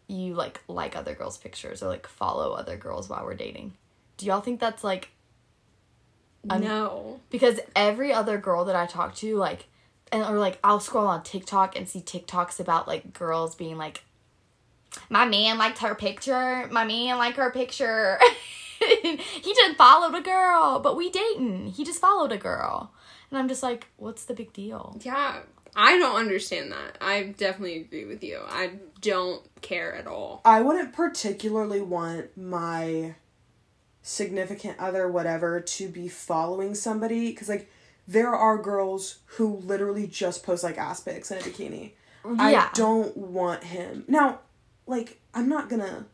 you 0.08 0.34
like 0.34 0.62
like 0.68 0.96
other 0.96 1.14
girls' 1.14 1.38
pictures 1.38 1.82
or 1.82 1.88
like 1.88 2.08
follow 2.08 2.54
other 2.54 2.78
girls 2.78 3.10
while 3.10 3.24
we're 3.26 3.36
dating. 3.36 3.74
Do 4.18 4.26
y'all 4.26 4.42
think 4.42 4.60
that's 4.60 4.84
like 4.84 5.10
I'm- 6.50 6.62
no. 6.62 7.20
because 7.30 7.60
every 7.76 8.14
other 8.14 8.38
girl 8.38 8.66
that 8.66 8.76
I 8.76 8.86
talk 8.86 9.16
to, 9.16 9.36
like, 9.36 9.68
and 10.12 10.24
or 10.24 10.40
like 10.40 10.60
I'll 10.64 10.80
scroll 10.80 11.08
on 11.08 11.24
TikTok 11.24 11.76
and 11.78 11.88
see 11.88 12.00
TikToks 12.00 12.60
about 12.60 12.88
like 12.88 13.14
girls 13.14 13.56
being 13.56 13.78
like, 13.78 14.04
my 15.10 15.26
man 15.26 15.58
liked 15.58 15.80
her 15.80 15.96
picture, 15.96 16.68
my 16.72 16.86
man 16.86 17.18
liked 17.18 17.38
her 17.38 17.52
picture. 17.52 18.20
he 19.42 19.54
just 19.54 19.78
followed 19.78 20.16
a 20.16 20.22
girl, 20.22 20.80
but 20.80 20.96
we 20.96 21.10
dating. 21.10 21.68
He 21.68 21.84
just 21.84 22.00
followed 22.00 22.32
a 22.32 22.38
girl, 22.38 22.94
and 23.30 23.38
I'm 23.38 23.48
just 23.48 23.64
like, 23.64 23.88
what's 23.98 24.26
the 24.26 24.34
big 24.34 24.54
deal? 24.54 25.00
Yeah, 25.04 25.40
I 25.76 25.98
don't 25.98 26.16
understand 26.16 26.72
that. 26.72 26.98
I 27.02 27.24
definitely 27.38 27.82
agree 27.82 28.06
with 28.06 28.24
you. 28.24 28.40
I 28.48 28.72
don't 29.02 29.44
care 29.62 29.94
at 29.96 30.08
all. 30.08 30.42
I 30.44 30.62
wouldn't 30.62 30.94
particularly 30.94 31.82
want 31.82 32.36
my 32.38 33.16
significant 34.02 34.80
other 34.80 35.08
whatever 35.08 35.60
to 35.60 35.90
be 35.90 36.08
following 36.08 36.74
somebody 36.74 37.30
because 37.30 37.50
like 37.50 37.70
there 38.08 38.34
are 38.34 38.58
girls 38.58 39.20
who 39.26 39.58
literally 39.58 40.08
just 40.08 40.44
post 40.44 40.64
like 40.64 40.78
ass 40.78 41.02
pics 41.02 41.30
in 41.30 41.38
a 41.38 41.42
bikini. 41.42 41.92
Yeah, 42.26 42.70
I 42.70 42.70
don't 42.74 43.16
want 43.16 43.64
him. 43.66 44.06
Now, 44.08 44.40
like, 44.86 45.20
I'm 45.34 45.48
not 45.50 45.70
gonna. 45.70 46.08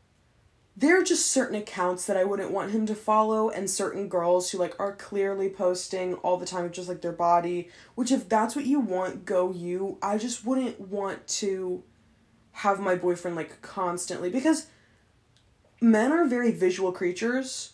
There 0.76 0.99
are 0.99 1.03
just 1.03 1.28
certain 1.28 1.55
accounts 1.55 2.07
that 2.07 2.17
I 2.17 2.24
wouldn't 2.24 2.49
want 2.49 2.71
him 2.71 2.88
to 2.88 2.95
follow, 2.95 3.49
and 3.49 3.69
certain 3.69 4.07
girls 4.07 4.49
who, 4.49 4.57
like, 4.57 4.76
are 4.80 4.95
clearly 4.95 5.47
posting 5.47 6.15
all 6.15 6.38
the 6.38 6.47
time 6.47 6.71
just, 6.71 6.89
like, 6.89 7.01
their 7.01 7.11
body. 7.11 7.69
Which, 7.93 8.11
if 8.11 8.28
that's 8.28 8.55
what 8.55 8.65
you 8.65 8.80
want, 8.80 9.24
go 9.24 9.51
you. 9.51 9.99
I 10.01 10.17
just 10.17 10.43
wouldn't 10.43 10.80
want 10.82 11.28
to 11.28 11.84
have 12.53 12.80
my 12.80 12.95
boyfriend, 12.95 13.38
like, 13.38 13.61
constantly. 13.61 14.32
Because 14.32 14.65
men 15.80 16.11
are 16.11 16.26
very 16.26 16.51
visual 16.51 16.91
creatures, 16.91 17.74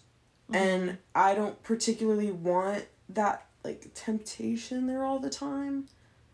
mm-hmm. 0.51 0.55
and 0.55 0.97
I 1.15 1.35
don't 1.35 1.63
particularly 1.63 2.31
want 2.31 2.85
that, 3.07 3.45
like, 3.63 3.91
temptation 3.93 4.87
there 4.87 5.05
all 5.05 5.19
the 5.19 5.29
time. 5.29 5.87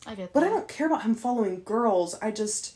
I 0.07 0.15
get 0.15 0.33
that. 0.33 0.33
But 0.33 0.43
I 0.43 0.49
don't 0.49 0.67
care 0.67 0.87
about 0.87 1.03
him 1.03 1.13
following 1.13 1.61
girls. 1.63 2.15
I 2.23 2.31
just 2.31 2.75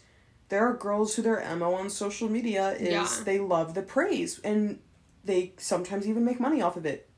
there 0.50 0.68
are 0.68 0.74
girls 0.76 1.16
who 1.16 1.22
their 1.22 1.43
mo 1.56 1.74
on 1.76 1.89
social 1.89 2.28
media 2.30 2.72
is 2.74 2.89
Yeah. 2.91 3.24
they 3.24 3.39
love 3.39 3.74
the 3.74 3.82
praise 3.82 4.39
and 4.43 4.80
they 5.24 5.54
sometimes 5.58 6.08
even 6.08 6.26
make 6.26 6.39
money 6.39 6.62
off 6.62 6.76
of 6.78 6.86
it 6.86 7.10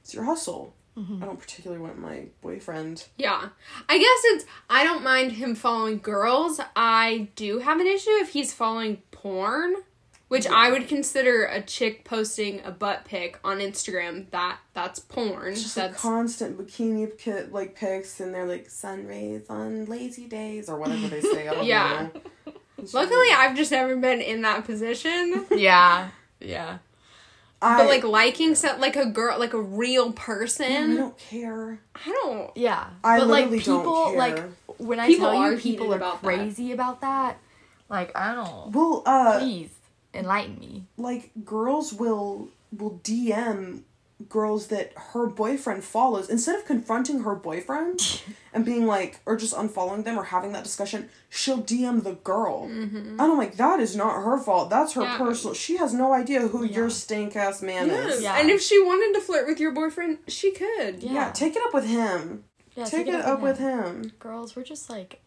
it's 0.00 0.14
your 0.14 0.24
hustle 0.24 0.74
Mm-hmm. 0.96 1.22
i 1.22 1.26
don't 1.26 1.38
particularly 1.38 1.80
want 1.80 1.96
my 1.96 2.24
boyfriend 2.42 3.06
Yeah. 3.16 3.50
I 3.88 3.98
guess 3.98 4.20
it's 4.32 4.44
I 4.68 4.82
don't 4.82 5.04
mind 5.04 5.30
him 5.32 5.54
following 5.54 5.98
girls. 5.98 6.60
I 6.74 7.28
do 7.36 7.60
have 7.60 7.78
an 7.78 7.86
issue 7.86 8.10
if 8.10 8.30
he's 8.30 8.52
following 8.52 9.00
porn, 9.12 9.76
which 10.28 10.46
I 10.46 10.70
would 10.70 10.88
consider 10.88 11.44
a 11.46 11.60
chick 11.62 12.04
posting 12.04 12.60
a 12.64 12.70
butt 12.70 13.04
pic 13.04 13.38
on 13.42 13.58
Instagram. 13.58 14.30
That 14.30 14.58
that's 14.74 14.98
porn. 15.00 15.54
just 15.54 15.76
like 15.76 15.90
That's 15.90 16.02
constant 16.02 16.58
bikini 16.58 17.10
pi- 17.22 17.48
like 17.50 17.74
pics 17.74 18.20
and 18.20 18.34
they're 18.34 18.46
like 18.46 18.68
sun 18.70 19.06
rays 19.06 19.48
on 19.48 19.86
lazy 19.86 20.26
days 20.26 20.68
or 20.68 20.78
whatever 20.78 21.08
they 21.08 21.20
say 21.20 21.48
i 21.48 21.54
don't 21.54 21.64
Yeah. 21.74 22.08
know 22.46 22.52
luckily 22.92 23.26
I've 23.34 23.56
just 23.56 23.72
never 23.72 23.96
been 23.96 24.20
in 24.20 24.42
that 24.42 24.64
position. 24.64 25.46
Yeah. 25.50 26.10
Yeah. 26.40 26.78
I, 27.60 27.78
But 27.78 27.88
like 27.88 28.04
liking 28.04 28.54
so 28.54 28.76
like 28.78 28.94
a 28.94 29.06
girl 29.06 29.36
like 29.38 29.52
a 29.52 29.60
real 29.60 30.12
person. 30.12 30.92
I 30.92 30.96
don't 30.96 31.18
care 31.18 31.80
I 31.96 32.10
don't 32.22 32.56
Yeah. 32.56 32.86
I 33.02 33.18
but 33.18 33.26
like 33.28 33.50
literally 33.50 33.64
don't 33.64 33.80
people 33.80 34.04
care. 34.10 34.16
like 34.18 34.44
when 34.78 35.00
I 35.00 35.06
People 35.08 35.30
tell 35.30 35.50
you 35.52 35.58
people 35.58 35.92
are 35.92 35.96
about 35.96 36.22
that. 36.22 36.26
crazy 36.28 36.70
about 36.70 37.00
that, 37.00 37.38
like 37.88 38.16
I 38.16 38.34
don't 38.36 38.70
well 38.72 39.02
uh 39.06 39.40
please 39.40 39.70
enlighten 40.14 40.58
me. 40.58 40.84
like 40.96 41.30
girls 41.44 41.92
will 41.92 42.48
will 42.76 43.00
DM 43.04 43.82
girls 44.28 44.66
that 44.66 44.92
her 45.12 45.26
boyfriend 45.28 45.84
follows 45.84 46.28
instead 46.28 46.56
of 46.56 46.64
confronting 46.64 47.20
her 47.22 47.36
boyfriend 47.36 48.20
and 48.52 48.64
being 48.64 48.84
like 48.84 49.20
or 49.26 49.36
just 49.36 49.54
unfollowing 49.54 50.02
them 50.04 50.18
or 50.18 50.24
having 50.24 50.50
that 50.52 50.64
discussion 50.64 51.08
she'll 51.28 51.62
DM 51.62 52.02
the 52.02 52.14
girl 52.14 52.64
and 52.68 53.20
I'm 53.20 53.38
like 53.38 53.56
that 53.58 53.78
is 53.78 53.94
not 53.94 54.20
her 54.24 54.36
fault 54.38 54.70
that's 54.70 54.94
her 54.94 55.02
Mm-hmm. 55.02 55.12
Yeah. 55.12 55.18
personal 55.18 55.54
she 55.54 55.76
has 55.76 55.94
no 55.94 56.12
idea 56.12 56.40
who 56.48 56.64
your 56.64 56.90
stink 56.90 57.36
ass 57.36 57.62
man 57.62 57.86
Yes. 57.86 58.14
is 58.16 58.22
Yeah. 58.24 58.40
And 58.40 58.50
if 58.50 58.60
she 58.60 58.82
wanted 58.82 59.16
to 59.20 59.24
flirt 59.24 59.46
with 59.46 59.60
your 59.60 59.70
boyfriend, 59.72 60.18
she 60.26 60.50
could. 60.50 61.00
Yeah. 61.00 61.12
yeah 61.12 61.30
take 61.30 61.54
it 61.54 61.62
up 61.64 61.72
with 61.72 61.86
him 61.86 62.42
Yeah, 62.74 62.86
take, 62.86 63.06
it 63.06 63.14
up 63.14 63.40
with 63.40 63.58
him 63.58 64.10
Girls, 64.18 64.56
we're 64.56 64.64
just 64.64 64.90
like 64.90 65.20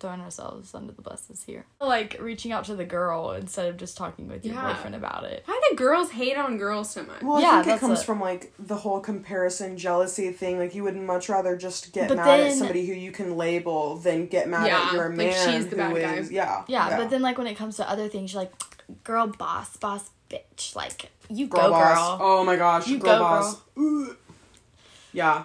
throwing 0.00 0.20
ourselves 0.20 0.74
under 0.74 0.92
the 0.92 1.02
buses 1.02 1.42
here. 1.44 1.66
Like 1.80 2.16
reaching 2.20 2.52
out 2.52 2.64
to 2.66 2.76
the 2.76 2.84
girl 2.84 3.32
instead 3.32 3.66
of 3.66 3.76
just 3.76 3.96
talking 3.96 4.28
with 4.28 4.44
your 4.44 4.54
Yeah. 4.54 4.72
boyfriend 4.72 4.94
about 4.94 5.24
it. 5.24 5.42
Why 5.46 5.60
do 5.70 5.76
girls 5.76 6.10
hate 6.10 6.36
on 6.36 6.56
girls 6.56 6.90
so 6.90 7.02
much? 7.02 7.22
well 7.22 7.36
I 7.36 7.40
Yeah, 7.40 7.62
think 7.62 7.76
it 7.76 7.80
comes 7.80 8.00
it. 8.02 8.04
from 8.04 8.20
like 8.20 8.52
the 8.58 8.76
whole 8.76 9.00
comparison 9.00 9.76
jealousy 9.76 10.30
thing 10.32 10.58
like 10.58 10.74
you 10.74 10.84
would 10.84 10.96
much 10.96 11.28
rather 11.28 11.56
just 11.56 11.92
get 11.92 12.08
But 12.08 12.18
mad 12.18 12.40
at 12.40 12.52
somebody 12.52 12.86
who 12.86 12.92
you 12.94 13.10
can 13.10 13.36
label 13.36 13.96
than 13.96 14.26
get 14.26 14.48
mad 14.48 14.66
Yeah, 14.68 14.86
at 14.88 14.92
your 14.92 15.08
like 15.08 15.16
man 15.16 15.52
she's 15.52 15.64
the 15.68 15.70
who 15.70 15.76
bad 15.94 15.94
guy. 16.02 16.14
is- 16.16 16.30
yeah 16.30 16.62
Yeah, 16.68 16.96
but 16.96 17.10
then 17.10 17.22
like 17.22 17.36
when 17.38 17.46
it 17.46 17.56
comes 17.56 17.76
to 17.76 17.88
other 17.90 18.08
things, 18.08 18.32
you're 18.32 18.42
like, 18.42 18.52
girl 19.04 19.26
boss, 19.26 19.76
boss 19.76 20.10
bitch. 20.30 20.76
Like 20.76 21.10
you 21.28 21.46
Girl 21.48 21.62
go 21.64 21.70
boss. 21.70 21.96
girl. 21.96 22.18
Oh 22.20 22.44
my 22.44 22.56
gosh, 22.56 22.86
You 22.86 22.98
girl 22.98 23.14
go, 23.16 23.18
boss. 23.18 23.56
Ugh. 23.76 24.16
Yeah. 25.12 25.44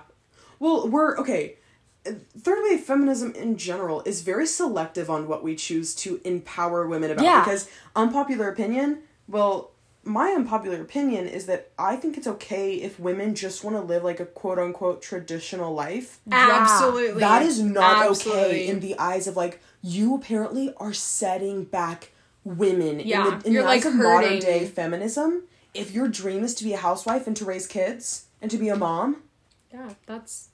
Well, 0.60 0.88
we're 0.89 1.18
okay. 1.20 1.58
Third 2.06 2.60
wave 2.64 2.82
feminism 2.82 3.34
in 3.34 3.58
general 3.58 4.01
is 4.06 4.22
very 4.22 4.45
selective 4.45 5.10
on 5.10 5.28
what 5.28 5.43
we 5.43 5.56
choose 5.56 5.95
to 5.95 6.20
empower 6.26 6.88
women 6.88 7.12
about. 7.12 7.24
Yeah. 7.24 7.43
Because 7.43 7.70
unpopular 7.95 8.49
opinion, 8.49 9.04
well, 9.28 9.72
my 10.04 10.32
unpopular 10.32 10.82
opinion 10.82 11.28
is 11.28 11.45
that 11.45 11.72
I 11.80 11.95
think 11.95 12.18
it's 12.18 12.28
okay 12.28 12.76
if 12.76 12.99
women 12.99 13.36
just 13.36 13.64
want 13.64 13.78
to 13.78 13.82
live 13.82 14.04
like 14.04 14.20
a 14.20 14.26
quote 14.26 14.60
unquote 14.60 15.01
traditional 15.01 15.74
life. 15.74 16.20
Absolutely. 16.30 17.22
That 17.22 17.41
is 17.41 17.62
not 17.62 18.06
Absolutely. 18.06 18.43
okay 18.43 18.68
in 18.68 18.80
the 18.82 18.97
eyes 18.99 19.28
of 19.28 19.38
like 19.38 19.62
you 19.82 20.16
apparently 20.16 20.74
are 20.78 20.93
setting 20.93 21.64
back 21.64 22.12
women 22.43 22.99
Yeah, 22.99 23.34
in 23.34 23.39
the, 23.39 23.47
in 23.47 23.54
you're, 23.54 23.64
the 23.64 23.70
eyes 23.70 23.86
like, 23.86 23.93
of 23.93 23.99
modern 23.99 24.39
day 24.39 24.66
feminism. 24.66 25.43
If 25.74 25.91
your 25.91 26.08
dream 26.08 26.43
is 26.43 26.54
to 26.56 26.64
be 26.64 26.74
a 26.74 26.78
housewife 26.78 27.26
and 27.26 27.36
to 27.38 27.45
raise 27.45 27.66
kids 27.66 28.26
and 28.41 28.51
to 28.51 28.58
be 28.58 28.70
a 28.70 28.76
mom, 28.76 29.24
Yeah, 29.72 29.93
that's 30.06 30.49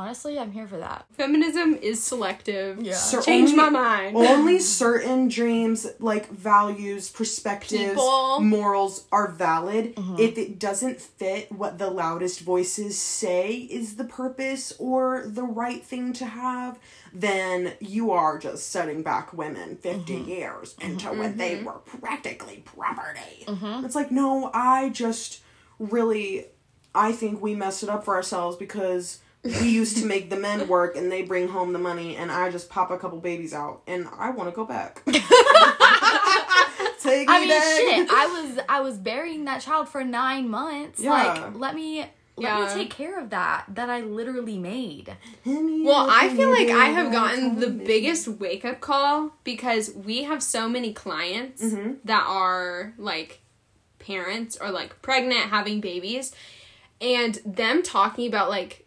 Honestly, 0.00 0.38
I'm 0.38 0.50
here 0.50 0.66
for 0.66 0.78
that. 0.78 1.04
feminism 1.12 1.74
is 1.74 2.02
selective. 2.02 2.80
Yeah. 2.80 2.94
cer- 2.94 3.20
Change 3.20 3.50
only- 3.50 3.62
my 3.62 3.68
mind. 3.68 4.16
only 4.16 4.58
certain 4.58 5.28
dreams, 5.28 5.86
like 5.98 6.26
values, 6.30 7.10
perspectives, 7.10 7.90
People. 7.90 8.40
morals 8.40 9.04
are 9.12 9.28
valid. 9.30 9.94
Mm-hmm. 9.96 10.16
If 10.18 10.38
it 10.38 10.58
doesn't 10.58 11.02
fit 11.02 11.52
what 11.52 11.76
the 11.76 11.90
loudest 11.90 12.40
voices 12.40 12.98
say 12.98 13.52
is 13.52 13.96
the 13.96 14.04
purpose 14.04 14.72
or 14.78 15.24
the 15.26 15.42
right 15.42 15.84
thing 15.84 16.14
to 16.14 16.24
have, 16.24 16.78
then 17.12 17.74
you 17.80 18.10
are 18.10 18.38
just 18.38 18.68
setting 18.70 19.02
back 19.02 19.34
women 19.34 19.76
50 19.76 20.14
Mm-hmm. 20.14 20.28
years 20.30 20.76
into 20.80 21.08
when 21.10 21.36
they 21.36 21.62
were 21.62 21.80
practically 22.00 22.62
property. 22.64 23.44
Mm-hmm. 23.46 23.84
It's 23.84 23.94
like, 23.94 24.10
no, 24.10 24.50
I 24.54 24.88
just 24.88 25.42
really, 25.78 26.46
I 26.94 27.12
think 27.12 27.42
we 27.42 27.54
messed 27.54 27.82
it 27.82 27.90
up 27.90 28.04
for 28.06 28.14
ourselves 28.16 28.56
because 28.56 29.18
we 29.42 29.68
used 29.70 29.96
to 29.98 30.04
make 30.06 30.28
the 30.30 30.36
men 30.36 30.68
work 30.68 30.96
and 30.96 31.10
they 31.10 31.22
bring 31.22 31.48
home 31.48 31.72
the 31.72 31.78
money 31.78 32.16
and 32.16 32.30
I 32.30 32.50
just 32.50 32.68
pop 32.68 32.90
a 32.90 32.98
couple 32.98 33.18
babies 33.20 33.54
out 33.54 33.82
and 33.86 34.06
I 34.18 34.30
want 34.30 34.50
to 34.50 34.54
go 34.56 34.64
back. 34.64 35.02
Take 37.02 37.28
me 37.28 37.34
I 37.34 37.40
mean, 37.40 37.48
back. 37.48 37.62
shit. 37.76 38.10
I 38.10 38.26
was 38.26 38.58
I 38.68 38.80
was 38.82 38.98
burying 38.98 39.46
that 39.46 39.62
child 39.62 39.88
for 39.88 40.04
nine 40.04 40.48
months. 40.50 41.00
Yeah. 41.00 41.10
Like, 41.12 41.54
let 41.58 41.74
me 41.74 42.00
let 42.00 42.10
Yeah. 42.36 42.66
me 42.66 42.74
take 42.82 42.90
care 42.90 43.18
of 43.18 43.30
that 43.30 43.64
that 43.70 43.88
I 43.88 44.00
literally 44.02 44.58
made. 44.58 45.16
Well, 45.46 46.06
I 46.10 46.28
feel 46.28 46.50
like 46.50 46.68
I 46.68 46.86
have 46.86 47.10
gotten 47.10 47.58
the 47.58 47.68
biggest 47.70 48.28
wake 48.28 48.64
up 48.66 48.80
call 48.80 49.32
because 49.44 49.92
we 49.94 50.24
have 50.24 50.42
so 50.42 50.68
many 50.68 50.92
clients 50.92 51.62
Mm-hmm. 51.62 51.94
that 52.04 52.24
are 52.26 52.92
like 52.98 53.40
parents 53.98 54.58
or 54.60 54.70
like 54.70 55.00
pregnant, 55.00 55.48
having 55.50 55.80
babies, 55.80 56.32
and 57.00 57.38
them 57.46 57.82
talking 57.82 58.26
about 58.28 58.50
like 58.50 58.86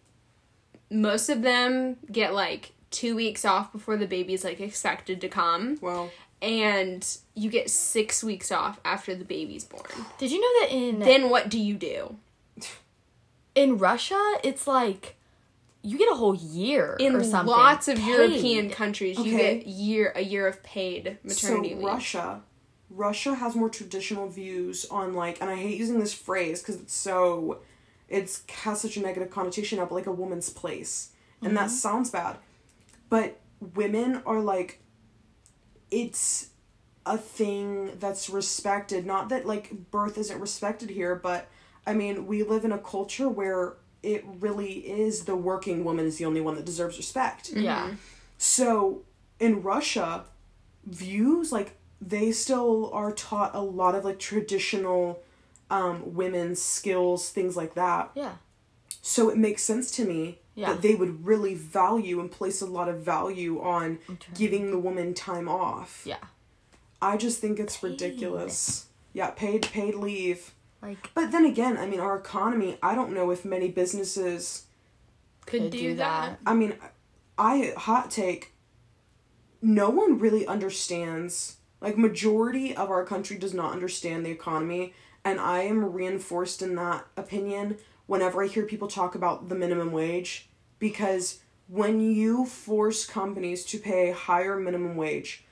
most 0.94 1.30
of 1.30 1.42
them 1.42 1.98
get 2.12 2.34
like 2.34 2.72
two 2.92 3.16
weeks 3.16 3.44
off 3.44 3.72
before 3.72 3.98
the 3.98 4.06
baby's 4.08 4.44
like 4.44 4.60
expected 4.60 5.20
to 5.22 5.28
come, 5.28 5.78
Well, 5.82 6.12
and 6.42 7.06
you 7.36 7.50
get 7.50 7.70
six 7.70 8.24
weeks 8.24 8.52
off 8.52 8.80
after 8.86 9.16
the 9.16 9.26
baby's 9.26 9.64
born. 9.64 9.84
Did 10.18 10.32
you 10.32 10.40
know 10.40 10.62
that 10.68 10.76
in 10.76 11.00
Then 11.00 11.30
what 11.30 11.50
do 11.50 11.60
you 11.60 11.76
do? 11.76 12.18
in 13.56 13.78
Russia 13.78 14.20
it's 14.44 14.66
like 14.68 15.16
you 15.84 15.98
get 15.98 16.10
a 16.12 16.16
whole 16.16 16.34
year 16.36 16.96
In 17.00 17.16
or 17.16 17.24
something. 17.24 17.52
lots 17.52 17.88
of 17.88 17.98
paid. 17.98 18.08
European 18.08 18.70
countries, 18.70 19.18
you 19.18 19.36
Okay. 19.36 19.58
get 19.60 19.68
year 19.68 20.14
a 20.16 20.22
year 20.22 20.48
of 20.48 20.64
paid 20.64 21.18
maternity 21.24 21.70
so 21.72 21.76
leave. 21.76 21.84
Russia, 21.86 22.42
Russia 22.90 23.36
has 23.36 23.54
more 23.56 23.70
traditional 23.70 24.30
views 24.30 24.86
on 24.90 25.14
like, 25.14 25.42
and 25.42 25.50
I 25.50 25.56
hate 25.56 25.78
using 25.78 26.00
this 26.00 26.14
phrase 26.14 26.62
because 26.62 26.76
it's 26.78 26.94
so, 26.96 27.60
it's 28.14 28.44
has 28.64 28.82
such 28.82 28.96
a 28.96 29.02
negative 29.02 29.32
connotation 29.32 29.80
of 29.80 29.92
like 29.92 30.06
a 30.06 30.12
woman's 30.12 30.50
place, 30.50 31.10
and 31.42 31.58
that 31.58 31.68
mm-hmm. 31.68 31.76
sounds 31.76 32.10
bad, 32.12 32.38
but 33.10 33.40
women 33.76 34.22
are 34.26 34.40
like, 34.40 34.82
it's 35.90 36.50
a 37.06 37.18
thing 37.18 37.92
that's 38.00 38.30
respected. 38.30 39.06
Not 39.06 39.30
that 39.30 39.46
like 39.46 39.92
birth 39.92 40.18
isn't 40.18 40.40
respected 40.40 40.90
here, 40.90 41.16
but 41.16 41.50
I 41.86 41.94
mean 41.94 42.28
we 42.28 42.44
live 42.44 42.64
in 42.66 42.72
a 42.72 42.78
culture 42.78 43.28
where 43.28 43.74
it 44.04 44.24
really 44.40 44.74
is 44.80 45.26
the 45.26 45.36
working 45.36 45.84
woman 45.84 46.06
is 46.06 46.18
the 46.18 46.26
only 46.26 46.42
one 46.42 46.56
that 46.56 46.66
deserves 46.66 46.98
respect. 46.98 47.52
Yeah. 47.54 47.88
Mm-hmm. 47.88 47.96
So 48.38 49.02
in 49.40 49.62
Russia, 49.64 50.26
views 50.86 51.52
like 51.52 51.78
they 52.02 52.32
still 52.32 52.92
are 52.94 53.12
taught 53.12 53.56
a 53.56 53.62
lot 53.62 53.96
of 53.96 54.06
like 54.06 54.20
traditional 54.20 55.20
um, 55.74 56.14
women's 56.14 56.62
skills, 56.62 57.30
things 57.30 57.58
like 57.58 57.74
that. 57.74 58.12
Yeah. 58.14 58.34
So 59.02 59.30
it 59.30 59.38
makes 59.38 59.64
sense 59.64 59.90
to 59.98 60.06
me 60.06 60.40
Yeah. 60.56 60.74
that 60.74 60.82
they 60.84 60.94
would 60.96 61.26
really 61.26 61.56
value 61.56 62.20
and 62.22 62.32
place 62.32 62.62
a 62.62 62.66
lot 62.68 62.88
of 62.88 62.98
value 63.02 63.60
on 63.62 64.00
giving 64.36 64.70
the 64.72 64.78
woman 64.78 65.14
time 65.14 65.50
off. 65.50 66.04
Yeah. 66.06 66.24
I 67.02 67.18
just 67.18 67.40
think 67.42 67.60
it's 67.60 67.82
ridiculous. 67.84 68.86
Yeah, 69.14 69.32
paid 69.32 69.64
paid 69.64 69.96
leave. 69.96 70.54
Like 70.82 71.10
But 71.14 71.32
then 71.32 71.46
again, 71.46 71.76
I 71.78 71.86
mean, 71.86 72.00
our 72.00 72.18
economy. 72.18 72.78
I 72.84 72.94
don't 72.96 73.12
know 73.14 73.32
if 73.32 73.44
many 73.44 73.70
businesses 73.70 74.66
could, 75.46 75.62
Could 75.64 75.72
do, 75.72 75.80
do 75.80 75.96
that. 75.96 76.40
I 76.46 76.54
mean, 76.54 76.74
I 77.38 77.74
hot 77.78 78.12
take. 78.12 78.54
No 79.62 79.90
one 79.90 80.20
really 80.20 80.46
understands. 80.46 81.58
Like 81.84 81.98
majority 81.98 82.74
of 82.74 82.90
our 82.90 83.04
country 83.04 83.38
does 83.38 83.54
not 83.54 83.74
understand 83.74 84.26
the 84.26 84.32
economy, 84.32 84.94
and 85.26 85.38
I 85.38 85.64
am 85.64 85.92
reinforced 85.92 86.62
in 86.62 86.76
that 86.76 87.06
opinion 87.18 87.78
whenever 88.06 88.42
I 88.42 88.48
hear 88.48 88.66
people 88.66 88.88
talk 88.88 89.16
about 89.16 89.50
the 89.50 89.56
minimum 89.56 89.92
wage 89.92 90.50
because 90.80 91.42
when 91.68 92.00
you 92.00 92.46
force 92.46 93.06
companies 93.06 93.66
to 93.66 93.80
pay 93.80 94.12
higher 94.12 94.58
minimum 94.58 94.96
wage, 94.96 95.44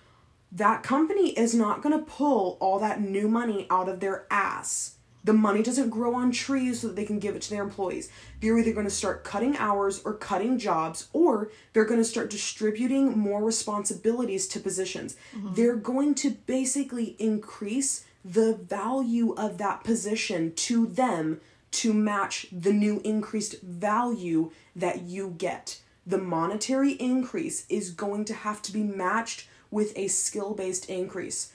that 0.54 0.84
company 0.84 1.32
is 1.32 1.54
not 1.54 1.82
going 1.82 2.00
to 2.00 2.06
pull 2.06 2.58
all 2.62 2.80
that 2.80 3.02
new 3.02 3.28
money 3.28 3.68
out 3.70 3.90
of 3.90 4.00
their 4.00 4.26
ass 4.32 4.96
The 5.24 5.34
money 5.34 5.62
doesn't 5.62 5.90
grow 5.90 6.16
on 6.16 6.32
trees 6.32 6.82
so 6.82 6.88
that 6.88 6.96
they 6.96 7.06
can 7.06 7.20
give 7.20 7.36
it 7.36 7.44
to 7.44 7.50
their 7.50 7.64
employees. 7.64 8.10
They're 8.40 8.58
either 8.58 8.74
going 8.74 8.88
to 8.88 8.92
start 8.92 9.24
cutting 9.24 9.56
hours 9.58 10.02
or 10.04 10.14
cutting 10.14 10.58
jobs, 10.58 11.10
or 11.14 11.52
they're 11.74 11.86
going 11.86 12.00
to 12.00 12.06
start 12.06 12.30
distributing 12.30 13.18
more 13.18 13.44
responsibilities 13.44 14.48
to 14.50 14.60
positions. 14.60 15.16
Mm-hmm. 15.36 15.54
They're 15.54 15.76
going 15.76 16.16
to 16.16 16.32
basically 16.32 17.16
increase 17.20 18.06
the 18.26 18.56
value 18.56 19.34
of 19.34 19.58
that 19.60 19.84
position 19.84 20.54
to 20.54 20.88
them 20.88 21.42
to 21.72 21.94
match 21.94 22.48
the 22.52 22.74
new 22.74 23.00
increased 23.04 23.62
value 23.62 24.52
that 24.76 25.04
you 25.04 25.36
get. 25.38 25.82
The 26.06 26.18
monetary 26.18 26.94
increase 26.94 27.66
is 27.70 27.92
going 27.92 28.26
to 28.26 28.34
have 28.34 28.62
to 28.64 28.74
be 28.74 28.84
matched 28.84 29.48
with 29.70 29.94
a 29.96 30.08
skill 30.08 30.54
based 30.54 30.90
increase. 30.90 31.54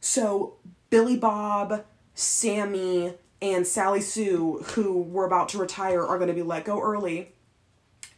So, 0.00 0.54
Billy 0.88 1.16
Bob, 1.16 1.84
Sammy, 2.16 3.12
and 3.40 3.66
Sally 3.66 4.00
Sue, 4.00 4.64
who 4.74 5.00
were 5.00 5.26
about 5.26 5.50
to 5.50 5.58
retire, 5.58 6.04
are 6.04 6.16
going 6.16 6.28
to 6.28 6.34
be 6.34 6.42
let 6.42 6.64
go 6.64 6.80
early, 6.80 7.32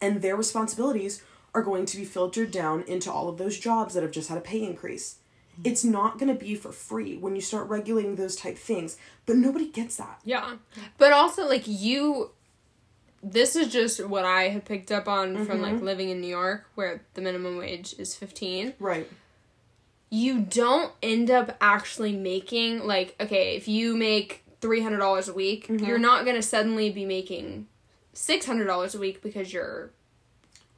and 0.01 0.21
their 0.21 0.35
responsibilities 0.35 1.21
are 1.53 1.61
going 1.61 1.85
to 1.85 1.97
be 1.97 2.05
filtered 2.05 2.49
down 2.49 2.83
into 2.83 3.11
all 3.11 3.27
of 3.27 3.37
those 3.37 3.59
jobs 3.59 3.93
that 3.93 4.01
have 4.01 4.11
just 4.11 4.29
had 4.29 4.37
a 4.37 4.41
pay 4.41 4.63
increase. 4.63 5.17
It's 5.63 5.83
not 5.83 6.17
going 6.17 6.33
to 6.33 6.39
be 6.39 6.55
for 6.55 6.71
free 6.71 7.17
when 7.17 7.35
you 7.35 7.41
start 7.41 7.67
regulating 7.67 8.15
those 8.15 8.37
type 8.37 8.57
things, 8.57 8.97
but 9.25 9.35
nobody 9.35 9.67
gets 9.67 9.97
that. 9.97 10.21
Yeah. 10.23 10.55
But 10.97 11.11
also 11.11 11.45
like 11.45 11.63
you 11.65 12.31
this 13.21 13.55
is 13.55 13.71
just 13.71 14.05
what 14.05 14.23
I 14.23 14.43
have 14.43 14.65
picked 14.65 14.91
up 14.91 15.07
on 15.07 15.45
from 15.45 15.59
mm-hmm. 15.59 15.73
like 15.73 15.81
living 15.81 16.09
in 16.09 16.21
New 16.21 16.27
York 16.27 16.65
where 16.75 17.01
the 17.13 17.21
minimum 17.21 17.57
wage 17.57 17.93
is 17.97 18.15
15. 18.15 18.75
Right. 18.79 19.09
You 20.09 20.39
don't 20.41 20.91
end 21.03 21.29
up 21.29 21.55
actually 21.61 22.13
making 22.13 22.85
like 22.85 23.15
okay, 23.19 23.55
if 23.55 23.67
you 23.67 23.95
make 23.95 24.43
$300 24.61 25.29
a 25.29 25.33
week, 25.33 25.67
mm-hmm. 25.67 25.85
you're 25.85 25.99
not 25.99 26.25
going 26.25 26.35
to 26.35 26.41
suddenly 26.41 26.89
be 26.89 27.05
making 27.05 27.67
$600 28.13 28.95
a 28.95 28.97
week 28.97 29.21
because 29.21 29.53
you're 29.53 29.91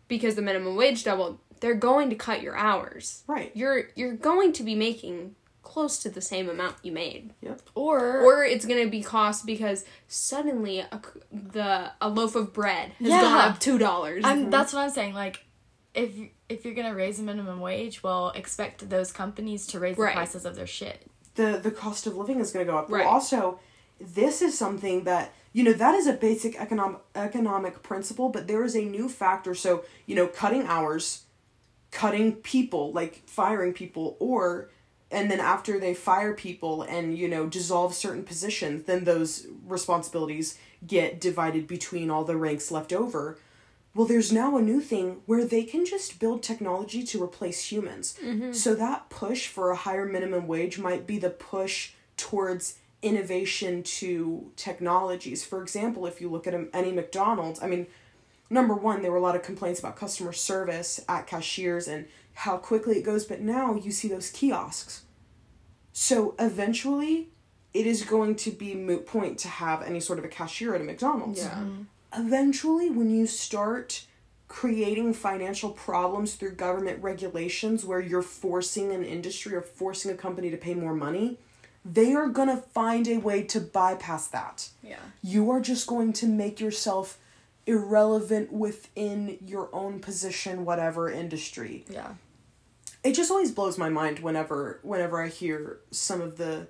because 0.08 0.36
the 0.36 0.42
minimum 0.42 0.76
wage 0.76 1.04
doubled. 1.04 1.40
They're 1.62 1.76
going 1.76 2.10
to 2.10 2.16
cut 2.16 2.42
your 2.42 2.56
hours. 2.56 3.24
Right. 3.28 3.52
You're 3.54 3.90
you're 3.96 4.14
going 4.16 4.52
to 4.54 4.64
be 4.64 4.76
making 4.76 5.36
close 5.62 6.00
to 6.00 6.10
the 6.10 6.22
same 6.22 6.50
amount 6.50 6.76
you 6.84 6.92
made. 6.92 7.34
Yep. 7.42 7.62
Or, 7.76 8.20
or 8.20 8.44
it's 8.44 8.66
gonna 8.66 8.88
be 8.88 9.02
cost 9.02 9.46
because 9.46 9.86
suddenly 10.08 10.80
a, 10.80 11.00
c- 11.04 11.22
the 11.32 11.92
a 12.02 12.10
loaf 12.10 12.36
of 12.36 12.52
bread 12.52 12.92
has 13.00 13.08
Yeah. 13.08 13.22
gone 13.22 13.52
up 13.52 13.60
two 13.60 13.78
dollars. 13.78 14.26
I'm, 14.26 14.42
mm-hmm. 14.42 14.50
that's 14.50 14.74
what 14.74 14.82
I'm 14.82 14.90
saying. 14.90 15.14
Like, 15.14 15.46
if 15.94 16.12
if 16.52 16.66
you're 16.66 16.74
gonna 16.74 16.94
raise 16.96 17.18
the 17.18 17.24
minimum 17.24 17.60
wage, 17.62 18.04
well, 18.04 18.30
expect 18.36 18.90
those 18.90 19.12
companies 19.12 19.66
to 19.68 19.80
raise 19.80 19.98
Right. 19.98 20.10
the 20.14 20.18
prices 20.18 20.46
of 20.46 20.56
their 20.56 20.68
shit. 20.68 21.08
the 21.36 21.60
the 21.64 21.72
cost 21.72 22.06
of 22.08 22.16
living 22.18 22.40
is 22.42 22.52
going 22.52 22.66
to 22.66 22.72
go 22.72 22.78
up. 22.78 22.90
Right. 22.92 23.06
Well, 23.06 23.14
also, 23.14 23.60
this 24.00 24.42
is 24.42 24.58
something 24.58 25.06
that 25.06 25.34
you 25.54 25.64
know 25.64 25.72
that 25.74 25.96
is 25.96 26.06
a 26.08 26.14
basic 26.14 26.60
economic 26.60 27.00
economic 27.16 27.82
principle, 27.84 28.28
but 28.30 28.48
there 28.48 28.64
is 28.66 28.76
a 28.76 28.82
new 28.84 29.08
factor. 29.08 29.56
So 29.56 29.86
you 30.06 30.14
know, 30.16 30.28
cutting 30.28 30.64
hours, 30.68 31.24
cutting 31.92 32.34
people, 32.36 32.92
like 32.92 33.24
firing 33.28 33.74
people, 33.74 34.18
or 34.20 34.70
and 35.10 35.30
then 35.32 35.40
after 35.40 35.80
they 35.80 35.94
fire 35.94 36.34
people 36.34 36.82
and 36.84 37.18
you 37.18 37.28
know 37.30 37.48
dissolve 37.48 37.94
certain 37.94 38.24
positions, 38.24 38.84
then 38.84 39.04
those 39.06 39.48
responsibilities 39.66 40.58
get 40.86 41.20
divided 41.22 41.68
between 41.68 42.10
all 42.10 42.24
the 42.26 42.36
ranks 42.38 42.72
left 42.72 42.92
over. 42.92 43.38
Well, 43.94 44.08
there's 44.08 44.32
now 44.32 44.56
a 44.56 44.62
new 44.62 44.80
thing 44.80 45.22
where 45.26 45.44
they 45.44 45.64
can 45.64 45.86
just 45.86 46.20
build 46.20 46.44
technology 46.44 47.04
to 47.04 47.22
replace 47.22 47.72
humans. 47.72 48.18
Mm-hmm. 48.24 48.54
So 48.54 48.74
that 48.76 49.10
push 49.10 49.48
for 49.48 49.72
a 49.72 49.76
higher 49.76 50.06
minimum 50.06 50.48
wage 50.48 50.80
might 50.80 51.06
be 51.06 51.18
the 51.20 51.30
push 51.30 51.92
towards 52.16 52.78
innovation 53.02 53.84
to 53.84 54.52
technologies. 54.56 55.44
For 55.44 55.62
example, 55.62 56.06
if 56.06 56.22
you 56.22 56.30
look 56.30 56.48
at 56.48 56.56
any 56.74 56.92
McDonald's, 56.94 57.62
I 57.62 57.68
mean, 57.68 57.88
number 58.50 58.74
one, 58.74 59.02
there 59.02 59.12
were 59.12 59.18
a 59.18 59.22
lot 59.22 59.36
of 59.36 59.44
complaints 59.44 59.80
about 59.80 59.98
customer 59.98 60.32
service 60.32 61.04
at 61.10 61.28
cashiers 61.28 61.88
and 61.88 62.08
how 62.34 62.58
quickly 62.58 62.98
it 62.98 63.04
goes, 63.04 63.26
but 63.26 63.42
now 63.42 63.76
you 63.76 63.92
see 63.92 64.08
those 64.08 64.30
kiosks. 64.30 65.04
So 65.92 66.36
eventually, 66.40 67.30
it 67.74 67.86
is 67.86 68.04
going 68.04 68.36
to 68.38 68.52
be 68.52 68.76
moot 68.76 69.06
point 69.06 69.38
to 69.40 69.48
have 69.48 69.82
any 69.82 70.00
sort 70.00 70.20
of 70.20 70.26
a 70.26 70.30
cashier 70.30 70.76
at 70.76 70.82
a 70.82 70.84
McDonald's 70.84 71.40
yeah, 71.40 71.50
mm-hmm. 71.50 71.84
Eventually 72.16 72.90
when 72.90 73.10
you 73.10 73.26
start 73.28 74.06
creating 74.48 75.14
financial 75.14 75.70
problems 75.70 76.36
through 76.36 76.52
government 76.52 77.02
regulations 77.02 77.86
where 77.86 78.02
you're 78.02 78.22
forcing 78.22 78.92
an 78.92 79.04
industry 79.04 79.56
or 79.56 79.62
forcing 79.62 80.12
a 80.12 80.16
company 80.16 80.50
to 80.52 80.58
pay 80.58 80.74
more 80.74 80.94
money 80.94 81.38
they 81.86 82.14
are 82.14 82.28
going 82.28 82.48
to 82.50 82.58
find 82.58 83.08
a 83.08 83.18
way 83.18 83.42
to 83.44 83.60
bypass 83.60 84.28
that 84.28 84.70
Yeah. 84.84 84.98
you 85.24 85.50
are 85.52 85.62
just 85.62 85.88
going 85.88 86.14
to 86.14 86.28
make 86.28 86.60
yourself 86.60 87.18
irrelevant 87.66 88.52
within 88.52 89.38
your 89.46 89.70
own 89.74 90.00
position 90.00 90.66
whatever 90.66 91.10
industry 91.10 91.86
Yeah. 91.90 92.16
it 93.06 93.14
just 93.14 93.32
always 93.32 93.52
blows 93.52 93.78
my 93.78 93.88
mind 93.90 94.20
whenever 94.20 94.80
whenever 94.84 95.22
I 95.22 95.30
hear 95.30 95.78
some 95.92 96.20
of 96.22 96.38
the 96.38 96.68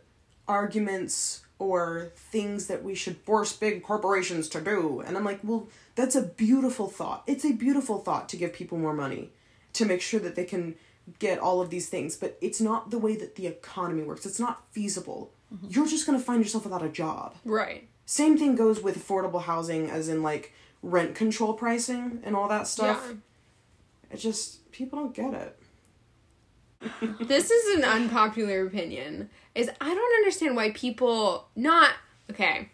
arguments 0.47 1.41
or 1.61 2.11
things 2.15 2.65
that 2.65 2.83
we 2.83 2.95
should 2.95 3.15
force 3.17 3.53
big 3.53 3.83
corporations 3.83 4.49
to 4.49 4.59
do. 4.59 4.99
And 5.05 5.15
I'm 5.15 5.23
like, 5.23 5.39
well, 5.43 5.67
that's 5.93 6.15
a 6.15 6.23
beautiful 6.23 6.87
thought. 6.87 7.23
It's 7.27 7.45
a 7.45 7.53
beautiful 7.53 7.99
thought 7.99 8.27
to 8.29 8.35
give 8.37 8.51
people 8.51 8.79
more 8.79 8.95
money 8.95 9.29
to 9.73 9.85
make 9.85 10.01
sure 10.01 10.19
that 10.21 10.35
they 10.35 10.43
can 10.43 10.73
get 11.19 11.37
all 11.37 11.61
of 11.61 11.69
these 11.69 11.87
things, 11.87 12.15
but 12.15 12.35
it's 12.41 12.59
not 12.59 12.89
the 12.89 12.97
way 12.97 13.15
that 13.15 13.35
the 13.35 13.45
economy 13.45 14.01
works. 14.01 14.25
It's 14.25 14.39
not 14.39 14.63
feasible. 14.71 15.31
Mm-hmm. 15.53 15.67
You're 15.69 15.87
just 15.87 16.07
going 16.07 16.17
to 16.17 16.25
find 16.25 16.41
yourself 16.41 16.63
without 16.63 16.83
a 16.83 16.89
job. 16.89 17.35
right. 17.45 17.87
Same 18.07 18.37
thing 18.37 18.55
goes 18.55 18.81
with 18.81 18.97
affordable 18.97 19.43
housing 19.43 19.89
as 19.89 20.09
in 20.09 20.21
like 20.21 20.51
rent 20.81 21.15
control 21.15 21.53
pricing 21.53 22.19
and 22.23 22.35
all 22.35 22.49
that 22.49 22.67
stuff. 22.67 23.05
Yeah. 23.07 24.15
It 24.15 24.17
just 24.17 24.69
people 24.71 24.99
don't 24.99 25.13
get 25.13 25.33
it. 25.33 25.57
This 27.21 27.51
is 27.51 27.77
an 27.77 27.83
unpopular 27.83 28.65
opinion. 28.65 29.29
Is 29.53 29.69
I 29.81 29.93
don't 29.93 30.15
understand 30.15 30.55
why 30.55 30.71
people 30.71 31.47
not 31.55 31.91
okay. 32.29 32.69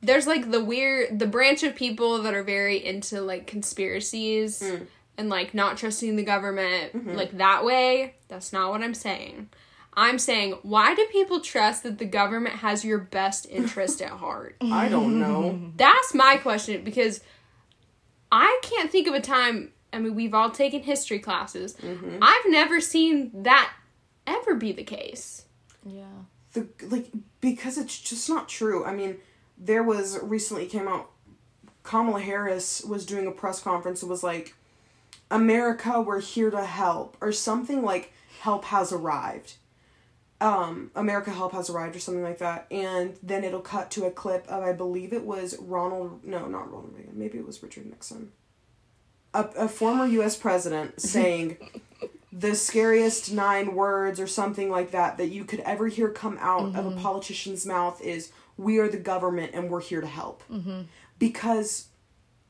There's 0.00 0.26
like 0.26 0.50
the 0.50 0.64
weird 0.64 1.18
the 1.18 1.26
branch 1.26 1.62
of 1.62 1.74
people 1.74 2.22
that 2.22 2.34
are 2.34 2.42
very 2.42 2.84
into 2.84 3.20
like 3.20 3.46
conspiracies 3.46 4.62
hmm. 4.62 4.84
and 5.18 5.28
like 5.28 5.52
not 5.52 5.76
trusting 5.76 6.16
the 6.16 6.22
government 6.22 6.92
mm-hmm. 6.94 7.14
like 7.14 7.36
that 7.38 7.64
way. 7.64 8.14
That's 8.28 8.52
not 8.52 8.70
what 8.70 8.82
I'm 8.82 8.94
saying. 8.94 9.50
I'm 9.94 10.18
saying 10.18 10.52
why 10.62 10.94
do 10.94 11.06
people 11.10 11.40
trust 11.40 11.82
that 11.82 11.98
the 11.98 12.04
government 12.04 12.56
has 12.56 12.84
your 12.84 12.98
best 12.98 13.46
interest 13.50 14.00
at 14.00 14.10
heart? 14.10 14.56
I 14.62 14.88
don't 14.88 15.18
know. 15.18 15.72
That's 15.76 16.14
my 16.14 16.36
question 16.36 16.82
because 16.84 17.20
I 18.30 18.58
can't 18.62 18.90
think 18.90 19.06
of 19.06 19.14
a 19.14 19.20
time. 19.20 19.72
I 19.92 19.98
mean, 19.98 20.14
we've 20.14 20.34
all 20.34 20.50
taken 20.50 20.82
history 20.82 21.18
classes. 21.18 21.74
Mm-hmm. 21.74 22.18
I've 22.20 22.44
never 22.48 22.80
seen 22.80 23.30
that 23.42 23.72
ever 24.26 24.54
be 24.54 24.72
the 24.72 24.84
case. 24.84 25.45
Yeah. 25.86 26.24
the 26.52 26.66
like 26.86 27.10
because 27.40 27.78
it's 27.78 27.98
just 27.98 28.28
not 28.28 28.48
true. 28.48 28.84
I 28.84 28.94
mean, 28.94 29.18
there 29.56 29.82
was 29.82 30.18
recently 30.22 30.66
came 30.66 30.88
out 30.88 31.10
Kamala 31.82 32.20
Harris 32.20 32.82
was 32.84 33.06
doing 33.06 33.26
a 33.26 33.30
press 33.30 33.60
conference 33.60 34.02
and 34.02 34.10
was 34.10 34.22
like 34.24 34.54
America 35.30 36.00
we're 36.00 36.20
here 36.20 36.50
to 36.50 36.64
help 36.64 37.16
or 37.20 37.32
something 37.32 37.82
like 37.82 38.12
help 38.40 38.64
has 38.66 38.92
arrived. 38.92 39.54
Um 40.40 40.90
America 40.94 41.30
help 41.30 41.52
has 41.52 41.70
arrived 41.70 41.96
or 41.96 42.00
something 42.00 42.24
like 42.24 42.38
that 42.38 42.66
and 42.70 43.16
then 43.22 43.44
it'll 43.44 43.60
cut 43.60 43.90
to 43.92 44.04
a 44.04 44.10
clip 44.10 44.46
of 44.48 44.62
I 44.62 44.72
believe 44.72 45.12
it 45.12 45.24
was 45.24 45.56
Ronald 45.58 46.24
no 46.24 46.46
not 46.46 46.70
Ronald 46.70 46.94
Reagan 46.94 47.18
maybe 47.18 47.38
it 47.38 47.46
was 47.46 47.62
Richard 47.62 47.86
Nixon. 47.86 48.32
A, 49.32 49.44
a 49.56 49.68
former 49.68 50.06
US 50.06 50.36
president 50.36 51.00
saying 51.00 51.56
the 52.38 52.54
scariest 52.54 53.32
nine 53.32 53.74
words 53.74 54.20
or 54.20 54.26
something 54.26 54.70
like 54.70 54.90
that 54.90 55.16
that 55.16 55.28
you 55.28 55.44
could 55.44 55.60
ever 55.60 55.88
hear 55.88 56.10
come 56.10 56.36
out 56.40 56.68
of 56.74 56.86
a 56.86 56.90
mm-hmm. 56.90 57.00
politician's 57.00 57.64
mouth 57.64 58.00
is 58.02 58.30
we 58.58 58.78
are 58.78 58.88
the 58.88 58.98
government 58.98 59.52
and 59.54 59.70
we're 59.70 59.80
here 59.80 60.00
to 60.00 60.06
help 60.06 60.42
mm-hmm. 60.50 60.82
because 61.18 61.86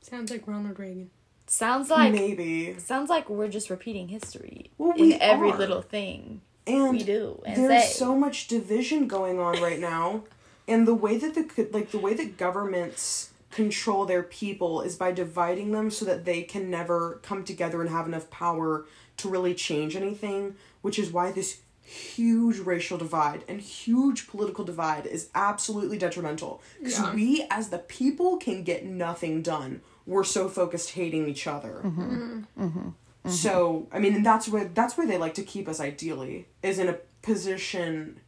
Sounds 0.00 0.30
like 0.30 0.46
Ronald 0.46 0.78
Reagan. 0.78 1.10
Sounds 1.48 1.90
like 1.90 2.12
maybe 2.12 2.74
sounds 2.78 3.08
like 3.08 3.30
we're 3.30 3.48
just 3.48 3.70
repeating 3.70 4.08
history 4.08 4.70
Well, 4.78 4.96
in 4.96 5.12
every 5.20 5.50
are. 5.50 5.58
little 5.58 5.82
thing 5.82 6.40
and 6.66 6.90
we 6.90 7.04
do 7.04 7.40
and 7.46 7.70
there's 7.70 7.84
say. 7.84 7.92
so 7.92 8.16
much 8.16 8.48
division 8.48 9.06
going 9.06 9.38
on 9.38 9.60
right 9.62 9.78
now 9.78 10.24
and 10.66 10.88
the 10.88 10.94
way 10.94 11.16
that 11.16 11.34
the 11.34 11.68
like 11.72 11.92
the 11.92 11.98
way 11.98 12.14
that 12.14 12.36
governments 12.36 13.30
control 13.52 14.04
their 14.04 14.24
people 14.24 14.80
is 14.82 14.96
by 14.96 15.12
dividing 15.12 15.70
them 15.70 15.90
so 15.90 16.04
that 16.04 16.24
they 16.24 16.42
can 16.42 16.68
never 16.68 17.20
come 17.22 17.44
together 17.44 17.80
and 17.80 17.90
have 17.90 18.06
enough 18.06 18.28
power 18.28 18.84
to 19.18 19.28
really 19.28 19.54
change 19.54 19.96
anything 19.96 20.54
which 20.82 20.98
is 20.98 21.10
why 21.10 21.32
this 21.32 21.60
huge 21.82 22.58
racial 22.58 22.98
divide 22.98 23.44
and 23.48 23.60
huge 23.60 24.26
political 24.26 24.64
divide 24.64 25.06
is 25.06 25.28
absolutely 25.34 25.96
detrimental 25.98 26.60
because 26.80 26.98
Yeah. 26.98 27.14
we 27.14 27.46
as 27.50 27.68
the 27.68 27.78
people 27.78 28.36
can 28.38 28.64
get 28.64 28.84
nothing 28.84 29.40
done 29.42 29.80
we're 30.04 30.24
so 30.24 30.48
focused 30.48 30.90
hating 30.90 31.28
each 31.28 31.46
other 31.46 31.80
mm-hmm. 31.84 32.42
Mm-hmm. 32.60 32.66
Mm-hmm. 32.66 33.30
so 33.30 33.86
I 33.92 33.98
mean, 33.98 34.14
and 34.14 34.26
that's 34.26 34.48
where 34.48 34.64
that's 34.66 34.96
where 34.96 35.06
they 35.06 35.18
like 35.18 35.34
to 35.34 35.42
keep 35.42 35.68
us. 35.68 35.80
Ideally, 35.80 36.46
is 36.62 36.78
in 36.78 36.88
a 36.88 36.98
position 37.22 38.20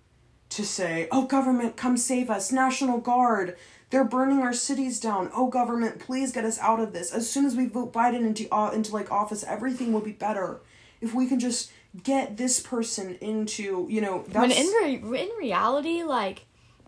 to 0.51 0.65
say, 0.65 1.07
"Oh 1.13 1.27
government, 1.27 1.77
come 1.77 1.97
save 1.97 2.31
us. 2.31 2.51
National 2.51 2.99
Guard, 2.99 3.57
they're 3.91 4.05
burning 4.05 4.41
our 4.41 4.53
cities 4.53 4.99
down. 4.99 5.31
Oh 5.33 5.47
government, 5.49 6.01
please 6.01 6.33
get 6.33 6.45
us 6.45 6.59
out 6.59 6.81
of 6.81 6.93
this. 6.93 7.13
As 7.13 7.31
soon 7.31 7.45
as 7.47 7.55
we 7.55 7.67
vote 7.67 7.93
Biden 7.93 8.27
into 8.27 8.53
uh, 8.53 8.71
into 8.73 8.93
like 8.93 9.13
office, 9.13 9.45
everything 9.45 9.93
will 9.93 10.01
be 10.01 10.13
better. 10.13 10.61
If 11.01 11.15
we 11.15 11.27
can 11.27 11.39
just 11.41 11.71
get 12.03 12.37
this 12.37 12.61
person 12.61 13.17
into, 13.21 13.87
you 13.89 14.01
know, 14.01 14.25
that's 14.29 14.39
when 14.39 14.51
in 14.51 15.03
re- 15.11 15.21
in 15.23 15.31
reality, 15.39 16.03
like, 16.03 16.47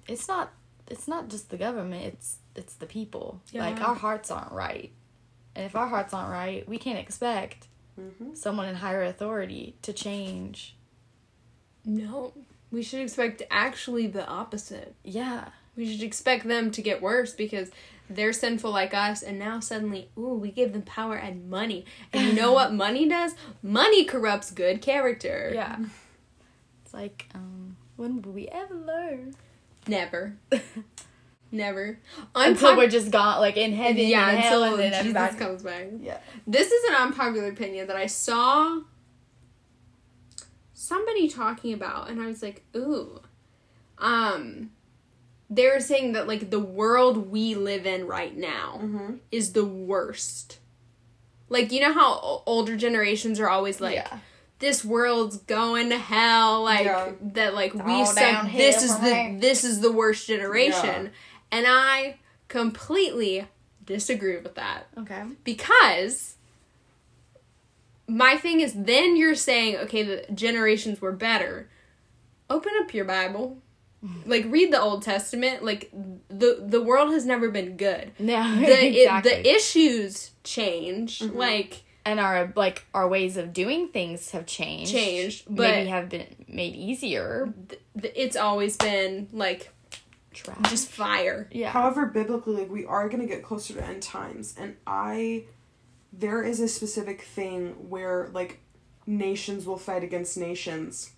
it's 0.09 0.27
not 0.29 0.53
it's 0.89 1.07
not 1.07 1.29
just 1.29 1.51
the 1.51 1.57
government. 1.57 2.05
It's 2.05 2.39
it's 2.57 2.75
the 2.75 2.87
people. 2.87 3.41
Like 3.55 3.81
our 3.81 3.95
hearts 3.95 4.31
aren't 4.31 4.53
right, 4.53 4.91
and 5.55 5.65
if 5.65 5.77
our 5.77 5.87
hearts 5.87 6.13
aren't 6.13 6.31
right, 6.31 6.69
we 6.69 6.79
can't 6.79 6.99
expect 6.99 7.69
Mhm. 7.99 8.37
someone 8.37 8.69
in 8.69 8.77
higher 8.77 9.03
authority 9.03 9.77
to 9.83 9.93
change. 9.93 10.75
No. 11.85 12.33
We 12.71 12.83
should 12.83 13.01
expect 13.01 13.43
actually 13.51 14.07
the 14.07 14.27
opposite. 14.27 14.95
Yeah. 15.03 15.49
We 15.77 15.91
should 15.91 16.03
expect 16.03 16.47
them 16.47 16.71
to 16.73 16.83
get 16.83 17.03
worse 17.03 17.33
because 17.33 17.71
they're 18.11 18.33
sinful 18.33 18.71
like 18.73 18.93
us, 18.93 19.23
and 19.23 19.39
now 19.39 19.61
suddenly, 19.61 20.11
ooh, 20.19 20.35
we 20.35 20.51
give 20.51 20.73
them 20.73 20.83
power 20.83 21.15
and 21.15 21.49
money. 21.49 21.85
And 22.13 22.29
you 22.29 22.33
know 22.35 22.53
what 22.53 22.75
money 22.87 23.09
does? 23.09 23.35
Money 23.63 24.05
corrupts 24.05 24.51
good 24.51 24.83
character. 24.83 25.53
Yeah. 25.55 25.79
It's 26.85 26.93
like, 26.93 27.27
um, 27.35 27.77
when 27.97 28.21
will 28.21 28.33
we 28.33 28.49
ever 28.49 28.75
learn? 28.75 29.35
Never. 29.87 30.37
Never. 31.53 31.99
Until 32.35 32.77
we're 32.77 32.89
just 32.89 33.11
got 33.11 33.41
like 33.41 33.57
in 33.57 33.73
heaven, 33.73 34.07
yeah, 34.07 34.31
and 34.31 34.39
hell, 34.39 34.63
until 34.63 34.81
and 34.81 34.93
then 34.93 35.05
Jesus 35.05 35.35
comes 35.37 35.63
back. 35.63 35.87
Yeah. 36.01 36.19
This 36.47 36.71
is 36.71 36.91
an 36.91 36.97
unpopular 36.97 37.49
opinion 37.49 37.89
that 37.89 37.97
I 37.97 38.07
saw 38.07 38.81
somebody 40.75 41.29
talking 41.29 41.73
about, 41.73 42.09
and 42.09 42.21
I 42.21 42.27
was 42.27 42.43
like, 42.43 42.65
ooh. 42.77 43.21
Um, 43.99 44.71
they 45.53 45.67
were 45.67 45.81
saying 45.81 46.13
that 46.13 46.29
like 46.29 46.51
the 46.51 46.61
world 46.61 47.31
we 47.31 47.55
live 47.57 47.85
in 47.87 48.07
right 48.07 48.37
now 48.37 48.79
Mhm. 48.83 49.19
is 49.33 49.53
the 49.53 49.65
worst. 49.65 50.59
Like 51.49 51.73
you 51.73 51.81
know 51.81 51.93
how 51.93 52.43
older 52.47 52.77
generations 52.77 53.41
are 53.41 53.49
always 53.49 53.81
like, 53.81 53.97
yeah. 53.97 54.19
this 54.61 54.85
world's 54.85 55.39
going 55.39 55.89
to 55.91 55.99
hell, 55.99 56.63
like 56.63 56.85
Yeah. 56.85 57.13
that, 57.21 57.55
like 57.55 57.75
we 57.75 57.81
all 57.95 58.07
suck. 58.07 58.53
This 58.53 58.83
is 58.85 58.97
the 59.01 59.15
here. 59.15 59.39
this 59.41 59.65
is 59.65 59.81
the 59.81 59.91
worst 59.91 60.27
generation, 60.29 61.07
Yeah. 61.07 61.11
and 61.59 61.67
I 61.69 62.19
completely 62.49 63.47
disagree 63.85 64.37
with 64.37 64.55
that 64.55 64.87
Okay. 64.99 65.23
because 65.43 66.37
my 68.07 68.37
thing 68.37 68.61
is 68.61 68.73
then 68.75 69.17
you're 69.17 69.35
saying 69.35 69.77
okay 69.77 70.03
the 70.03 70.25
generations 70.35 71.01
were 71.01 71.13
better 71.13 71.69
open 72.49 72.73
up 72.81 72.93
your 72.93 73.05
bible 73.05 73.59
like 74.25 74.47
read 74.49 74.73
the 74.73 74.81
old 74.81 75.03
testament 75.03 75.63
like 75.63 75.91
the 76.29 76.63
the 76.67 76.81
world 76.83 77.13
has 77.13 77.27
never 77.27 77.51
been 77.51 77.77
good 77.77 78.13
No, 78.19 78.57
the 78.57 78.87
exactly. 78.87 79.31
it, 79.31 79.43
the 79.45 79.51
issues 79.55 80.31
change 80.43 81.19
Mm-hmm. 81.21 81.37
like 81.37 81.83
and 82.07 82.19
our 82.19 82.51
like 82.57 82.87
our 82.95 83.07
ways 83.07 83.37
of 83.37 83.53
doing 83.53 83.89
things 83.89 84.31
have 84.31 84.47
changed. 84.47 84.91
Changed, 84.91 85.51
maybe 85.51 85.57
but- 85.57 85.87
have 85.89 86.09
been 86.09 86.27
made 86.49 86.75
easier. 86.75 87.53
th- 87.69 87.81
th- 88.01 88.15
it's 88.17 88.37
always 88.37 88.79
been 88.79 89.29
like 89.33 89.71
Trash. 90.33 90.57
just 90.71 90.89
fire 90.89 91.47
yeah. 91.53 91.69
However, 91.71 92.07
biblically, 92.07 92.55
like 92.63 92.71
we 92.71 92.87
are 92.87 93.07
gonna 93.11 93.27
get 93.27 93.43
closer 93.43 93.75
to 93.75 93.85
end 93.85 94.01
times, 94.03 94.55
and 94.59 94.77
I, 94.87 95.45
there 96.13 96.43
is 96.43 96.59
a 96.61 96.69
specific 96.69 97.21
thing 97.21 97.91
where 97.91 98.31
like 98.33 98.61
nations 99.07 99.67
will 99.67 99.77
fight 99.77 100.03
against 100.03 100.39
nations, 100.39 101.11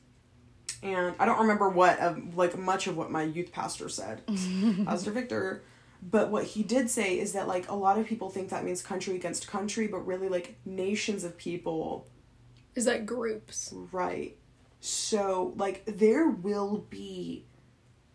and 0.83 1.15
I 1.19 1.27
don't 1.27 1.41
remember 1.41 1.69
what 1.69 1.99
of 2.01 2.37
like 2.37 2.59
much 2.59 2.87
of 2.87 2.97
what 2.97 3.11
my 3.11 3.23
youth 3.23 3.53
pastor 3.53 3.89
said, 3.89 4.23
Pastor 4.85 5.11
Victor, 5.11 5.63
but 6.03 6.31
what 6.31 6.45
he 6.45 6.63
did 6.63 6.91
say 6.91 7.19
is 7.19 7.33
that 7.33 7.49
like 7.49 7.71
a 7.71 7.75
lot 7.75 7.99
of 7.99 8.07
people 8.07 8.31
think 8.31 8.49
that 8.51 8.65
means 8.65 8.83
country 8.83 9.15
against 9.15 9.49
country, 9.49 9.87
but 9.87 10.01
really 10.07 10.29
like 10.29 10.57
nations 10.65 11.25
of 11.25 11.37
people 11.37 12.07
is 12.75 12.87
that 12.87 13.07
groups 13.07 13.73
Right. 13.93 14.37
So, 14.85 15.55
like, 15.57 15.85
there 15.87 16.29
will 16.29 16.87
be, 16.91 17.45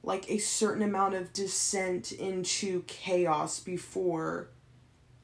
like, 0.03 0.29
a 0.29 0.37
certain 0.37 0.83
amount 0.83 1.13
of 1.13 1.31
descent 1.31 2.11
into 2.11 2.83
chaos 2.87 3.61
before 3.61 4.49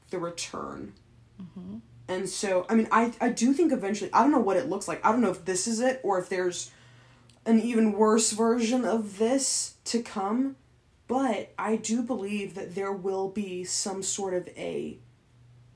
the 0.09 0.19
return. 0.19 0.93
Mm-hmm. 1.41 1.79
And 2.07 2.29
so, 2.29 2.65
I 2.69 2.75
mean, 2.75 2.87
I, 2.93 3.11
I 3.19 3.27
do 3.27 3.51
think 3.51 3.73
eventually, 3.73 4.09
I 4.13 4.21
don't 4.21 4.31
know 4.31 4.39
what 4.39 4.55
it 4.55 4.69
looks 4.69 4.87
like. 4.87 5.05
I 5.05 5.11
don't 5.11 5.19
know 5.19 5.31
if 5.31 5.43
this 5.43 5.67
is 5.67 5.81
it 5.81 5.99
or 6.01 6.17
if 6.17 6.29
there's 6.29 6.71
an 7.45 7.59
even 7.59 7.93
worse 7.93 8.31
version 8.31 8.85
of 8.85 9.17
this 9.17 9.75
to 9.85 10.01
come. 10.01 10.55
But 11.07 11.53
I 11.59 11.75
do 11.75 12.01
believe 12.01 12.55
that 12.55 12.75
there 12.75 12.93
will 12.93 13.29
be 13.29 13.63
some 13.63 14.01
sort 14.01 14.33
of 14.33 14.47
a 14.57 14.97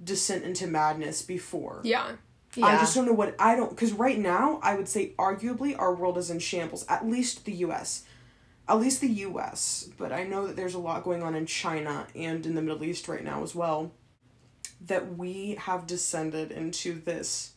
descent 0.03 0.43
into 0.45 0.67
madness 0.67 1.21
before. 1.21 1.81
yeah 1.83 2.13
yeah. 2.57 2.65
I 2.65 2.77
just 2.77 2.95
don't 2.95 3.05
know 3.05 3.13
what 3.13 3.35
I 3.39 3.55
don't 3.55 3.69
because 3.69 3.93
right 3.93 4.17
now 4.17 4.59
I 4.63 4.75
would 4.75 4.87
say 4.87 5.13
arguably 5.17 5.77
our 5.77 5.93
world 5.93 6.17
is 6.17 6.29
in 6.29 6.39
shambles. 6.39 6.85
At 6.89 7.07
least 7.07 7.45
the 7.45 7.53
U.S. 7.53 8.03
At 8.67 8.79
least 8.79 8.99
the 9.01 9.07
U.S. 9.07 9.89
But 9.97 10.11
I 10.11 10.23
know 10.23 10.47
that 10.47 10.55
there's 10.55 10.73
a 10.73 10.79
lot 10.79 11.03
going 11.03 11.23
on 11.23 11.35
in 11.35 11.45
China 11.45 12.07
and 12.15 12.45
in 12.45 12.55
the 12.55 12.61
Middle 12.61 12.83
East 12.83 13.07
right 13.07 13.23
now 13.23 13.43
as 13.43 13.53
well. 13.53 13.91
That 14.81 15.17
we 15.17 15.55
have 15.59 15.87
descended 15.87 16.51
into 16.51 16.99
this 16.99 17.53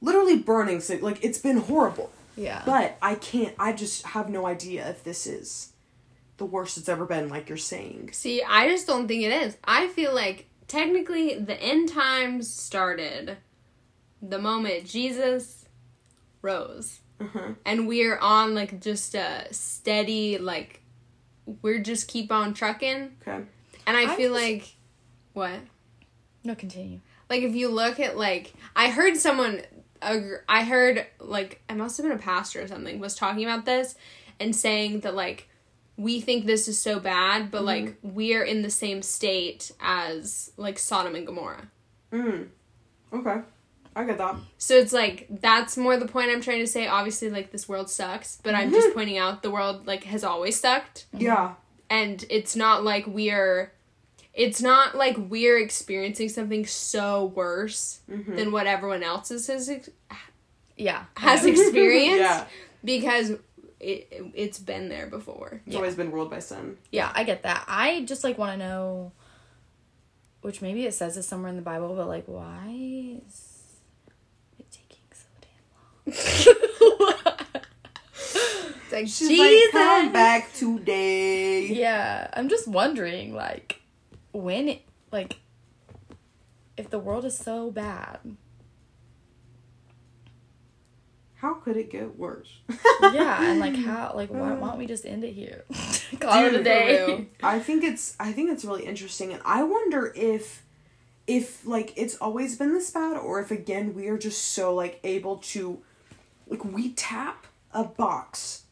literally 0.00 0.38
burning 0.38 0.80
city. 0.80 1.02
Like 1.02 1.22
it's 1.22 1.38
been 1.38 1.58
horrible. 1.58 2.10
Yeah. 2.38 2.62
But 2.64 2.96
I 3.02 3.14
can't. 3.16 3.54
I 3.58 3.72
just 3.72 4.06
have 4.06 4.28
no 4.30 4.46
idea 4.46 4.88
if 4.88 5.02
this 5.04 5.26
is 5.26 5.72
the 6.36 6.46
worst 6.46 6.78
it's 6.78 6.88
ever 6.88 7.04
been. 7.04 7.28
Like 7.28 7.48
you're 7.48 7.58
saying. 7.58 8.10
see 8.12 8.42
i 8.42 8.68
just 8.68 8.86
don't 8.86 9.08
think 9.08 9.22
it 9.24 9.32
is 9.32 9.56
i 9.64 9.88
feel 9.88 10.14
like 10.14 10.46
technically 10.68 11.34
the 11.34 11.60
end 11.60 11.88
times 11.88 12.48
started 12.48 13.36
the 14.22 14.38
moment 14.38 14.84
jesus 14.86 15.64
rose 16.42 17.00
Uh-huh. 17.20 17.54
and 17.64 17.88
we're 17.88 18.18
on 18.18 18.54
like 18.54 18.80
just 18.80 19.14
a 19.14 19.46
steady 19.52 20.38
like 20.38 20.82
we're 21.62 21.78
just 21.80 22.06
keep 22.08 22.30
on 22.30 22.54
trucking 22.54 23.16
Okay. 23.22 23.44
and 23.86 23.96
i 23.96 24.12
I 24.12 24.16
feel 24.16 24.32
just- 24.34 24.44
like 24.44 24.76
what 25.32 25.58
no, 26.44 26.54
continue. 26.54 27.00
like 27.28 27.42
if 27.42 27.54
you 27.56 27.68
look 27.68 27.98
at 27.98 28.16
like 28.16 28.52
i 28.76 28.90
heard 28.90 29.16
someone 29.16 29.54
agr- 29.56 29.66
i 30.02 30.62
heard 30.64 31.06
like 31.20 31.60
i 31.68 31.74
must 31.74 31.96
have 31.96 32.04
been 32.06 32.16
a 32.16 32.20
pastor 32.20 32.62
or 32.62 32.68
something 32.68 32.98
was 32.98 33.14
talking 33.14 33.44
about 33.44 33.64
this 33.64 33.94
and 34.40 34.54
saying 34.54 35.00
that 35.00 35.14
like 35.14 35.48
we 35.96 36.20
think 36.20 36.46
this 36.46 36.68
is 36.68 36.78
so 36.78 37.00
bad 37.00 37.50
but 37.50 37.64
like 37.64 37.96
we're 38.02 38.44
in 38.44 38.62
the 38.62 38.70
same 38.70 39.02
state 39.02 39.72
as 39.80 40.52
like 40.56 40.78
sodom 40.78 41.14
and 41.14 41.26
gomorrah 41.26 41.68
Mm. 42.12 42.48
Okay. 43.12 43.40
I 43.96 44.04
get 44.04 44.16
that. 44.18 44.36
so 44.58 44.74
it's 44.76 44.92
like 44.92 45.26
that's 45.40 45.76
more 45.76 45.96
the 45.96 46.06
point 46.06 46.30
i'm 46.30 46.40
trying 46.40 46.60
to 46.60 46.66
say 46.68 46.86
obviously 46.86 47.30
like 47.30 47.50
this 47.50 47.68
world 47.68 47.90
sucks 47.90 48.38
but 48.44 48.54
i'm 48.54 48.70
just 48.70 48.94
pointing 48.94 49.18
out 49.18 49.42
the 49.42 49.50
world 49.50 49.86
like 49.88 50.04
has 50.04 50.22
always 50.22 50.58
sucked 50.60 51.06
Yeah. 51.12 51.54
and 51.90 52.24
it's 52.30 52.54
not 52.54 52.84
like 52.84 53.06
we're 53.08 53.72
it's 54.38 54.62
not 54.62 54.94
like 54.96 55.16
we're 55.18 55.58
experiencing 55.58 56.28
something 56.30 56.64
so 56.64 57.26
worse 57.26 58.00
Mm-hmm. 58.10 58.36
than 58.36 58.52
what 58.52 58.66
everyone 58.66 59.02
else 59.02 59.30
is, 59.30 59.46
has 59.48 59.68
ex- 59.68 59.90
Yeah. 60.76 61.04
has 61.16 61.44
experienced 61.52 62.20
Yeah. 62.20 62.44
because 62.84 63.30
it, 63.30 63.40
it 64.10 64.24
it's 64.34 64.58
been 64.58 64.88
there 64.88 65.06
before. 65.08 65.60
It's 65.66 65.76
always 65.76 65.94
been 65.94 66.10
ruled 66.12 66.30
by 66.30 66.38
sin. 66.38 66.76
Yeah, 66.90 67.12
I 67.14 67.24
get 67.24 67.42
that. 67.42 67.64
I 67.68 68.04
just 68.06 68.24
like 68.24 68.38
want 68.38 68.52
to 68.52 68.56
know, 68.58 69.12
which 70.42 70.62
maybe 70.62 70.86
it 70.86 70.94
says 70.94 71.14
this 71.16 71.26
somewhere 71.28 71.50
in 71.50 71.56
the 71.56 71.62
Bible, 71.62 71.94
but 71.94 72.06
like, 72.08 72.24
why 72.26 72.64
is 73.26 73.64
it 74.58 74.66
taking 74.70 75.04
so 75.12 75.26
damn 75.40 76.14
long? 77.26 77.34
It's 78.90 78.92
like 78.92 79.06
She's 79.06 79.28
Jesus. 79.28 79.74
like, 79.74 79.82
come 79.82 80.12
back 80.12 80.52
today. 80.54 81.66
yeah, 81.66 82.28
I'm 82.32 82.48
just 82.48 82.66
wondering, 82.66 83.34
like, 83.34 83.77
when 84.38 84.68
it, 84.68 84.82
like, 85.10 85.38
if 86.76 86.90
the 86.90 86.98
world 86.98 87.24
is 87.24 87.36
so 87.36 87.70
bad, 87.70 88.18
How 91.38 91.54
could 91.54 91.76
it 91.76 91.88
get 91.88 92.18
worse? 92.18 92.48
yeah, 93.00 93.48
and 93.48 93.60
like 93.60 93.76
how, 93.86 94.12
like, 94.14 94.28
why, 94.28 94.50
uh. 94.50 94.56
why 94.56 94.70
don't 94.70 94.78
we 94.78 94.86
just 94.86 95.06
end 95.06 95.22
it 95.22 95.32
here? 95.34 95.64
Call 96.20 96.44
it 96.44 96.54
a 96.54 96.62
day. 96.64 97.28
I 97.42 97.60
think 97.60 97.84
it's 97.84 98.16
I 98.18 98.32
think 98.32 98.50
it's 98.50 98.64
really 98.64 98.84
interesting 98.84 99.32
and 99.32 99.40
I 99.44 99.62
wonder 99.62 100.12
if 100.16 100.64
if 101.28 101.64
like 101.64 101.92
it's 101.96 102.16
always 102.16 102.56
been 102.56 102.74
this 102.74 102.90
bad 102.90 103.16
or 103.16 103.40
if 103.40 103.52
again 103.52 103.94
we 103.94 104.08
are 104.08 104.18
just 104.18 104.46
so 104.46 104.74
like 104.74 104.98
able 105.04 105.36
to 105.36 105.80
like 106.48 106.64
we 106.64 106.90
tap 106.94 107.46
a 107.72 107.84
box 107.84 108.64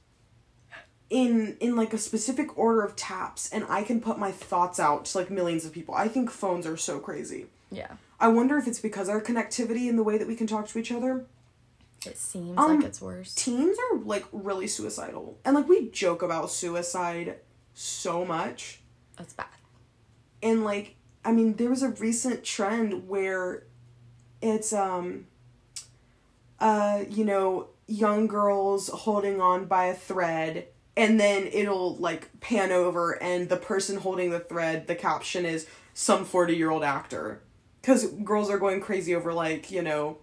in 1.08 1.56
in 1.60 1.76
like 1.76 1.92
a 1.92 1.98
specific 1.98 2.58
order 2.58 2.82
of 2.82 2.96
taps 2.96 3.48
and 3.52 3.64
I 3.68 3.82
can 3.84 4.00
put 4.00 4.18
my 4.18 4.32
thoughts 4.32 4.80
out 4.80 5.04
to 5.06 5.18
like 5.18 5.30
millions 5.30 5.64
of 5.64 5.72
people. 5.72 5.94
I 5.94 6.08
think 6.08 6.30
phones 6.30 6.66
are 6.66 6.76
so 6.76 6.98
crazy. 6.98 7.46
Yeah. 7.70 7.92
I 8.18 8.28
wonder 8.28 8.56
if 8.58 8.66
it's 8.66 8.80
because 8.80 9.08
our 9.08 9.20
connectivity 9.20 9.88
and 9.88 9.98
the 9.98 10.02
way 10.02 10.18
that 10.18 10.26
we 10.26 10.34
can 10.36 10.46
talk 10.46 10.66
to 10.68 10.78
each 10.78 10.90
other. 10.90 11.26
It 12.04 12.18
seems 12.18 12.56
Um, 12.58 12.76
like 12.76 12.84
it's 12.86 13.00
worse. 13.00 13.34
Teens 13.34 13.76
are 13.92 13.98
like 13.98 14.24
really 14.32 14.66
suicidal. 14.66 15.38
And 15.44 15.54
like 15.54 15.68
we 15.68 15.90
joke 15.90 16.22
about 16.22 16.50
suicide 16.50 17.36
so 17.74 18.24
much. 18.24 18.80
That's 19.16 19.32
bad. 19.32 19.46
And 20.42 20.64
like 20.64 20.96
I 21.24 21.32
mean 21.32 21.54
there 21.54 21.70
was 21.70 21.82
a 21.82 21.90
recent 21.90 22.42
trend 22.42 23.08
where 23.08 23.64
it's 24.42 24.72
um 24.72 25.26
uh 26.60 27.04
you 27.08 27.24
know 27.24 27.68
young 27.86 28.26
girls 28.26 28.88
holding 28.88 29.40
on 29.40 29.66
by 29.66 29.86
a 29.86 29.94
thread 29.94 30.66
and 30.96 31.20
then 31.20 31.48
it'll 31.52 31.96
like 31.96 32.40
pan 32.40 32.72
over 32.72 33.20
and 33.22 33.48
the 33.48 33.56
person 33.56 33.98
holding 33.98 34.30
the 34.30 34.40
thread 34.40 34.86
the 34.86 34.94
caption 34.94 35.44
is 35.44 35.66
some 35.94 36.24
40 36.24 36.56
year 36.56 36.70
old 36.70 36.84
actor 36.84 37.42
because 37.80 38.06
girls 38.06 38.50
are 38.50 38.58
going 38.58 38.80
crazy 38.80 39.14
over 39.14 39.32
like 39.32 39.70
you 39.70 39.82
know 39.82 40.18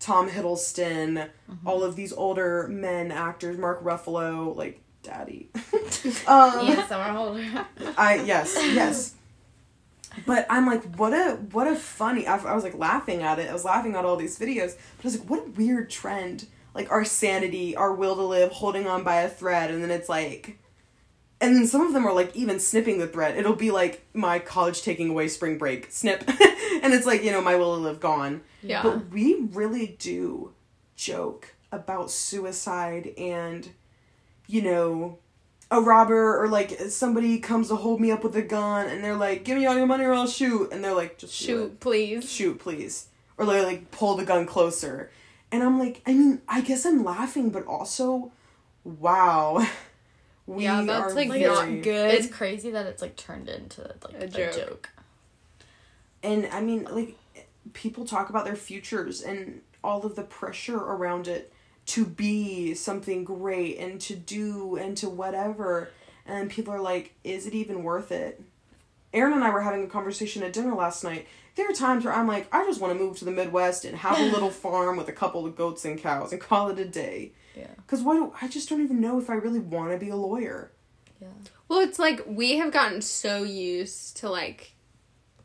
tom 0.00 0.30
hiddleston 0.30 1.28
all 1.64 1.82
of 1.82 1.96
these 1.96 2.12
older 2.12 2.68
men 2.68 3.10
actors 3.10 3.58
mark 3.58 3.82
ruffalo 3.82 4.54
like 4.56 4.80
daddy 5.02 5.48
um, 6.26 6.66
hold 7.16 7.40
her. 7.40 7.66
I 7.96 8.16
yes, 8.24 8.54
yes. 8.56 9.14
But 10.26 10.46
I'm 10.50 10.66
like, 10.66 10.96
what 10.96 11.12
a 11.12 11.36
what 11.52 11.66
a 11.66 11.76
funny. 11.76 12.26
I, 12.26 12.36
I 12.36 12.54
was 12.54 12.64
like 12.64 12.76
laughing 12.76 13.22
at 13.22 13.38
it. 13.38 13.48
I 13.48 13.52
was 13.52 13.64
laughing 13.64 13.94
at 13.94 14.04
all 14.04 14.16
these 14.16 14.38
videos. 14.38 14.76
But 14.96 15.04
I 15.04 15.08
was 15.08 15.18
like, 15.18 15.30
what 15.30 15.46
a 15.46 15.50
weird 15.50 15.90
trend. 15.90 16.46
Like 16.78 16.92
our 16.92 17.04
sanity, 17.04 17.74
our 17.74 17.92
will 17.92 18.14
to 18.14 18.22
live, 18.22 18.52
holding 18.52 18.86
on 18.86 19.02
by 19.02 19.22
a 19.22 19.28
thread, 19.28 19.72
and 19.72 19.82
then 19.82 19.90
it's 19.90 20.08
like, 20.08 20.60
and 21.40 21.56
then 21.56 21.66
some 21.66 21.84
of 21.84 21.92
them 21.92 22.06
are 22.06 22.12
like 22.12 22.36
even 22.36 22.60
snipping 22.60 22.98
the 22.98 23.08
thread. 23.08 23.36
It'll 23.36 23.56
be 23.56 23.72
like 23.72 24.06
my 24.14 24.38
college 24.38 24.82
taking 24.82 25.10
away 25.10 25.26
spring 25.26 25.58
break 25.58 25.90
snip, 25.90 26.22
and 26.28 26.94
it's 26.94 27.04
like 27.04 27.24
you 27.24 27.32
know 27.32 27.40
my 27.40 27.56
will 27.56 27.74
to 27.74 27.82
live 27.82 27.98
gone. 27.98 28.42
Yeah. 28.62 28.84
But 28.84 29.10
we 29.10 29.48
really 29.50 29.96
do 29.98 30.52
joke 30.94 31.56
about 31.72 32.12
suicide 32.12 33.12
and, 33.18 33.70
you 34.46 34.62
know, 34.62 35.18
a 35.72 35.80
robber 35.80 36.40
or 36.40 36.46
like 36.48 36.78
somebody 36.90 37.40
comes 37.40 37.68
to 37.70 37.76
hold 37.76 38.00
me 38.00 38.12
up 38.12 38.22
with 38.22 38.36
a 38.36 38.42
gun 38.42 38.86
and 38.86 39.02
they're 39.02 39.16
like, 39.16 39.42
"Give 39.42 39.58
me 39.58 39.66
all 39.66 39.76
your 39.76 39.86
money 39.86 40.04
or 40.04 40.14
I'll 40.14 40.28
shoot," 40.28 40.70
and 40.70 40.84
they're 40.84 40.94
like, 40.94 41.18
"Just 41.18 41.34
Shoot, 41.34 41.80
please. 41.80 42.30
shoot, 42.30 42.60
please," 42.60 43.08
or 43.36 43.44
like, 43.44 43.64
like 43.64 43.90
pull 43.90 44.14
the 44.14 44.24
gun 44.24 44.46
closer. 44.46 45.10
And 45.50 45.62
I'm 45.62 45.78
like, 45.78 46.02
I 46.06 46.12
mean, 46.12 46.42
I 46.48 46.60
guess 46.60 46.84
I'm 46.84 47.04
laughing, 47.04 47.50
but 47.50 47.66
also, 47.66 48.32
wow, 48.84 49.66
we 50.46 50.64
Yeah, 50.64 50.82
that's, 50.82 51.12
are 51.12 51.16
like, 51.16 51.28
very- 51.30 51.44
not 51.44 51.82
good. 51.82 52.14
It's 52.14 52.26
crazy 52.28 52.70
that 52.70 52.86
it's 52.86 53.00
like 53.02 53.16
turned 53.16 53.48
into 53.48 53.82
like 54.04 54.14
A 54.20 54.24
a, 54.24 54.28
joke. 54.28 54.54
joke. 54.54 54.90
And 56.22 56.46
I 56.52 56.60
mean, 56.60 56.84
like, 56.90 57.16
people 57.72 58.04
talk 58.04 58.28
about 58.30 58.44
their 58.44 58.56
futures 58.56 59.22
and 59.22 59.60
all 59.84 60.04
of 60.04 60.16
the 60.16 60.22
pressure 60.22 60.76
around 60.76 61.28
it 61.28 61.52
to 61.86 62.04
be 62.04 62.74
something 62.74 63.24
great 63.24 63.78
and 63.78 64.00
to 64.02 64.14
do 64.16 64.76
and 64.76 64.96
to 64.98 65.08
whatever. 65.08 65.88
And 66.26 66.50
people 66.50 66.74
are 66.74 66.80
like, 66.80 67.14
is 67.24 67.46
it 67.46 67.54
even 67.54 67.82
worth 67.84 68.12
it? 68.12 68.42
Aaron 69.12 69.32
and 69.32 69.44
I 69.44 69.50
were 69.50 69.62
having 69.62 69.84
a 69.84 69.88
conversation 69.88 70.42
at 70.42 70.52
dinner 70.52 70.74
last 70.74 71.02
night. 71.04 71.26
There 71.54 71.68
are 71.68 71.74
times 71.74 72.04
where 72.04 72.14
I'm 72.14 72.28
like, 72.28 72.52
I 72.54 72.64
just 72.64 72.80
want 72.80 72.92
to 72.92 72.98
move 72.98 73.18
to 73.18 73.24
the 73.24 73.30
Midwest 73.30 73.84
and 73.84 73.96
have 73.96 74.18
a 74.18 74.22
little 74.32 74.50
farm 74.50 74.96
with 74.96 75.08
a 75.08 75.12
couple 75.12 75.46
of 75.46 75.56
goats 75.56 75.84
and 75.84 75.98
cows 75.98 76.32
and 76.32 76.40
call 76.40 76.68
it 76.68 76.78
a 76.78 76.84
day. 76.84 77.32
Yeah. 77.56 77.66
Because 77.76 78.02
why 78.02 78.14
do 78.14 78.32
I 78.40 78.48
just 78.48 78.68
don't 78.68 78.82
even 78.82 79.00
know 79.00 79.18
if 79.18 79.30
I 79.30 79.34
really 79.34 79.58
want 79.58 79.90
to 79.92 79.98
be 79.98 80.10
a 80.10 80.16
lawyer. 80.16 80.70
Yeah. 81.20 81.28
Well, 81.68 81.80
it's 81.80 81.98
like 81.98 82.22
we 82.26 82.58
have 82.58 82.72
gotten 82.72 83.02
so 83.02 83.42
used 83.42 84.18
to 84.18 84.28
like 84.28 84.74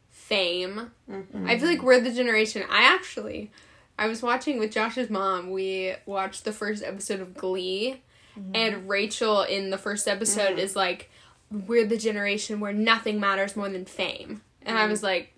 fame. 0.09 0.91
Mm-hmm. 1.09 1.47
I 1.47 1.57
feel 1.57 1.68
like 1.68 1.84
we're 1.84 1.99
the 1.99 2.11
generation. 2.11 2.64
I 2.70 2.84
actually, 2.84 3.51
I 3.97 4.07
was 4.07 4.22
watching 4.22 4.59
with 4.59 4.72
Josh's 4.72 5.09
mom. 5.09 5.51
We 5.51 5.95
watched 6.05 6.45
the 6.45 6.53
first 6.53 6.84
episode 6.84 7.20
of 7.20 7.36
Glee, 7.36 8.01
and 8.36 8.76
mm-hmm. 8.76 8.88
Rachel 8.88 9.43
in 9.43 9.70
the 9.70 9.78
first 9.78 10.07
episode 10.07 10.51
mm-hmm. 10.51 10.59
is 10.59 10.76
like, 10.76 11.09
"We're 11.54 11.86
the 11.86 11.97
generation 11.97 12.60
where 12.60 12.74
nothing 12.74 13.20
matters 13.20 13.56
more 13.56 13.70
than 13.70 13.86
fame," 13.86 14.41
and 14.64 14.78
I 14.78 14.86
mm. 14.88 14.89
was 14.89 15.04
like, 15.04 15.34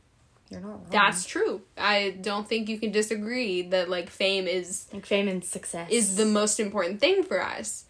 You're 0.50 0.62
not 0.62 0.70
wrong. 0.70 0.88
"That's 0.90 1.26
true. 1.26 1.62
I 1.78 2.18
don't 2.22 2.48
think 2.48 2.70
you 2.70 2.80
can 2.80 2.92
disagree 2.92 3.62
that 3.64 3.90
like 3.90 4.10
fame 4.10 4.48
is 4.48 4.88
like 4.94 5.06
fame 5.06 5.28
and 5.28 5.44
success 5.44 5.90
is 5.92 6.16
the 6.16 6.26
most 6.26 6.60
important 6.60 7.00
thing 7.00 7.24
for 7.24 7.42
us. 7.44 7.86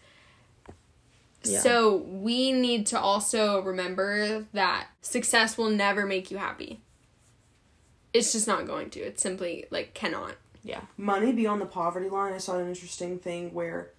Yeah. 1.44 1.60
So 1.60 1.96
we 1.98 2.50
need 2.50 2.86
to 2.88 2.98
also 2.98 3.60
remember 3.62 4.46
that 4.52 4.88
success 5.00 5.56
will 5.56 5.70
never 5.70 6.04
make 6.04 6.30
you 6.32 6.38
happy. 6.38 6.80
It's 8.12 8.32
just 8.32 8.48
not 8.48 8.66
going 8.66 8.90
to. 8.90 9.00
It 9.00 9.20
simply 9.20 9.66
like 9.70 9.94
cannot. 9.94 10.34
yeah. 10.64 10.80
money 10.96 11.32
beyond 11.32 11.60
the 11.60 11.66
poverty 11.66 12.08
line 12.08 12.32
i 12.32 12.38
saw 12.38 12.58
an 12.58 12.66
interesting 12.66 13.20
thing 13.20 13.54
where 13.54 13.92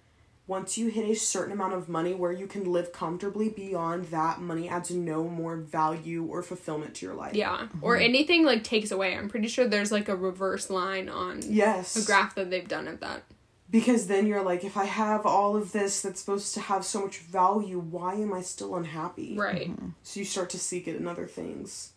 once 0.48 0.76
you 0.76 0.88
hit 0.88 1.08
a 1.08 1.14
certain 1.14 1.52
amount 1.52 1.74
of 1.74 1.88
money 1.88 2.14
where 2.14 2.32
you 2.32 2.46
can 2.48 2.64
live 2.72 2.90
comfortably 2.92 3.48
beyond 3.50 4.06
that 4.06 4.40
money 4.40 4.68
adds 4.68 4.90
no 4.90 5.28
more 5.28 5.56
value 5.56 6.24
or 6.24 6.42
fulfillment 6.42 6.94
to 6.94 7.06
your 7.06 7.14
life 7.14 7.34
Yeah. 7.36 7.68
Or 7.82 7.96
anything 7.96 8.44
like 8.44 8.64
takes 8.64 8.90
away. 8.90 9.14
I'm 9.16 9.28
pretty 9.28 9.48
sure 9.48 9.68
there's 9.68 9.92
like 9.92 10.08
a 10.08 10.16
reverse 10.16 10.70
line 10.70 11.08
on 11.08 11.40
yes 11.44 11.94
a 12.02 12.04
graph 12.06 12.34
that 12.34 12.50
they've 12.50 12.66
done 12.66 12.88
of 12.88 12.98
that. 13.00 13.22
because 13.70 14.06
then 14.06 14.26
you're 14.26 14.42
like 14.42 14.64
if 14.64 14.76
i 14.78 14.84
have 14.86 15.26
all 15.26 15.54
of 15.54 15.72
this 15.72 16.00
that's 16.00 16.18
supposed 16.20 16.54
to 16.54 16.60
have 16.60 16.82
so 16.84 17.02
much 17.02 17.18
value 17.18 17.78
why 17.78 18.14
am 18.14 18.32
i 18.32 18.40
still 18.40 18.74
unhappy 18.74 19.36
Right. 19.36 19.70
so 20.02 20.18
you 20.20 20.24
start 20.24 20.48
to 20.50 20.58
seek 20.58 20.88
it 20.88 20.96
in 20.96 21.06
other 21.06 21.26
things 21.26 21.92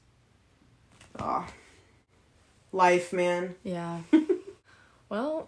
ah 1.17 1.47
life 2.73 3.13
man 3.13 3.55
Yeah. 3.63 3.99
well, 5.09 5.47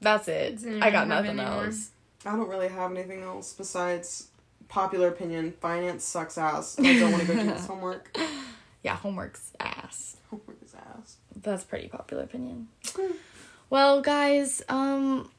that's 0.00 0.28
it. 0.28 0.60
I 0.82 0.90
got 0.90 1.08
nothing 1.08 1.38
else. 1.40 1.90
i 2.24 2.30
don't 2.36 2.48
really 2.48 2.68
have 2.68 2.90
anything 2.92 3.22
else 3.22 3.52
besides 3.52 4.28
popular 4.68 5.08
opinion 5.08 5.52
finance 5.60 6.04
sucks 6.04 6.36
ass 6.38 6.76
i 6.80 6.82
don't 6.98 7.12
want 7.12 7.22
to 7.22 7.28
go 7.28 7.34
do 7.40 7.44
this 7.46 7.66
homework 7.72 8.16
Yeah, 8.82 8.96
homework's 8.96 9.52
ass. 9.60 10.16
homework 10.30 10.58
is 10.64 10.74
ass 10.74 11.16
That's 11.42 11.64
pretty 11.64 11.88
popular 11.88 12.22
opinion. 12.24 12.68
well, 13.70 14.00
guys, 14.00 14.62
um, 14.68 15.30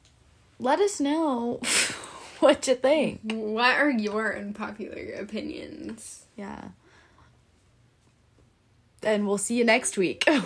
let 0.58 0.80
us 0.80 1.00
know 1.00 1.60
what 2.40 2.66
you 2.68 2.74
think. 2.74 3.20
What 3.32 3.74
are 3.76 3.90
your 3.90 4.36
unpopular 4.36 5.14
opinions? 5.18 6.26
Yeah. 6.36 6.68
And 9.02 9.28
we'll 9.28 9.38
see 9.38 9.56
you 9.56 9.64
next 9.64 9.96
week. 9.96 10.24
we'll 10.26 10.42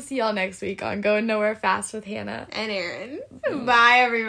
see 0.00 0.18
y'all 0.18 0.32
next 0.32 0.62
week 0.62 0.82
on 0.82 1.00
Going 1.00 1.26
Nowhere 1.26 1.56
Fast 1.56 1.92
with 1.92 2.04
Hannah. 2.04 2.46
And 2.52 2.70
Aaron. 2.70 3.20
Mm. 3.46 3.66
Bye 3.66 3.98
everybody. 3.98 4.16